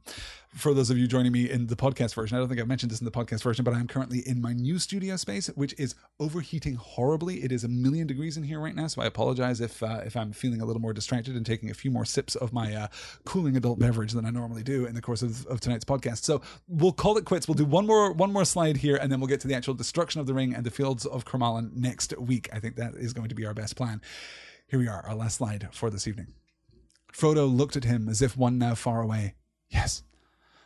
[0.55, 2.89] for those of you joining me in the podcast version, I don't think I've mentioned
[2.89, 5.95] this in the podcast version, but I'm currently in my new studio space, which is
[6.19, 7.43] overheating horribly.
[7.43, 10.15] It is a million degrees in here right now, so I apologize if uh, if
[10.15, 12.87] I'm feeling a little more distracted and taking a few more sips of my uh,
[13.25, 16.23] cooling adult beverage than I normally do in the course of, of tonight's podcast.
[16.23, 17.47] So we'll call it quits.
[17.47, 19.73] We'll do one more one more slide here, and then we'll get to the actual
[19.73, 22.49] destruction of the ring and the fields of Cormallen next week.
[22.53, 24.01] I think that is going to be our best plan.
[24.67, 26.27] Here we are, our last slide for this evening.
[27.13, 29.35] Frodo looked at him as if one now far away.
[29.69, 30.03] Yes,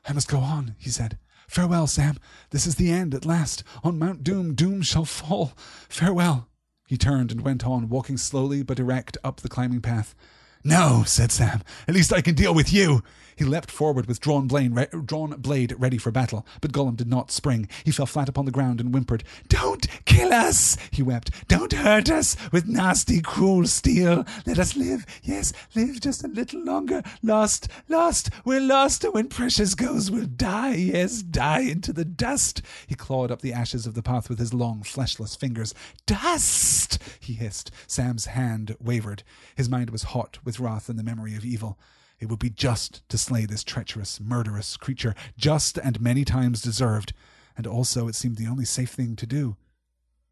[0.10, 1.20] I must go on, he said.
[1.48, 2.18] Farewell, Sam.
[2.50, 3.64] This is the end at last.
[3.84, 5.54] On Mount Doom, doom shall fall.
[5.88, 6.48] Farewell.
[6.88, 10.16] He turned and went on, walking slowly but erect up the climbing path.
[10.64, 11.62] No, said Sam.
[11.88, 13.04] At least I can deal with you.
[13.40, 17.08] He leapt forward with drawn blade, re- drawn blade ready for battle, but Gollum did
[17.08, 17.70] not spring.
[17.86, 19.24] He fell flat upon the ground and whimpered.
[19.48, 21.48] Don't kill us, he wept.
[21.48, 24.26] Don't hurt us with nasty, cruel steel.
[24.46, 27.02] Let us live, yes, live just a little longer.
[27.24, 32.62] Lost, lost, we're lost, and when Precious goes, we'll die, yes, die into the dust.
[32.88, 35.74] He clawed up the ashes of the path with his long, fleshless fingers.
[36.06, 37.72] Dust, he hissed.
[37.88, 39.24] Sam's hand wavered.
[39.56, 41.80] His mind was hot with wrath and the memory of evil.
[42.20, 47.14] It would be just to slay this treacherous, murderous creature, just and many times deserved,
[47.56, 49.56] and also it seemed the only safe thing to do.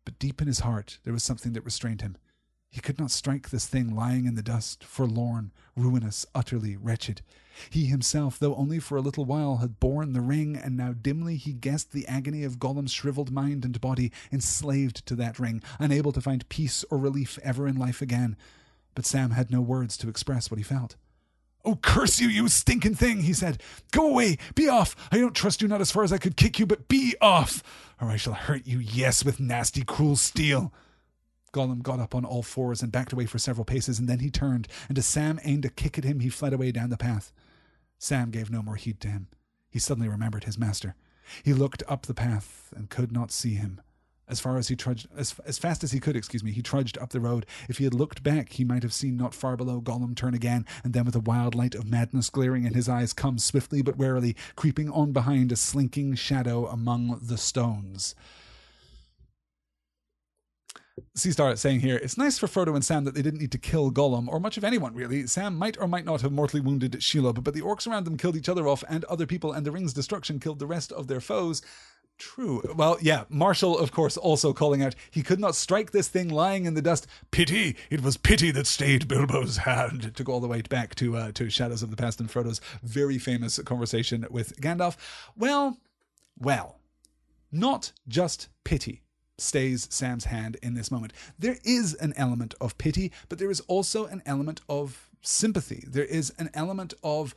[0.03, 2.17] But deep in his heart there was something that restrained him.
[2.69, 7.21] He could not strike this thing lying in the dust, forlorn, ruinous, utterly wretched.
[7.69, 11.37] He himself, though only for a little while, had borne the ring, and now dimly
[11.37, 16.11] he guessed the agony of Gollum's shriveled mind and body, enslaved to that ring, unable
[16.11, 18.35] to find peace or relief ever in life again.
[18.93, 20.97] But Sam had no words to express what he felt.
[21.67, 23.61] Oh, curse you, you stinking thing, he said.
[23.91, 24.95] Go away, be off.
[25.11, 27.61] I don't trust you not as far as I could kick you, but be off,
[27.99, 30.71] or I shall hurt you, yes, with nasty, cruel steel.
[31.51, 34.29] Gollum got up on all fours and backed away for several paces, and then he
[34.29, 37.33] turned, and as Sam aimed a kick at him, he fled away down the path.
[37.99, 39.27] Sam gave no more heed to him.
[39.69, 40.95] He suddenly remembered his master.
[41.43, 43.81] He looked up the path and could not see him.
[44.29, 46.97] As far as he trudged, as, as fast as he could, excuse me, he trudged
[46.97, 47.45] up the road.
[47.69, 50.65] If he had looked back, he might have seen not far below Gollum turn again,
[50.83, 53.97] and then with a wild light of madness glaring in his eyes, come swiftly but
[53.97, 58.15] warily, creeping on behind a slinking shadow among the stones.
[61.15, 63.91] Seastar saying here, it's nice for Frodo and Sam that they didn't need to kill
[63.91, 65.25] Gollum, or much of anyone really.
[65.27, 68.35] Sam might or might not have mortally wounded Shelob, but the orcs around them killed
[68.35, 71.21] each other off and other people, and the ring's destruction killed the rest of their
[71.21, 71.61] foes.
[72.17, 72.63] True.
[72.75, 76.65] Well, yeah, Marshall, of course, also calling out, he could not strike this thing lying
[76.65, 77.05] in the dust.
[77.29, 77.75] Pity!
[77.91, 80.15] It was pity that stayed Bilbo's hand.
[80.15, 82.59] To go all the way back to uh, to Shadows of the Past and Frodo's
[82.81, 84.97] very famous conversation with Gandalf.
[85.35, 85.77] Well,
[86.37, 86.79] well,
[87.51, 89.03] not just pity
[89.37, 91.13] stays Sam's hand in this moment.
[91.37, 95.83] There is an element of pity, but there is also an element of sympathy.
[95.87, 97.35] There is an element of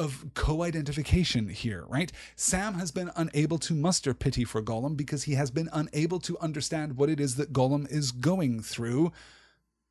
[0.00, 2.10] of co-identification here, right?
[2.34, 6.38] Sam has been unable to muster pity for Gollum because he has been unable to
[6.38, 9.12] understand what it is that Gollum is going through,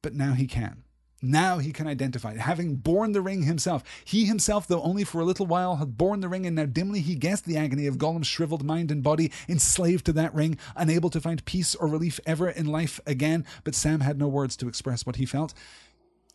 [0.02, 0.84] but now he can.
[1.22, 3.84] Now he can identify, having borne the ring himself.
[4.04, 7.02] He himself, though only for a little while, had borne the ring, and now dimly
[7.02, 11.12] he guessed the agony of Gollum's shriveled mind and body, enslaved to that ring, unable
[11.12, 13.46] to find peace or relief ever in life again.
[13.64, 15.54] But Sam had no words to express what he felt.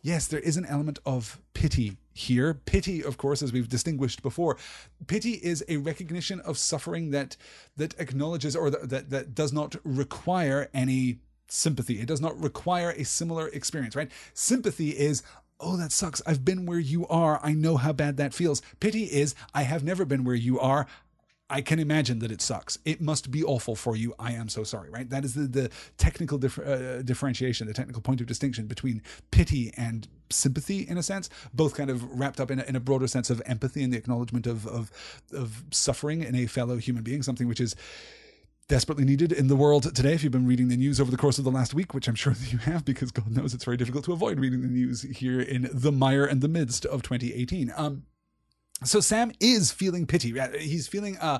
[0.01, 2.53] Yes, there is an element of pity here.
[2.53, 4.57] Pity, of course, as we've distinguished before,
[5.05, 7.35] pity is a recognition of suffering that
[7.75, 11.99] that acknowledges or that that, that does not require any sympathy.
[11.99, 14.11] It does not require a similar experience, right?
[14.33, 15.21] Sympathy is
[15.57, 16.21] Oh, that sucks.
[16.25, 17.39] I've been where you are.
[17.41, 18.61] I know how bad that feels.
[18.81, 20.85] Pity is, I have never been where you are.
[21.49, 22.79] I can imagine that it sucks.
[22.85, 24.15] It must be awful for you.
[24.17, 25.07] I am so sorry, right?
[25.07, 29.71] That is the, the technical dif- uh, differentiation, the technical point of distinction between pity
[29.77, 33.07] and sympathy, in a sense, both kind of wrapped up in a, in a broader
[33.07, 34.91] sense of empathy and the acknowledgement of, of,
[35.31, 37.75] of suffering in a fellow human being, something which is
[38.67, 40.13] desperately needed in the world today.
[40.13, 42.15] If you've been reading the news over the course of the last week, which I'm
[42.15, 45.03] sure that you have, because God knows it's very difficult to avoid reading the news
[45.03, 47.71] here in the mire and the midst of 2018.
[47.75, 48.03] Um,
[48.83, 50.33] so Sam is feeling pity.
[50.59, 51.39] He's feeling uh,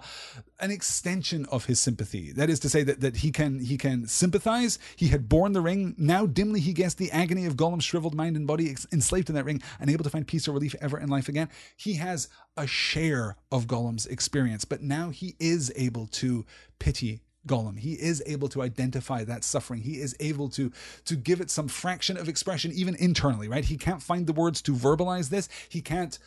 [0.60, 2.32] an extension of his sympathy.
[2.32, 4.80] That is to say that, that he can he can sympathize.
[4.96, 5.96] He had borne the ring.
[5.98, 9.44] Now dimly he guessed the agony of Gollum's shriveled mind and body, enslaved in that
[9.44, 11.50] ring, unable to find peace or relief ever in life again.
[11.76, 16.46] He has a share of Gollum's experience, but now he is able to
[16.80, 17.78] pity Gollum.
[17.78, 19.82] He is able to identify that suffering.
[19.82, 20.72] He is able to
[21.04, 23.50] to give it some fraction of expression, even internally.
[23.50, 23.66] Right?
[23.66, 25.50] He can't find the words to verbalize this.
[25.68, 26.18] He can't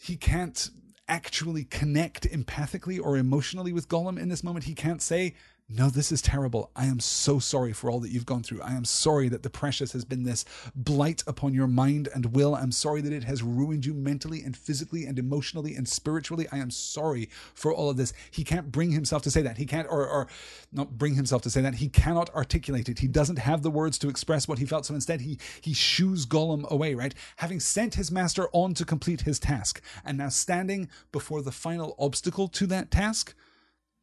[0.00, 0.70] he can't
[1.08, 4.64] actually connect empathically or emotionally with Gollum in this moment.
[4.64, 5.34] He can't say,
[5.68, 6.70] no, this is terrible.
[6.76, 8.62] I am so sorry for all that you've gone through.
[8.62, 10.44] I am sorry that the precious has been this
[10.76, 12.54] blight upon your mind and will.
[12.54, 16.46] I'm sorry that it has ruined you mentally and physically and emotionally and spiritually.
[16.52, 18.12] I am sorry for all of this.
[18.30, 19.58] He can't bring himself to say that.
[19.58, 20.28] He can't, or, or
[20.70, 21.74] not bring himself to say that.
[21.74, 23.00] He cannot articulate it.
[23.00, 24.86] He doesn't have the words to express what he felt.
[24.86, 27.14] So instead, he, he shoos Gollum away, right?
[27.38, 31.96] Having sent his master on to complete his task and now standing before the final
[31.98, 33.34] obstacle to that task,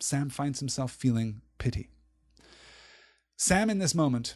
[0.01, 1.89] Sam finds himself feeling pity.
[3.37, 4.35] Sam, in this moment,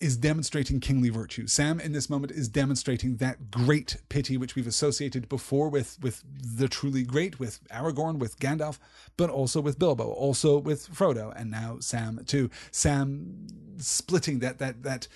[0.00, 1.46] is demonstrating kingly virtue.
[1.46, 6.24] Sam, in this moment, is demonstrating that great pity which we've associated before with, with
[6.56, 8.78] the truly great, with Aragorn, with Gandalf,
[9.18, 12.50] but also with Bilbo, also with Frodo, and now Sam too.
[12.70, 15.08] Sam splitting that that that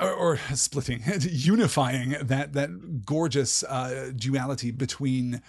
[0.00, 5.42] or, or splitting, unifying that that gorgeous uh, duality between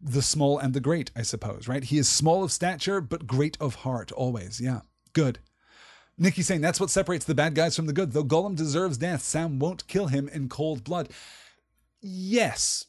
[0.00, 1.84] the small and the great, I suppose, right?
[1.84, 4.60] He is small of stature, but great of heart always.
[4.60, 4.80] Yeah,
[5.12, 5.38] good.
[6.18, 8.12] Nikki saying that's what separates the bad guys from the good.
[8.12, 11.10] Though Gollum deserves death, Sam won't kill him in cold blood.
[12.00, 12.86] Yes,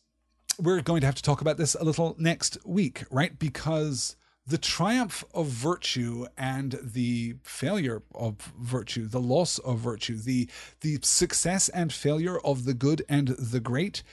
[0.59, 3.37] we're going to have to talk about this a little next week, right?
[3.37, 4.15] Because
[4.45, 10.49] the triumph of virtue and the failure of virtue, the loss of virtue, the
[10.81, 14.03] the success and failure of the good and the great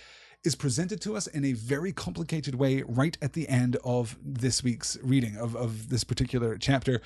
[0.45, 4.63] is presented to us in a very complicated way right at the end of this
[4.63, 7.01] week's reading of, of this particular chapter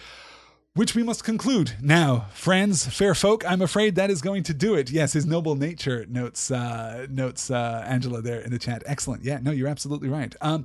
[0.75, 3.45] which we must conclude now, friends, fair folk.
[3.51, 4.91] I'm afraid that is going to do it.
[4.91, 8.85] Yes, his noble nature notes uh, notes uh, Angela there in the chat.
[8.87, 9.25] Excellent.
[9.25, 10.33] Yeah, no, you're absolutely right.
[10.41, 10.65] Um,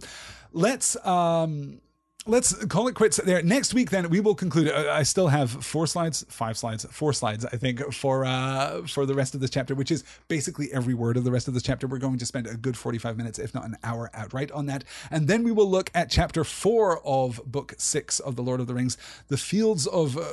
[0.52, 1.82] let's um,
[2.26, 3.42] let's call it quits there.
[3.44, 4.72] Next week, then we will conclude.
[4.72, 9.14] I still have four slides, five slides, four slides, I think, for uh, for the
[9.14, 11.88] rest of this chapter, which is basically every word of the rest of this chapter.
[11.88, 14.84] We're going to spend a good forty-five minutes, if not an hour, outright on that,
[15.12, 18.68] and then we will look at chapter four of book six of the Lord of
[18.68, 18.98] the Rings,
[19.28, 20.24] the Fields of uh.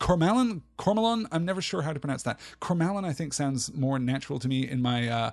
[0.00, 1.28] Cormalon.
[1.30, 2.40] I'm never sure how to pronounce that.
[2.60, 5.08] Cormallen, I think, sounds more natural to me in my.
[5.08, 5.30] Uh,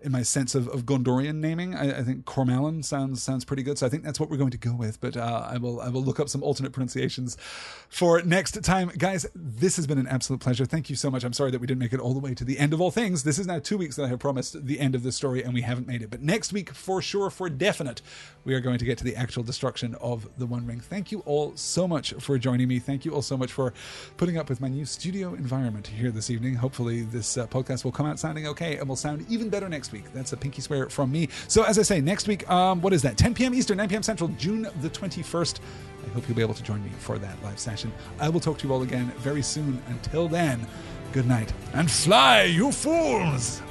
[0.00, 1.74] in my sense of, of Gondorian naming.
[1.74, 4.52] I, I, think Cormallen sounds sounds pretty good, so I think that's what we're going
[4.52, 5.00] to go with.
[5.00, 7.36] But uh, I will I will look up some alternate pronunciations
[7.88, 9.26] for next time, guys.
[9.34, 10.64] This has been an absolute pleasure.
[10.64, 11.24] Thank you so much.
[11.24, 12.90] I'm sorry that we didn't make it all the way to the end of all
[12.90, 13.24] things.
[13.24, 15.52] This is now two weeks that I have promised the end of this story, and
[15.52, 16.10] we haven't made it.
[16.10, 18.00] But next week, for sure, for definite,
[18.44, 20.80] we are going to get to the actual destruction of the One Ring.
[20.80, 22.78] Thank you all so much for joining me.
[22.78, 23.74] Thank you all so much for
[24.16, 26.54] putting up with my new studio environment here this evening.
[26.54, 29.87] Hopefully, this uh, podcast will come out sounding okay and will sound even better next
[29.88, 30.12] next week.
[30.12, 31.28] That's a pinky swear from me.
[31.48, 33.16] So, as I say, next week, um, what is that?
[33.16, 33.54] 10 p.m.
[33.54, 34.02] Eastern, 9 p.m.
[34.02, 35.60] Central, June the 21st.
[36.04, 37.92] I hope you'll be able to join me for that live session.
[38.20, 39.82] I will talk to you all again very soon.
[39.88, 40.66] Until then,
[41.12, 43.62] good night and fly, you fools!